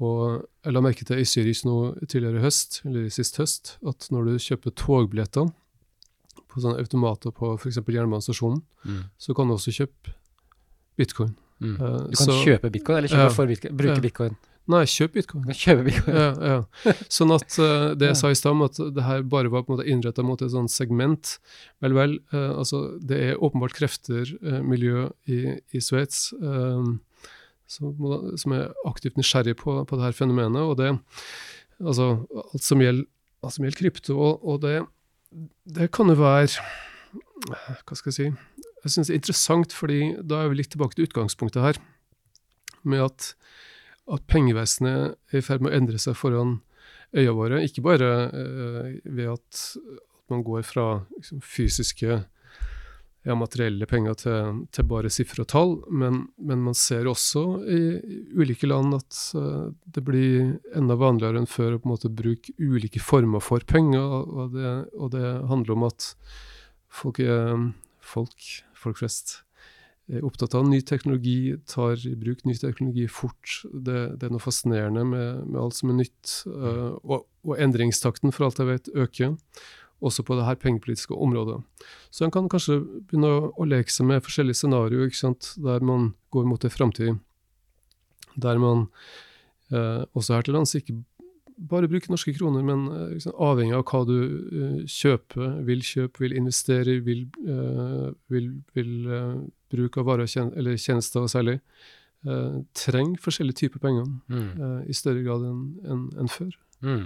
Og 0.00 0.46
jeg 0.64 0.72
la 0.72 0.80
merke 0.80 1.04
til 1.04 1.18
i 1.20 1.26
Zürich 1.28 1.64
nå 1.66 1.74
tidligere 2.08 2.40
i 2.40 2.44
høst, 2.46 2.80
eller 2.88 3.08
sist 3.12 3.36
høst, 3.36 3.74
at 3.86 4.06
når 4.10 4.24
du 4.30 4.38
kjøper 4.40 4.72
togbillettene 4.72 5.52
på 6.50 6.62
sånne 6.64 6.80
automater 6.80 7.30
på 7.36 7.52
f.eks. 7.60 7.76
jernbanestasjonen, 7.86 8.62
Mm. 8.84 9.02
så 9.20 9.34
kan 9.36 9.46
du 9.46 9.52
også 9.54 9.70
kjøpe 9.76 10.14
bitcoin. 10.96 11.34
Mm. 11.60 11.74
Uh, 11.76 11.98
Du 12.08 12.16
kan 12.16 12.26
så- 12.26 12.44
kjøpe 12.46 12.70
bitcoin, 12.72 12.96
eller 12.98 13.08
kjøpe 13.08 13.28
Ja. 13.28 13.28
for 13.28 13.46
bitcoin, 13.46 13.76
bruke 13.76 13.94
Ja. 13.96 14.00
bitcoin. 14.00 14.36
Nei, 14.68 14.84
kjøp 14.84 15.12
bitcoin. 15.12 15.44
Kjøpe 15.52 15.84
bitcoin. 15.84 16.14
Ja, 16.16 16.32
ja. 16.40 16.62
Sånn 17.10 17.34
at 17.34 17.58
uh, 17.58 17.92
det 17.94 18.06
jeg 18.08 18.16
sa 18.16 18.28
i 18.30 18.34
stad 18.34 18.52
om 18.52 18.62
at 18.62 18.72
det 18.94 19.02
her 19.04 19.22
bare 19.22 19.50
var 19.50 19.62
på 19.64 19.72
en 19.72 19.78
måte 19.78 19.86
innretta 19.88 20.22
mot 20.24 20.40
et 20.40 20.50
sånt 20.50 20.70
segment 20.70 21.38
Vel, 21.82 21.92
vel. 21.92 22.18
uh, 22.32 22.56
altså, 22.56 22.98
det 23.04 23.18
er 23.20 23.36
åpenbart 23.36 23.74
krefter, 23.74 24.24
miljø 24.64 25.10
i, 25.28 25.60
i 25.74 25.78
Sveits, 25.80 26.32
eh, 26.40 26.96
som, 27.70 27.94
som 28.40 28.54
er 28.56 28.68
aktivt 28.88 29.18
nysgjerrig 29.20 29.56
på, 29.60 29.78
på 29.86 30.00
her 30.02 30.16
fenomenet. 30.16 30.62
Og 30.66 30.78
det 30.80 30.94
Altså, 31.80 32.26
alt 32.36 32.60
som 32.60 32.82
gjelder, 32.82 33.06
alt 33.40 33.54
som 33.54 33.64
gjelder 33.64 33.78
krypto, 33.78 34.12
og, 34.20 34.42
og 34.44 34.58
det, 34.60 34.82
det 35.64 35.86
kan 35.96 36.12
jo 36.12 36.18
være 36.18 36.50
Hva 37.48 37.96
skal 37.96 38.10
jeg 38.10 38.16
si 38.18 38.26
Jeg 38.28 38.92
syns 38.92 39.08
det 39.08 39.14
er 39.14 39.20
interessant, 39.22 39.72
fordi 39.72 40.00
da 40.20 40.42
er 40.42 40.52
vi 40.52 40.58
litt 40.58 40.74
tilbake 40.74 40.98
til 40.98 41.08
utgangspunktet 41.08 41.64
her, 41.64 41.80
med 42.84 43.06
at 43.06 43.30
at 44.10 44.26
pengevesenet 44.30 45.14
er 45.30 45.38
i 45.38 45.44
ferd 45.44 45.62
med 45.62 45.72
å 45.72 45.78
endre 45.78 46.00
seg 46.02 46.16
foran 46.18 46.58
øya 47.16 47.34
våre. 47.36 47.62
Ikke 47.66 47.84
bare 47.84 48.10
eh, 48.28 48.92
ved 49.04 49.32
at, 49.34 49.62
at 49.78 50.32
man 50.32 50.44
går 50.46 50.64
fra 50.66 50.86
liksom, 51.16 51.42
fysiske, 51.44 52.22
ja, 53.26 53.34
materielle 53.36 53.86
penger 53.88 54.16
til, 54.16 54.62
til 54.72 54.86
bare 54.88 55.10
sifre 55.12 55.44
og 55.44 55.50
tall, 55.52 55.74
men, 55.92 56.22
men 56.40 56.62
man 56.64 56.76
ser 56.78 57.08
også 57.10 57.42
i, 57.68 57.80
ulike 58.36 58.68
land 58.70 58.96
at 58.96 59.18
eh, 59.36 59.66
det 59.92 60.04
blir 60.06 60.54
enda 60.76 60.96
vanligere 61.00 61.42
enn 61.42 61.50
før 61.50 61.76
å 61.76 61.82
på 61.82 61.88
en 61.88 61.94
måte 61.94 62.12
bruke 62.22 62.54
ulike 62.56 63.02
former 63.04 63.44
for 63.44 63.64
penger, 63.68 64.00
og 64.00 64.56
det, 64.56 64.72
og 64.96 65.12
det 65.16 65.26
handler 65.52 65.76
om 65.76 65.86
at 65.90 66.10
folk, 66.88 67.20
er, 67.20 67.70
folk, 68.00 68.50
folk 68.78 69.02
flest 69.02 69.40
er 70.10 70.24
opptatt 70.26 70.56
av 70.58 70.66
ny 70.66 70.80
teknologi, 70.86 71.54
tar 71.70 72.00
i 72.08 72.16
bruk 72.18 72.42
ny 72.48 72.56
teknologi 72.58 73.06
fort. 73.10 73.60
Det, 73.70 74.00
det 74.18 74.26
er 74.26 74.32
noe 74.34 74.42
fascinerende 74.42 75.04
med, 75.06 75.44
med 75.46 75.60
alt 75.60 75.76
som 75.78 75.92
er 75.92 76.00
nytt. 76.00 76.32
eh, 76.50 76.88
og, 77.04 77.28
og 77.46 77.54
endringstakten, 77.56 78.34
for 78.34 78.48
alt 78.48 78.60
jeg 78.60 78.70
vet, 78.70 78.90
øker. 79.04 79.36
Også 80.00 80.22
på 80.24 80.36
det 80.38 80.46
her 80.46 80.56
pengepolitiske 80.56 81.12
området. 81.14 81.58
Så 82.10 82.24
en 82.24 82.30
kan 82.32 82.48
kanskje 82.48 82.78
begynne 83.10 83.28
å, 83.28 83.50
å 83.52 83.66
leke 83.68 83.92
seg 83.92 84.06
med 84.08 84.22
forskjellige 84.24 84.62
scenarioer, 84.62 85.12
der 85.60 85.80
man 85.84 86.14
går 86.32 86.46
mot 86.48 86.64
en 86.64 86.70
framtid 86.72 87.18
der 88.40 88.58
man 88.62 88.86
eh, 89.72 90.04
også 90.14 90.36
her 90.36 90.46
til 90.46 90.54
lands 90.54 90.74
ikke 90.78 90.94
bare 91.70 91.88
bruker 91.90 92.08
norske 92.08 92.32
kroner, 92.32 92.62
men 92.64 92.86
ikke 93.18 93.34
avhengig 93.36 93.74
av 93.76 93.82
hva 93.90 94.00
du 94.08 94.16
eh, 94.16 94.76
kjøper, 94.88 95.58
vil 95.66 95.82
kjøpe, 95.84 96.22
vil 96.22 96.36
investere 96.38 96.94
vil, 97.04 97.26
eh, 97.44 98.06
vil, 98.32 98.46
vil 98.72 98.92
eh, 99.12 99.34
bruke 99.74 100.00
av 100.00 100.08
varer 100.08 100.30
tjen 100.30 100.54
eller 100.56 100.78
tjenester 100.80 101.26
særlig, 101.28 101.58
eh, 102.24 102.60
trenger 102.72 103.20
forskjellige 103.20 103.64
typer 103.66 103.82
penger 103.84 104.08
Mm. 104.30 104.48
eh, 104.56 104.80
i 104.88 104.96
større 104.96 105.22
grad 105.26 105.44
enn 105.50 105.60
en, 105.84 106.06
en 106.24 106.28
før. 106.32 106.54
Mm. 106.80 107.04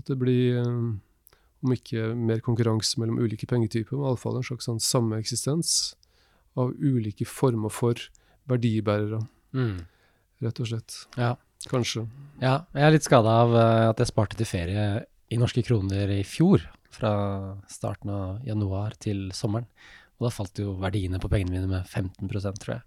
At 0.00 0.10
det 0.10 0.18
blir, 0.18 0.58
eh, 0.58 0.92
om 1.64 1.72
ikke 1.74 2.10
mer 2.16 2.42
konkurranse 2.44 2.98
mellom 3.00 3.18
ulike 3.24 3.46
pengetyper, 3.50 3.96
men 3.96 4.10
iallfall 4.10 4.36
en 4.38 4.44
slags 4.46 4.68
sånn 4.68 4.80
sameksistens 4.84 5.94
av 6.60 6.74
ulike 6.78 7.26
former 7.26 7.72
for 7.72 7.94
verdibærere, 8.50 9.22
Mm. 9.54 9.86
rett 10.42 10.60
og 10.60 10.66
slett. 10.66 11.06
Ja. 11.16 11.36
Kanskje. 11.70 12.06
Ja, 12.42 12.66
jeg 12.74 12.82
er 12.84 12.90
litt 12.92 13.04
skada 13.06 13.30
av 13.40 13.54
eh, 13.56 13.88
at 13.88 13.96
jeg 14.02 14.08
sparte 14.10 14.36
til 14.36 14.44
ferie 14.44 15.06
i 15.32 15.36
norske 15.40 15.62
kroner 15.64 16.10
i 16.12 16.22
fjor, 16.22 16.60
fra 16.92 17.56
starten 17.66 18.10
av 18.10 18.42
januar 18.44 18.92
til 19.00 19.30
sommeren. 19.32 19.64
Og 20.20 20.26
da 20.28 20.30
falt 20.30 20.60
jo 20.60 20.74
verdiene 20.78 21.18
på 21.18 21.30
pengene 21.32 21.50
mine 21.56 21.66
med 21.70 21.86
15% 21.88 22.60
tror 22.60 22.74
jeg. 22.76 22.82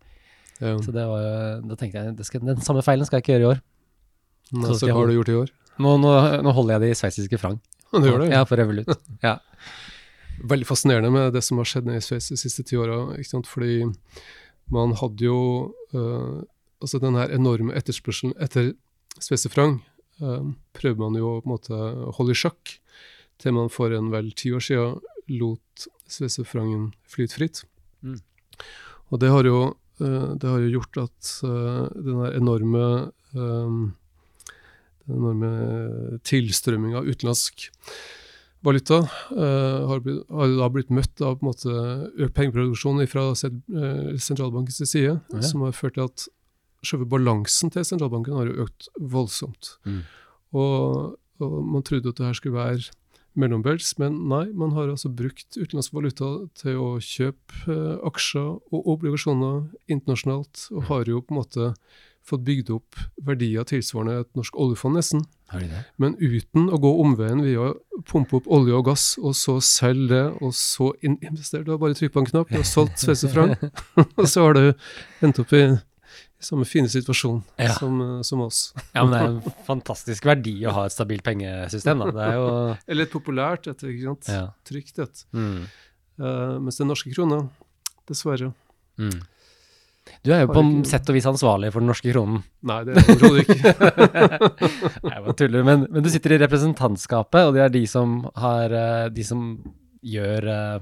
Ja. 0.62 0.76
Så 0.78 0.94
det 0.94 1.04
var, 1.10 1.62
da 1.62 1.76
tenkte 1.76 2.04
jeg 2.06 2.26
skal, 2.26 2.46
den 2.46 2.62
samme 2.62 2.84
feilen 2.86 3.06
skal 3.06 3.18
jeg 3.20 3.26
ikke 3.26 3.34
gjøre 3.40 3.48
i 3.48 3.52
år. 3.56 3.60
Nei, 4.54 4.68
så 4.70 4.78
så 4.80 4.88
hva 4.88 5.00
har 5.02 5.08
du 5.10 5.18
gjort 5.18 5.30
i 5.34 5.40
år? 5.42 5.50
Nå, 5.80 5.98
nå, 6.02 6.14
nå 6.46 6.54
holder 6.56 6.78
jeg 6.78 6.82
det 6.86 6.92
i 6.94 7.00
sveitsiske 7.02 7.38
frank. 7.42 7.60
Du 7.92 8.04
gjør 8.04 8.24
det? 8.26 8.32
Ja, 8.34 8.44
for 8.48 8.60
Revolut. 8.60 8.90
Ja. 9.26 9.38
Veldig 10.48 10.68
fascinerende 10.70 11.10
med 11.10 11.34
det 11.34 11.42
som 11.46 11.58
har 11.58 11.66
skjedd 11.66 11.88
nede 11.90 12.02
i 12.02 12.06
Sveits 12.06 12.30
de 12.30 12.38
siste 12.38 12.66
ti 12.68 12.78
åra. 12.78 13.16
Fordi 13.50 13.88
man 14.74 14.94
hadde 15.00 15.26
jo 15.26 15.40
uh, 15.96 16.44
Altså 16.78 17.00
den 17.02 17.16
her 17.18 17.32
enorme 17.34 17.74
etterspørselen 17.74 18.36
etter 18.38 18.76
sveitserfranc 19.18 19.80
uh, 20.22 20.44
prøver 20.78 21.00
man 21.02 21.16
jo 21.18 21.40
på 21.40 21.48
en 21.48 21.54
måte 21.56 21.74
å 21.74 22.12
holde 22.20 22.36
i 22.36 22.38
sjakk 22.38 22.76
til 23.42 23.56
man 23.58 23.72
for 23.74 23.94
en 23.98 24.12
vel 24.14 24.30
ti 24.38 24.52
år 24.54 24.62
siden 24.62 25.00
lot 25.42 25.88
sveitserfrancen 26.06 26.92
flyte 27.10 27.38
fritt. 27.40 27.64
Mm. 28.06 28.20
Og 29.10 29.22
det 29.24 29.32
har 29.34 29.48
jo, 29.48 29.60
uh, 30.02 30.34
det 30.38 30.52
har 30.52 30.62
jo 30.64 30.74
gjort 30.78 31.02
at 31.08 31.32
uh, 31.46 31.88
den 31.94 32.22
enorme 32.30 32.86
eh, 33.34 33.38
den 33.38 33.94
enorme 35.10 36.20
tilstrømming 36.28 36.96
av 37.00 37.08
utenlandsk 37.08 37.68
valuta 38.66 39.04
uh, 39.06 39.88
har, 39.88 40.02
blitt, 40.04 40.24
har 40.34 40.56
da 40.58 40.70
blitt 40.74 40.94
møtt 40.94 41.22
av 41.24 41.44
måte 41.46 41.72
økt 42.18 42.36
pengeproduksjon 42.38 43.04
fra 43.12 43.30
sentralbankens 43.38 44.82
side, 44.84 45.20
Ja. 45.34 45.42
som 45.46 45.64
har 45.68 45.78
ført 45.78 45.96
til 45.98 46.08
at 46.08 46.28
selve 46.86 47.08
balansen 47.10 47.72
til 47.74 47.86
sentralbanken 47.86 48.36
har 48.38 48.50
jo 48.50 48.68
økt 48.68 48.90
voldsomt. 49.00 49.76
Mm. 49.88 50.02
Og, 50.58 51.18
og 51.44 51.58
man 51.66 51.86
trodde 51.86 52.10
at 52.12 52.20
det 52.20 52.28
her 52.28 52.38
skulle 52.38 52.58
være 52.58 52.90
mellombels, 53.38 53.92
men 54.02 54.18
nei, 54.32 54.48
man 54.58 54.74
har 54.74 54.90
altså 54.90 55.12
brukt 55.14 55.58
utenlandsk 55.58 55.94
valuta 55.94 56.30
til 56.58 56.80
å 56.82 56.90
kjøpe 57.04 57.66
uh, 57.70 57.98
aksjer 58.10 58.48
og 58.74 58.92
obligasjoner 58.96 59.68
internasjonalt, 59.94 60.68
og 60.74 60.88
har 60.90 61.10
jo 61.10 61.22
på 61.22 61.36
en 61.36 61.42
måte 61.42 61.72
fått 62.28 62.44
bygd 62.48 62.70
opp 62.76 62.98
verdier 63.28 63.64
tilsvarende 63.68 64.22
et 64.26 64.30
norsk 64.38 64.56
oljefond 64.60 65.00
nesten. 65.00 65.24
Men 66.02 66.16
uten 66.20 66.68
å 66.74 66.80
gå 66.84 66.90
omveien 67.02 67.40
via 67.46 67.70
å 67.70 68.02
pumpe 68.08 68.42
opp 68.42 68.50
olje 68.52 68.76
og 68.76 68.88
gass, 68.90 69.06
og 69.22 69.36
så 69.40 69.58
selge 69.64 70.10
det, 70.12 70.24
og 70.44 70.52
så 70.56 70.92
investere. 71.02 71.64
Du 71.64 71.72
har 71.72 71.80
bare 71.82 71.96
trykt 71.96 72.16
på 72.18 72.24
en 72.24 72.28
knapp, 72.28 72.52
du 72.52 72.60
har 72.60 72.68
solgt 72.68 73.00
sveitsefrang, 73.00 73.56
og 74.20 74.26
så 74.28 74.44
har 74.48 74.60
du 74.60 74.66
endt 75.24 75.40
opp 75.44 75.56
i, 75.56 75.64
samme 76.44 76.68
fine 76.70 76.90
situasjon 76.92 77.40
Ja. 77.58 77.72
som, 77.74 77.96
eh, 78.02 78.22
som 78.22 78.44
oss. 78.46 78.74
Ja, 78.94 79.06
men 79.06 79.14
det 79.14 79.22
er 79.22 79.32
en 79.32 79.64
fantastisk 79.66 80.28
verdi 80.28 80.60
å 80.70 80.74
ha 80.76 80.84
et 80.86 80.94
stabilt 80.94 81.24
pengesystem, 81.26 82.04
da. 82.04 82.12
Det 82.14 82.28
er 82.28 82.36
jo 82.38 82.52
Eller 82.92 83.08
et 83.08 83.14
populært 83.16 83.72
et, 83.72 83.82
ikke 83.82 84.04
sant? 84.12 84.30
Ja. 84.30 84.44
Trygt 84.68 85.00
et. 85.02 85.24
Mm. 85.34 85.64
Uh, 86.22 86.58
mens 86.62 86.78
den 86.78 86.92
norske 86.92 87.10
krona, 87.14 87.42
dessverre. 88.10 88.52
Mm. 89.02 89.18
Du 90.24 90.32
er 90.34 90.42
jo 90.46 90.48
på 90.52 90.62
ikke- 90.64 90.90
sett 90.92 91.10
og 91.10 91.16
vis 91.18 91.26
ansvarlig 91.30 91.72
for 91.74 91.80
den 91.84 91.90
norske 91.92 92.12
kronen. 92.14 92.44
Nei, 92.64 92.80
det 92.88 92.96
er 92.96 93.02
det 93.02 93.16
overhodet 93.16 93.46
ikke. 93.48 93.74
Nei, 95.08 95.14
jeg 95.14 95.24
bare 95.28 95.38
tuller. 95.44 95.64
Men, 95.68 95.86
men 95.92 96.04
du 96.06 96.10
sitter 96.14 96.36
i 96.36 96.42
representantskapet, 96.44 97.48
og 97.48 97.54
det 97.58 97.64
er 97.66 97.70
de 97.74 97.84
som 97.88 98.18
har 98.36 98.72
eh, 98.74 99.08
De 99.16 99.24
som 99.28 99.46
gjør 100.04 100.48
eh, 100.54 100.80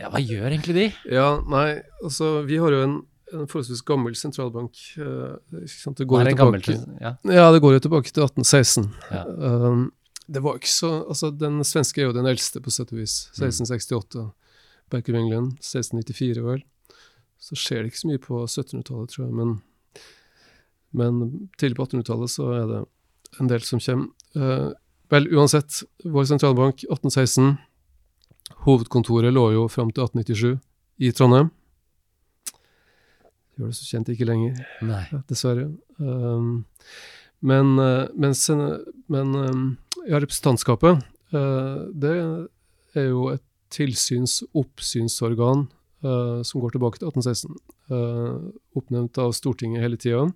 Ja, 0.00 0.08
hva 0.12 0.20
gjør 0.24 0.48
egentlig 0.54 0.74
de? 0.78 0.84
ja, 1.12 1.26
nei, 1.52 1.66
altså 2.02 2.38
vi 2.48 2.56
har 2.62 2.72
jo 2.72 2.82
en, 2.86 2.94
en 3.34 3.48
forholdsvis 3.50 3.82
gammel 3.88 4.14
sentralbank. 4.16 4.78
eh, 4.96 5.34
ikke 5.62 5.72
sant? 5.74 5.98
Det 6.00 6.06
går 6.08 6.22
jo 6.24 6.30
en 6.32 6.38
gammel 6.38 6.62
tilbake, 6.64 7.00
Ja. 7.04 7.14
ja, 7.28 7.48
det 7.52 7.60
går 7.64 7.74
jo 7.76 7.82
tilbake 7.88 8.08
til 8.12 8.24
1816. 8.24 8.88
Ja. 9.12 9.24
Um, 9.28 9.90
det 10.32 10.40
var 10.40 10.56
ikke 10.56 10.70
så, 10.70 10.92
altså 11.10 11.28
Den 11.36 11.58
svenske 11.66 12.00
er 12.00 12.06
jo 12.08 12.14
den 12.16 12.28
eldste, 12.30 12.62
på 12.64 12.72
sett 12.72 12.92
og 12.94 13.00
vis. 13.02 13.26
Mm. 13.36 13.50
1668. 13.50 14.30
Bank 14.92 15.08
of 15.08 15.16
England 15.18 15.52
1694, 15.60 16.40
vel. 16.46 16.62
Så 17.42 17.58
skjer 17.58 17.82
det 17.82 17.90
ikke 17.90 18.02
så 18.02 18.10
mye 18.12 18.22
på 18.22 18.44
1700-tallet, 18.46 19.10
tror 19.10 19.24
jeg. 19.26 19.34
Men, 19.34 19.56
men 20.94 21.48
tidlig 21.58 21.78
på 21.78 21.88
1800-tallet 21.88 22.30
så 22.30 22.50
er 22.54 22.68
det 22.70 22.82
en 23.40 23.50
del 23.50 23.64
som 23.66 23.82
kommer. 23.82 24.12
Eh, 24.38 24.68
vel, 25.12 25.26
uansett, 25.34 25.82
vår 26.04 26.28
sentralbank 26.30 26.84
1816. 26.86 27.56
Hovedkontoret 28.66 29.34
lå 29.34 29.48
jo 29.56 29.66
fram 29.72 29.90
til 29.90 30.06
1897 30.06 30.60
i 31.02 31.10
Trondheim. 31.16 31.50
Gjør 33.58 33.68
det 33.68 33.76
så 33.76 33.88
kjent 33.90 34.08
ikke 34.14 34.28
lenger 34.28 34.62
Nei. 34.86 35.02
ja, 35.10 35.18
dessverre. 35.28 35.66
Um, 35.98 36.64
men, 37.42 37.74
eh, 37.82 38.06
men, 38.14 38.32
men 39.12 39.34
um, 39.34 39.64
ja, 40.06 40.16
representantskapet, 40.22 41.02
uh, 41.34 41.78
det 41.90 42.14
er 42.96 43.08
jo 43.10 43.26
et 43.34 43.44
tilsyns-oppsynsorgan 43.72 45.66
eh, 45.66 45.81
som 46.02 46.62
går 46.62 46.74
tilbake 46.74 46.98
til 46.98 47.10
1816. 47.12 47.56
eh, 47.94 48.38
oppnevnt 48.78 49.20
av 49.22 49.34
Stortinget 49.36 49.84
hele 49.84 50.00
tida 50.00 50.26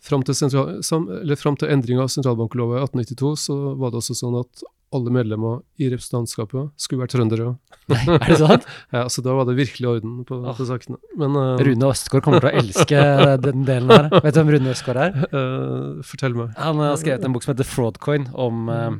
Fram 0.00 0.22
til, 0.24 0.32
sentral, 0.32 0.78
til 0.80 1.68
endringa 1.68 2.06
av 2.06 2.12
sentralbanklova 2.12 2.78
i 2.78 2.84
1892 2.86 3.32
så 3.42 3.56
var 3.76 3.92
det 3.92 4.00
også 4.00 4.16
sånn 4.16 4.38
at 4.40 4.62
alle 4.96 5.12
medlemmer 5.14 5.60
i 5.78 5.90
representantskapet 5.92 6.72
skulle 6.80 7.04
være 7.04 7.12
trøndere. 7.12 7.50
Er 7.92 8.24
det 8.24 8.38
sant? 8.40 8.64
Ja, 8.96 9.04
Så 9.12 9.22
da 9.22 9.36
var 9.36 9.46
det 9.46 9.54
virkelig 9.58 9.86
orden 9.86 10.16
på, 10.26 10.40
på 10.56 10.66
sakene. 10.66 10.98
Men 11.20 11.36
uh, 11.38 11.60
Rune 11.62 11.90
Østgaard 11.92 12.24
kommer 12.26 12.42
til 12.42 12.50
å 12.50 12.62
elske 12.62 13.04
den 13.44 13.68
delen 13.68 13.92
her. 13.92 14.08
Vet 14.16 14.34
du 14.34 14.40
hvem 14.40 14.50
Rune 14.56 14.72
Østgaard 14.72 15.02
er? 15.04 15.20
Uh, 15.30 16.00
fortell 16.10 16.34
meg. 16.38 16.56
Han 16.58 16.82
har 16.82 16.98
skrevet 16.98 17.28
en 17.28 17.36
bok 17.36 17.46
som 17.46 17.52
heter 17.52 17.68
Fraudcoin, 17.68 18.26
om, 18.34 18.66
eh, 18.74 18.90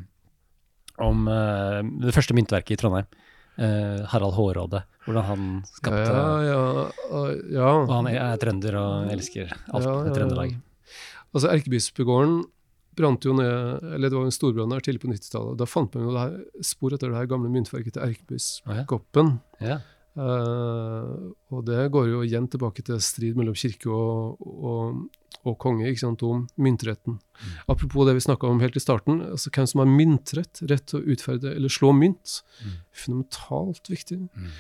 om 1.08 1.26
uh, 1.26 1.80
det 2.04 2.14
første 2.14 2.36
myntverket 2.38 2.76
i 2.76 2.80
Trondheim. 2.84 3.10
Eh, 3.60 4.04
Harald 4.08 4.34
Hårråde. 4.38 4.82
Hvordan 5.04 5.26
han 5.28 5.48
skapte 5.68 6.06
Ja, 6.06 6.28
ja, 6.46 6.60
ah, 7.12 7.28
ja. 7.52 7.68
Og 7.82 7.92
han 7.92 8.08
er, 8.08 8.16
er 8.22 8.40
trønder 8.40 8.78
og 8.80 9.12
elsker 9.12 9.52
alt 9.52 9.84
Ja, 9.84 9.98
ja, 10.06 10.14
Trøndelag. 10.16 10.56
Altså 11.30 11.52
Erkebispegården 11.52 12.40
brant 12.96 13.24
jo 13.24 13.34
ned, 13.36 13.84
eller 13.94 14.10
det 14.10 14.16
var 14.16 14.26
en 14.28 14.34
storbrann 14.34 14.72
der 14.72 14.82
tidlig 14.84 15.02
på 15.04 15.10
90-tallet. 15.12 15.58
Da 15.60 15.68
fant 15.68 15.94
man 15.94 16.06
jo 16.06 16.14
det 16.14 16.24
her, 16.24 16.64
spor 16.66 16.96
etter 16.96 17.12
det 17.12 17.20
her 17.20 17.28
gamle 17.30 17.52
myntverket 17.52 17.96
til 17.96 18.04
Å, 18.66 18.80
ja. 18.80 19.78
Eh, 20.18 21.10
og 21.54 21.64
det 21.68 21.86
går 21.94 22.08
jo 22.10 22.22
igjen 22.26 22.48
tilbake 22.50 22.82
til 22.86 22.98
strid 23.04 23.38
mellom 23.38 23.54
kirke 23.58 23.90
og, 23.94 24.40
og, 24.42 25.04
og 25.46 25.58
konge 25.62 25.86
ikke 25.88 26.02
sant, 26.02 26.24
om 26.26 26.46
myntretten. 26.60 27.20
Mm. 27.20 27.52
Apropos 27.74 28.08
det 28.08 28.16
vi 28.18 28.24
snakka 28.26 28.50
om 28.50 28.62
helt 28.62 28.78
i 28.78 28.82
starten, 28.82 29.22
altså 29.30 29.52
hvem 29.54 29.70
som 29.70 29.84
har 29.84 29.92
myntrett, 29.92 30.62
rett 30.70 30.88
til 30.90 31.00
å 31.00 31.14
utferde 31.14 31.54
eller 31.54 31.72
slå 31.72 31.92
mynt. 31.96 32.40
Mm. 32.60 32.76
Fundamentalt 33.04 33.92
viktig. 33.92 34.20
Mm. 34.26 34.50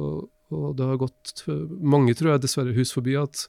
Og, 0.00 0.28
og 0.54 0.68
det 0.78 0.88
har 0.88 1.02
gått 1.04 1.44
mange, 1.48 2.16
tror 2.16 2.34
jeg, 2.34 2.46
dessverre 2.46 2.76
hus 2.76 2.94
forbi 2.96 3.18
at 3.20 3.46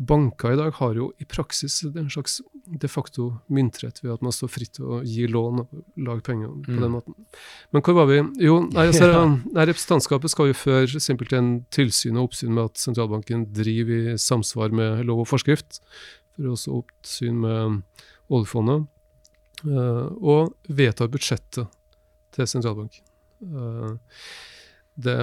banker 0.00 0.54
i 0.54 0.56
dag 0.56 0.72
har 0.78 0.94
jo 0.96 1.10
i 1.20 1.26
praksis 1.28 1.82
en 1.84 2.08
slags 2.08 2.38
de 2.80 2.88
facto 2.88 3.26
myntrett 3.52 3.98
ved 4.02 4.12
at 4.14 4.22
man 4.24 4.32
står 4.32 4.48
fritt 4.48 4.72
til 4.78 4.86
å 4.86 5.00
gi 5.04 5.26
lån 5.28 5.60
og 5.60 5.74
lage 6.00 6.22
penger 6.24 6.48
på 6.64 6.72
Mm. 6.72 6.80
den 6.80 6.92
måten. 6.94 7.14
Men 7.72 7.82
hvor 7.82 7.94
var 7.98 8.06
vi? 8.08 8.20
Jo, 8.46 8.60
nei, 8.72 8.86
altså, 8.88 9.10
nei, 9.52 9.66
representantskapet 9.68 10.30
skal 10.32 10.48
jo 10.48 10.56
føre 10.56 11.00
simpelthen 11.02 11.50
tilsyn 11.70 12.16
og 12.16 12.30
oppsyn 12.30 12.54
med 12.56 12.70
at 12.70 12.80
sentralbanken 12.80 13.44
driver 13.52 14.14
i 14.14 14.16
samsvar 14.16 14.72
med 14.72 15.04
lov 15.04 15.20
og 15.24 15.28
forskrift. 15.28 15.80
For 16.36 16.48
også 16.54 16.78
oppsyn 16.80 17.36
med 17.44 17.82
oljefondet. 18.30 18.86
eh, 19.66 20.06
og 20.24 20.54
vedtar 20.72 21.08
budsjettet 21.12 21.68
til 22.32 22.46
sentralbanken. 22.48 23.02
Eh, 23.42 23.96
det, 24.96 25.18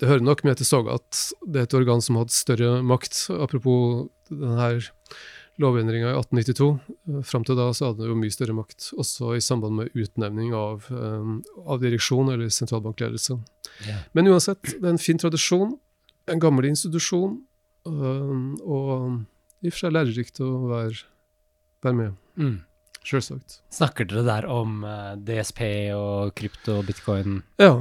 det 0.00 0.10
hører 0.10 0.24
nok 0.26 0.42
med 0.46 0.58
til 0.58 0.68
soga 0.68 0.98
at 0.98 1.20
det 1.46 1.60
er 1.60 1.68
et 1.68 1.76
organ 1.78 2.02
som 2.02 2.18
hadde 2.18 2.34
større 2.34 2.82
makt. 2.86 3.26
Apropos 3.30 4.08
denne 4.30 4.80
lovendringa 5.62 6.10
i 6.10 6.16
1892. 6.18 6.68
eh, 7.08 7.22
Fram 7.22 7.44
til 7.46 7.58
da 7.58 7.68
så 7.76 7.90
hadde 7.90 8.02
det 8.02 8.10
jo 8.10 8.18
mye 8.18 8.34
større 8.34 8.56
makt, 8.56 8.88
også 8.98 9.34
i 9.36 9.42
samband 9.44 9.78
med 9.78 9.94
utnevning 9.94 10.54
av, 10.58 10.88
eh, 10.90 11.30
av 11.62 11.80
direksjon 11.82 12.32
eller 12.32 12.50
sentralbankledelse. 12.50 13.38
Yeah. 13.86 14.02
Men 14.12 14.32
uansett, 14.32 14.62
det 14.66 14.82
er 14.82 14.96
en 14.96 14.98
fin 15.02 15.20
tradisjon, 15.20 15.76
en 16.26 16.42
gammel 16.42 16.66
institusjon, 16.72 17.38
øh, 17.86 18.54
og 18.64 19.24
i 19.64 19.70
og 19.70 19.72
for 19.72 19.84
seg 19.84 19.94
lærerikt 19.94 20.40
å 20.44 20.50
være, 20.68 21.04
være 21.84 22.00
med. 22.00 22.20
Mm. 22.36 22.56
Selvsagt. 23.04 23.58
Snakker 23.72 24.08
dere 24.08 24.24
der 24.26 24.46
om 24.50 24.82
eh, 24.88 25.14
DSP 25.20 25.60
og 25.94 26.34
krypto 26.34 26.80
og 26.80 26.86
bitcoin? 26.88 27.42
Ja. 27.60 27.76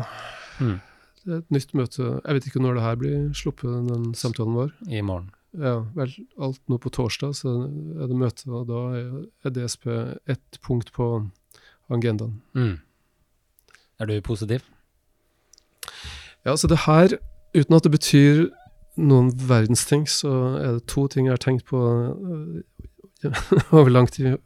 Mm. 0.59 0.77
Et 1.23 1.53
nytt 1.55 1.71
møte. 1.77 2.03
Jeg 2.19 2.35
vet 2.35 2.47
ikke 2.49 2.61
når 2.63 2.77
det 2.77 2.83
her 2.83 2.99
blir 2.99 3.19
sluppet, 3.37 3.71
den 3.87 4.11
samtalen 4.17 4.57
vår. 4.57 4.73
i 4.89 5.01
morgen? 5.05 5.29
Ja, 5.53 5.83
vel, 5.93 6.15
alt 6.41 6.61
nå 6.71 6.79
på 6.81 6.89
torsdag 6.89 7.35
så 7.37 7.51
er 8.01 8.09
det 8.09 8.17
møte, 8.17 8.47
og 8.49 8.65
da 8.71 8.81
er, 8.97 9.53
DSP 9.53 9.85
ett 10.33 10.57
punkt 10.65 10.89
på 10.95 11.07
agendaen. 11.93 12.39
Mm. 12.57 12.79
Er 14.01 14.09
du 14.09 14.15
positiv? 14.25 14.65
Ja, 16.43 16.57
så 16.57 16.67
det 16.67 16.83
her, 16.87 17.15
uten 17.53 17.77
at 17.77 17.85
det 17.85 17.93
betyr 17.93 18.47
noen 18.97 19.29
verdens 19.47 19.85
ting, 19.89 20.07
så 20.09 20.33
er 20.57 20.79
det 20.79 20.87
to 20.89 21.05
ting 21.07 21.29
jeg 21.29 21.37
har 21.37 21.43
tenkt 21.43 21.69
på 21.69 21.79
øh, 21.79 22.63
over 23.77 23.93
lang 23.93 24.09
tid 24.11 24.39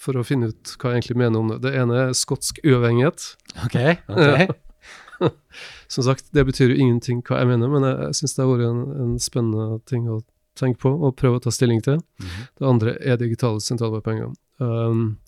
for 0.00 0.16
å 0.16 0.24
finne 0.26 0.52
ut 0.52 0.76
hva 0.78 0.92
jeg 0.92 1.02
egentlig 1.02 1.18
mener 1.20 1.42
om 1.42 1.50
det. 1.52 1.62
Det 1.66 1.74
ene 1.82 2.04
er 2.06 2.16
skotsk 2.16 2.62
uavhengighet. 2.64 3.32
Ok. 3.66 3.76
ok. 4.08 4.54
Som 5.92 6.06
sagt, 6.06 6.28
det 6.34 6.46
betyr 6.48 6.72
jo 6.72 6.78
ingenting 6.80 7.22
hva 7.26 7.42
jeg 7.42 7.50
mener, 7.52 7.72
men 7.72 7.86
jeg, 7.86 7.98
jeg 8.08 8.20
syns 8.20 8.36
det 8.36 8.44
har 8.44 8.52
vært 8.52 8.68
en, 8.68 8.84
en 9.04 9.16
spennende 9.22 9.80
ting 9.88 10.08
å 10.10 10.22
tenke 10.58 10.82
på 10.84 10.92
og 10.92 11.16
prøve 11.16 11.38
å 11.38 11.44
ta 11.44 11.52
stilling 11.54 11.82
til. 11.84 12.00
Mhm. 12.20 12.46
Det 12.58 12.68
andre 12.68 12.96
er 13.00 13.20
digitale 13.20 13.62
sentralbankpenger. 13.64 14.32
Um, 14.62 15.18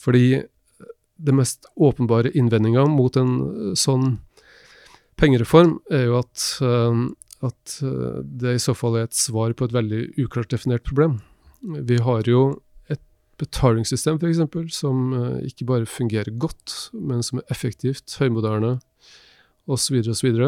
fordi 0.00 0.44
det 1.16 1.34
mest 1.34 1.66
åpenbare 1.76 2.32
innvendinga 2.34 2.86
mot 2.90 3.16
en 3.16 3.34
uh, 3.42 3.74
sånn 3.78 4.18
pengereform 5.20 5.78
er 5.94 6.08
jo 6.08 6.18
at, 6.18 6.46
um, 6.64 7.06
at 7.44 7.78
uh, 7.86 8.20
det 8.24 8.56
i 8.56 8.62
så 8.62 8.74
fall 8.76 8.98
er 8.98 9.08
et 9.08 9.18
svar 9.18 9.54
på 9.54 9.68
et 9.68 9.76
veldig 9.76 10.02
uklart 10.24 10.50
definert 10.54 10.86
problem. 10.86 11.20
Vi 11.62 12.00
har 12.02 12.26
jo 12.28 12.44
et 12.92 13.00
betalingssystem 13.40 14.18
f.eks. 14.18 14.42
som 14.74 15.12
uh, 15.14 15.38
ikke 15.46 15.68
bare 15.70 15.90
fungerer 15.90 16.34
godt, 16.34 16.90
men 16.92 17.22
som 17.26 17.40
er 17.40 17.54
effektivt, 17.54 18.18
høymoderne 18.20 18.78
osv. 19.70 20.00
osv. 20.12 20.40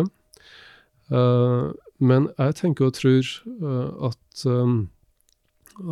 Uh, 1.06 1.72
men 2.02 2.28
jeg 2.36 2.58
tenker 2.60 2.88
og 2.88 2.96
tror 2.98 3.30
uh, 3.62 4.10
at, 4.10 4.44
um, 4.44 4.88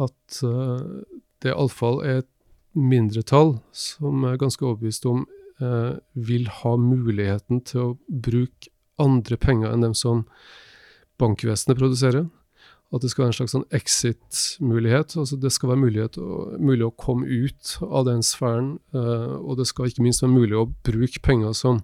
at 0.05 0.41
uh, 0.45 1.03
det 1.43 1.55
iallfall 1.55 2.03
er 2.05 2.23
et 2.23 2.31
mindretall 2.75 3.57
som 3.73 4.25
er 4.29 4.41
ganske 4.41 4.65
overbevist 4.65 5.07
om 5.09 5.25
uh, 5.63 5.97
vil 6.13 6.49
ha 6.61 6.77
muligheten 6.81 7.63
til 7.65 7.83
å 7.83 7.91
bruke 8.09 8.73
andre 9.01 9.39
penger 9.41 9.73
enn 9.73 9.87
dem 9.87 9.95
som 9.97 10.27
bankvesenet 11.19 11.79
produserer. 11.79 12.27
At 12.95 13.03
det 13.03 13.11
skal 13.11 13.25
være 13.25 13.33
en 13.33 13.39
slags 13.39 13.55
sånn 13.57 13.71
exit-mulighet. 13.75 15.17
altså 15.19 15.39
Det 15.41 15.51
skal 15.51 15.73
være 15.73 16.05
å, 16.21 16.43
mulig 16.63 16.85
å 16.87 16.93
komme 16.95 17.27
ut 17.27 17.73
av 17.83 18.05
den 18.07 18.23
sfæren, 18.23 18.77
og 18.95 19.57
det 19.59 19.67
skal 19.67 19.89
ikke 19.91 20.05
minst 20.05 20.23
være 20.23 20.31
mulig 20.31 20.59
å 20.61 20.69
bruke 20.87 21.23
penger 21.25 21.57
som 21.59 21.81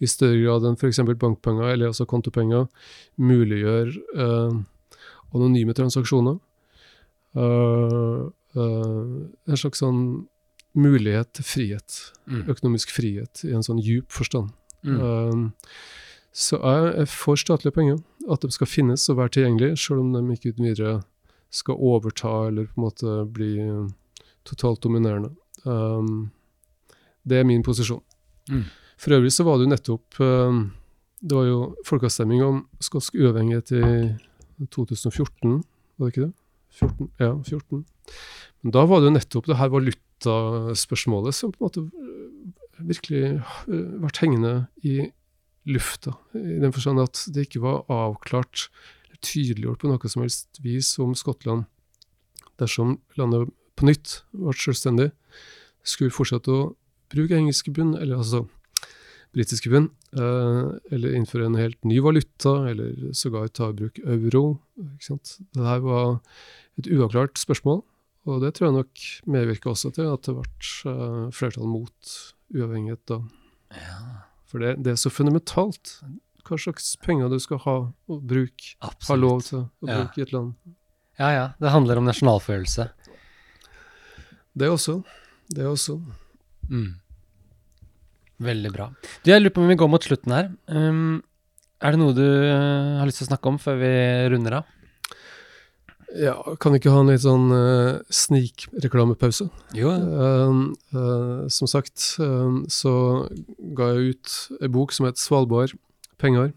i 0.00 0.08
større 0.08 0.40
grad 0.40 0.66
enn 0.66 0.78
f.eks. 0.78 1.02
bankpenger 1.20 1.74
eller 1.74 1.90
også 1.90 2.06
kontopenger 2.08 2.66
muliggjør 3.20 3.92
eh, 4.16 4.60
anonyme 5.34 5.74
transaksjoner. 5.76 6.38
Uh, 7.36 8.26
uh, 8.58 9.10
en 9.46 9.58
slags 9.60 9.78
sånn 9.78 10.00
mulighet 10.74 11.32
til 11.38 11.46
frihet, 11.46 11.98
Mm. 12.26 12.48
økonomisk 12.50 12.90
frihet, 12.90 13.44
i 13.44 13.52
en 13.54 13.62
sånn 13.62 13.78
djup 13.82 14.10
forstand. 14.10 14.50
Mm. 14.82 14.98
Uh, 14.98 15.70
så 16.32 16.58
jeg 16.58 17.00
er 17.02 17.06
for 17.10 17.38
statlige 17.38 17.74
penger, 17.74 17.98
at 18.30 18.42
de 18.42 18.50
skal 18.50 18.66
finnes 18.66 19.08
og 19.10 19.18
være 19.18 19.34
tilgjengelige, 19.36 19.76
selv 19.76 20.00
om 20.00 20.12
de 20.12 20.34
ikke 20.34 20.54
uten 20.54 20.64
videre 20.66 21.02
skal 21.50 21.74
overta 21.74 22.48
eller 22.48 22.66
på 22.70 22.78
en 22.78 22.84
måte 22.84 23.14
bli 23.34 23.54
totalt 24.46 24.82
dominerende. 24.82 25.32
Um, 25.64 26.30
det 27.26 27.38
er 27.38 27.44
min 27.44 27.62
posisjon. 27.62 28.02
Mm. 28.48 28.64
For 29.00 29.16
øvrig 29.16 29.32
så 29.32 29.46
var 29.46 29.56
det 29.56 29.66
jo 29.66 29.72
nettopp 29.72 30.20
eh, 30.20 30.58
Det 31.20 31.36
var 31.36 31.46
jo 31.48 31.60
folkeavstemning 31.88 32.42
om 32.44 32.64
skotsk 32.84 33.16
uavhengighet 33.16 33.72
i 33.76 33.82
2014, 34.72 35.62
var 35.96 36.06
det 36.06 36.12
ikke 36.12 36.26
det? 36.26 36.32
14, 36.76 37.08
ja, 37.20 37.30
14. 37.42 37.84
Men 38.62 38.74
da 38.76 38.84
var 38.88 39.00
det 39.00 39.08
jo 39.08 39.14
nettopp 39.14 39.48
det 39.48 39.56
her 39.56 39.72
valutaspørsmålet 39.72 41.36
som 41.36 41.52
på 41.52 41.60
en 41.60 41.66
måte 41.66 41.84
eh, 41.88 42.84
virkelig 42.90 43.22
eh, 43.40 43.88
vært 44.04 44.20
hengende 44.22 44.54
i 44.84 45.10
lufta. 45.68 46.14
I 46.36 46.60
den 46.62 46.72
forstand 46.72 47.02
at 47.02 47.24
det 47.34 47.48
ikke 47.48 47.64
var 47.64 47.84
avklart 47.92 48.68
eller 49.08 49.20
tydeliggjort 49.24 49.82
på 49.82 49.90
noe 49.90 50.12
som 50.12 50.24
helst 50.24 50.60
vis 50.64 50.92
om 51.00 51.12
Skottland, 51.16 51.66
dersom 52.60 52.98
landet 53.20 53.48
på 53.76 53.88
nytt 53.88 54.20
ble 54.36 54.56
selvstendig, 54.56 55.10
skulle 55.84 56.12
fortsette 56.12 56.52
å 56.52 56.72
bruke 57.12 57.36
engelske 57.36 57.72
bunn, 57.74 57.94
eller 57.96 58.20
altså 58.20 58.44
britiske 59.36 59.70
pund, 59.70 59.90
eh, 60.18 60.70
eller 60.90 61.14
innføre 61.14 61.46
en 61.46 61.54
helt 61.58 61.78
ny 61.86 62.00
valuta, 62.02 62.54
eller 62.70 63.12
sågar 63.14 63.48
ta 63.54 63.68
i 63.70 63.76
bruk 63.78 63.98
euro. 64.04 64.60
Ikke 64.78 65.06
sant? 65.12 65.36
Det 65.54 65.62
her 65.66 65.80
var 65.84 66.20
et 66.78 66.88
uavklart 66.90 67.38
spørsmål, 67.38 67.82
og 68.26 68.40
det 68.42 68.54
tror 68.56 68.68
jeg 68.70 68.78
nok 68.80 69.04
medvirka 69.30 69.70
også 69.70 69.92
til 69.94 70.08
at 70.12 70.22
det 70.26 70.34
ble 70.34 70.46
eh, 70.90 71.30
flertall 71.36 71.68
mot 71.70 72.16
uavhengighet 72.54 73.04
da. 73.06 73.20
Ja, 73.76 74.00
For 74.50 74.58
det, 74.58 74.82
det 74.82 74.92
er 74.96 74.98
så 74.98 75.12
fundamentalt 75.14 76.00
hva 76.48 76.56
slags 76.58 76.96
penger 76.98 77.28
du 77.30 77.38
skal 77.38 77.60
ha 77.62 77.76
og 78.10 78.22
bruke, 78.26 78.74
ha 78.82 79.14
lov 79.14 79.42
til 79.46 79.60
å 79.60 79.86
Ja. 79.86 80.00
bruke 80.02 80.18
i 80.18 80.22
et 80.26 80.32
land. 80.34 80.54
Ja, 81.20 81.28
ja. 81.30 81.44
Det 81.60 81.70
handler 81.70 81.98
om 82.00 82.08
nasjonalfølelse. 82.08 82.88
Det 84.58 84.68
også. 84.68 85.04
Det 85.54 85.66
også. 85.68 86.00
Mm. 86.70 86.96
Veldig 88.40 88.72
bra. 88.72 88.88
Du, 89.20 89.30
jeg 89.30 89.42
lurer 89.42 89.52
på 89.52 89.64
om 89.64 89.70
vi 89.70 89.78
går 89.80 89.90
mot 89.92 90.04
slutten 90.04 90.32
her. 90.32 90.50
Um, 90.72 91.20
er 91.80 91.94
det 91.94 92.00
noe 92.00 92.16
du 92.16 92.24
eh, 92.24 92.98
har 93.00 93.08
lyst 93.08 93.22
til 93.22 93.28
å 93.28 93.32
snakke 93.32 93.50
om 93.52 93.58
før 93.60 93.80
vi 93.80 93.90
runder 94.32 94.60
av? 94.60 94.76
Ja, 96.18 96.34
kan 96.58 96.74
vi 96.74 96.80
ikke 96.80 96.92
ha 96.92 97.02
en 97.04 97.10
litt 97.12 97.22
sånn 97.22 97.52
uh, 97.54 98.00
snikreklamepause? 98.10 99.46
Jo. 99.78 99.92
Uh, 99.94 100.62
uh, 100.96 101.44
som 101.52 101.70
sagt 101.70 102.02
uh, 102.18 102.64
så 102.66 102.94
ga 103.76 103.92
jeg 103.94 104.16
ut 104.16 104.38
ei 104.58 104.72
bok 104.72 104.96
som 104.96 105.06
het 105.06 105.20
'Svalbard 105.20 105.76
penger'. 106.18 106.52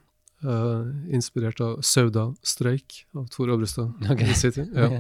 Inspirert 1.08 1.62
av 1.64 1.78
Sauda 1.88 2.34
Streik 2.44 3.06
av 3.16 3.30
Tor 3.32 3.48
Obrestad. 3.54 3.94
Okay. 4.12 4.28
Ja. 4.76 5.00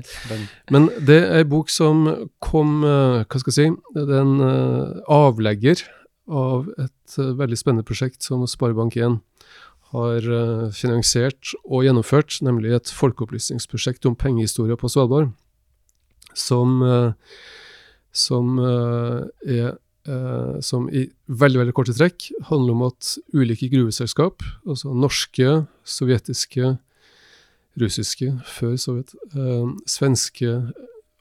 Men 0.71 0.87
det 1.03 1.17
er 1.19 1.41
ei 1.41 1.43
bok 1.43 1.67
som 1.67 2.29
kom 2.39 2.79
Hva 2.79 3.27
skal 3.27 3.51
jeg 3.51 3.57
si? 3.57 3.65
Det 3.91 4.07
er 4.07 4.21
en 4.21 4.39
avlegger 5.11 5.83
av 6.29 6.69
et 6.77 7.17
uh, 7.19 7.33
veldig 7.39 7.59
spennende 7.59 7.87
prosjekt 7.87 8.23
som 8.23 8.45
Sparebank1 8.47 9.19
har 9.93 10.29
uh, 10.29 10.69
finansiert 10.73 11.53
og 11.63 11.85
gjennomført, 11.85 12.39
nemlig 12.45 12.73
et 12.75 12.93
folkeopplysningsprosjekt 12.93 14.07
om 14.09 14.17
pengehistorie 14.17 14.77
på 14.79 14.91
Svalbard. 14.91 15.33
Som, 16.33 16.79
uh, 16.81 17.11
som 18.13 18.57
er 18.61 19.75
eh, 20.07 20.59
som 20.61 20.87
i 20.91 21.05
veldig 21.27 21.61
veldig 21.61 21.75
korte 21.75 21.95
trekk 21.95 22.29
handler 22.49 22.75
om 22.75 22.85
at 22.89 23.15
ulike 23.35 23.69
gruveselskap, 23.71 24.43
altså 24.67 24.93
norske, 24.93 25.63
sovjetiske, 25.87 26.77
russiske 27.79 28.29
før 28.45 28.75
Sovjet, 28.77 29.15
eh, 29.33 29.69
svenske, 29.89 30.73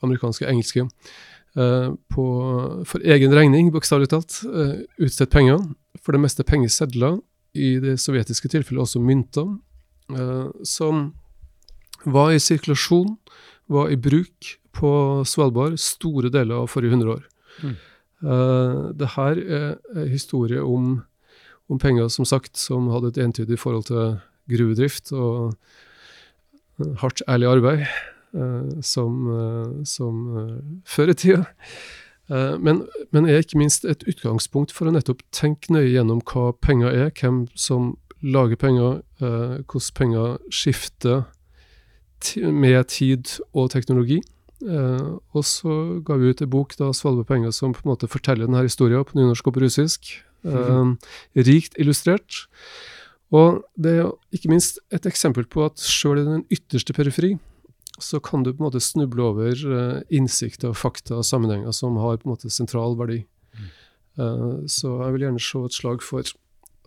amerikanske, 0.03 0.46
engelske, 0.46 0.80
eh, 0.80 0.88
på, 1.55 2.24
for 2.88 3.05
egen 3.05 3.34
regning, 3.36 3.70
bokstavelig 3.74 4.09
talt, 4.12 4.38
eh, 4.48 4.84
utstedt 5.03 5.32
penger. 5.32 5.61
For 6.00 6.16
det 6.16 6.22
meste 6.22 6.46
pengesedler, 6.48 7.20
i 7.53 7.76
det 7.82 7.98
sovjetiske 8.00 8.48
tilfellet 8.48 8.86
også 8.86 9.03
mynter, 9.05 9.50
eh, 10.16 10.48
som 10.64 11.11
var 12.09 12.32
i 12.32 12.40
sirkulasjon, 12.40 13.18
var 13.68 13.92
i 13.92 14.00
bruk 14.00 14.57
på 14.72 14.92
Svalbard 15.28 15.76
store 15.80 16.32
deler 16.32 16.62
av 16.62 16.70
forrige 16.72 16.96
hundre 16.96 17.18
år. 17.18 17.24
Mm. 17.62 17.76
Det 18.98 19.09
her 19.16 19.38
er 19.42 20.07
historie 20.07 20.61
om, 20.62 21.03
om 21.68 21.78
penger, 21.78 22.09
som 22.09 22.24
sagt, 22.24 22.57
som 22.57 22.86
hadde 22.92 23.11
et 23.11 23.18
entydig 23.24 23.59
forhold 23.59 23.88
til 23.88 24.20
gruvedrift 24.50 25.12
og 25.12 25.57
hardt, 27.03 27.22
ærlig 27.28 27.48
arbeid, 27.50 27.86
som, 28.80 29.18
uh, 29.28 29.83
som 29.85 30.22
uh, 30.37 30.55
før 30.89 31.12
i 31.12 31.18
tida. 31.18 31.45
Men, 32.33 32.78
men 33.12 33.26
er 33.28 33.43
ikke 33.43 33.59
minst 33.61 33.85
et 33.85 34.07
utgangspunkt 34.09 34.70
for 34.72 34.89
å 34.89 34.93
nettopp 34.95 35.18
tenke 35.37 35.72
nøye 35.74 35.91
gjennom 35.91 36.22
hva 36.30 36.55
penger 36.64 36.95
er, 36.95 37.11
hvem 37.12 37.43
som 37.59 37.91
lager 38.24 38.57
penger, 38.57 39.03
hvordan 39.18 39.97
penger 39.99 40.39
skifter 40.49 41.26
med 42.39 42.89
tid 42.95 43.35
og 43.53 43.68
teknologi. 43.74 44.22
Uh, 44.62 45.18
og 45.35 45.43
så 45.47 45.76
ga 46.07 46.16
vi 46.20 46.30
ut 46.30 46.43
en 46.43 46.51
bok, 46.51 46.76
da, 46.78 46.93
'Svalbard 46.93 47.26
penger', 47.26 47.53
som 47.53 47.72
på 47.74 47.83
en 47.85 47.91
måte 47.91 48.09
forteller 48.09 48.47
denne 48.47 48.62
historien 48.62 49.05
på 49.05 49.18
nynorsk 49.18 49.47
og 49.47 49.55
på 49.55 49.64
russisk. 49.64 50.22
Uh, 50.45 50.95
rikt 51.37 51.74
illustrert. 51.78 52.47
Og 53.33 53.62
det 53.78 53.99
er 53.99 54.11
ikke 54.33 54.51
minst 54.51 54.78
et 54.93 55.07
eksempel 55.07 55.47
på 55.47 55.64
at 55.64 55.80
sjøl 55.80 56.20
i 56.20 56.26
den 56.26 56.45
ytterste 56.51 56.93
periferi, 56.93 57.39
så 58.01 58.20
kan 58.20 58.43
du 58.43 58.53
på 58.53 58.62
en 58.62 58.68
måte 58.70 58.80
snuble 58.80 59.24
over 59.24 59.64
uh, 59.68 60.01
innsikter, 60.11 60.72
fakta 60.72 61.18
og 61.20 61.26
sammenhenger 61.28 61.74
som 61.76 61.99
har 62.01 62.20
på 62.20 62.28
en 62.28 62.34
måte 62.34 62.51
sentral 62.51 62.97
verdi. 62.99 63.22
Uh, 64.18 64.64
så 64.68 64.99
jeg 65.05 65.14
vil 65.14 65.26
gjerne 65.26 65.43
se 65.43 65.64
et 65.66 65.76
slag 65.76 66.05
for 66.05 66.32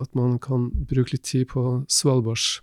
at 0.02 0.18
man 0.18 0.38
kan 0.42 0.68
bruke 0.86 1.14
litt 1.14 1.24
tid 1.26 1.48
på 1.50 1.62
Svalbards 1.88 2.60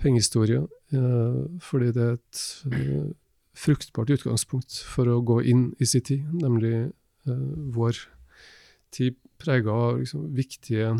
pengehistorie, 0.00 0.64
uh, 0.96 1.44
fordi 1.62 1.92
det 1.94 2.08
er 2.08 2.16
et 2.18 2.42
uh, 2.72 3.12
fruktbart 3.54 4.10
utgangspunkt 4.10 4.80
for 4.88 5.08
å 5.08 5.20
gå 5.22 5.40
inn 5.46 5.68
i 5.78 5.86
sin 5.86 6.04
tid, 6.04 6.26
nemlig 6.42 6.90
vår 7.24 7.96
tid 8.92 9.14
prega 9.40 9.72
av 9.72 10.00
liksom, 10.02 10.26
viktige 10.36 10.90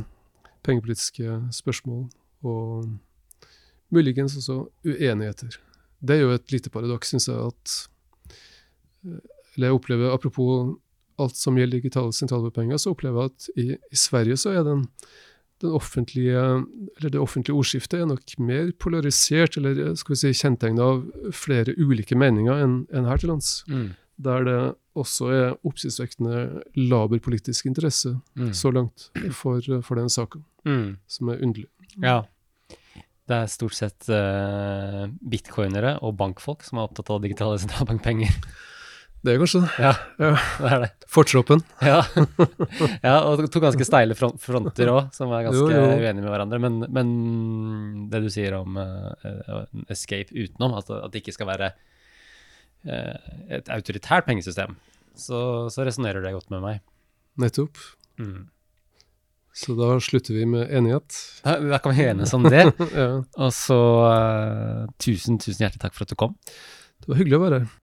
pengepolitiske 0.64 1.40
spørsmål 1.53 2.07
og 2.47 2.86
muligens 3.92 4.38
også 4.38 4.62
uenigheter. 4.86 5.59
Det 6.05 6.16
er 6.16 6.24
jo 6.24 6.32
et 6.36 6.52
lite 6.52 6.72
paradoks, 6.72 7.12
syns 7.14 7.28
jeg, 7.30 7.52
at 7.52 7.76
Eller 9.55 9.70
jeg 9.70 9.76
opplever, 9.76 10.11
apropos 10.12 10.74
alt 11.22 11.36
som 11.38 11.57
gjelder 11.57 11.78
digitale 11.78 12.12
sentralbankpenger, 12.12 12.80
så 12.80 12.90
opplever 12.90 13.22
jeg 13.22 13.30
at 13.30 13.48
i, 13.61 13.66
i 13.94 13.98
Sverige 13.98 14.36
så 14.40 14.57
er 14.59 14.66
den 14.66 14.88
den 15.64 15.72
offentlige, 15.72 16.40
eller 16.98 17.11
det 17.11 17.20
offentlige 17.20 17.57
ordskiftet 17.57 18.00
er 18.00 18.09
nok 18.11 18.38
mer 18.38 18.72
polarisert, 18.80 19.57
eller 19.57 19.94
skal 19.98 20.14
vi 20.14 20.20
si 20.20 20.32
kjennetegna 20.34 20.88
av 20.92 21.05
flere 21.34 21.76
ulike 21.78 22.18
meninger 22.18 22.64
enn 22.64 22.80
en 22.92 23.09
her 23.09 23.22
til 23.22 23.32
lands. 23.32 23.62
mm, 23.68 23.92
Der 24.24 24.44
det 24.44 24.59
også 24.94 25.30
er 25.34 25.57
oppsiktsvekkende 25.66 26.62
laber 26.76 27.18
politisk 27.18 27.66
interesse 27.66 28.16
mm, 28.34 28.52
så 28.52 28.70
langt 28.70 29.11
for, 29.32 29.61
for 29.82 29.94
den 29.98 30.11
saken, 30.11 30.44
mm. 30.64 30.96
som 31.07 31.28
er 31.28 31.42
underlig. 31.42 31.68
Ja. 32.02 32.22
Det 33.24 33.36
er 33.38 33.48
stort 33.48 33.72
sett 33.76 34.06
uh, 34.12 35.06
bitcoinere 35.24 35.94
og 36.04 36.12
bankfolk 36.20 36.64
som 36.66 36.78
er 36.80 36.88
opptatt 36.90 37.08
av 37.14 37.22
digitale 37.24 37.56
sentralbankpenger. 37.62 38.34
Det 39.24 39.32
er 39.32 39.38
kanskje 39.40 39.60
det. 39.62 39.68
Ja, 39.80 39.90
Ja. 40.20 40.30
det 40.60 40.68
er 40.74 40.82
det. 40.82 40.88
Fortroppen. 41.08 41.62
Ja, 41.88 42.02
ja 43.00 43.14
og 43.24 43.40
to 43.48 43.62
ganske 43.64 43.86
steile 43.88 44.12
fronter 44.12 44.90
òg, 44.92 45.06
som 45.16 45.32
er 45.32 45.46
ganske 45.46 45.62
Jo, 45.62 45.70
jo. 45.72 45.94
uenige 45.96 46.20
med 46.20 46.28
hverandre. 46.28 46.58
Men, 46.60 46.76
men 46.92 47.12
det 48.12 48.20
du 48.20 48.28
sier 48.28 48.58
om 48.58 48.76
uh, 48.76 49.64
escape 49.88 50.28
utenom, 50.36 50.76
at, 50.76 50.92
at 50.92 51.08
det 51.14 51.22
ikke 51.22 51.32
skal 51.38 51.48
være 51.54 51.70
uh, 52.84 53.16
et 53.48 53.72
autoritært 53.72 54.28
pengesystem, 54.28 54.76
så, 55.16 55.40
så 55.72 55.88
resonnerer 55.88 56.20
det 56.20 56.34
godt 56.36 56.52
med 56.52 56.60
meg. 56.66 56.82
Nettopp. 57.40 57.80
Mm. 58.20 58.42
Så 59.55 59.76
da 59.78 59.92
slutter 60.02 60.34
vi 60.34 60.46
med 60.50 60.66
enighet. 60.74 61.14
Da, 61.44 61.59
da 61.62 61.78
kan 61.82 61.94
vi 61.94 62.07
enes 62.09 62.34
om 62.34 62.42
det. 62.42 62.64
ja. 62.94 63.11
Og 63.38 63.52
så 63.55 63.78
uh, 64.02 64.86
tusen, 64.98 65.38
tusen 65.38 65.62
hjertelig 65.62 65.84
takk 65.84 65.94
for 65.94 66.07
at 66.07 66.11
du 66.11 66.18
kom. 66.18 66.34
Det 67.05 67.12
var 67.12 67.20
hyggelig 67.20 67.38
å 67.38 67.44
være 67.44 67.61
her. 67.62 67.74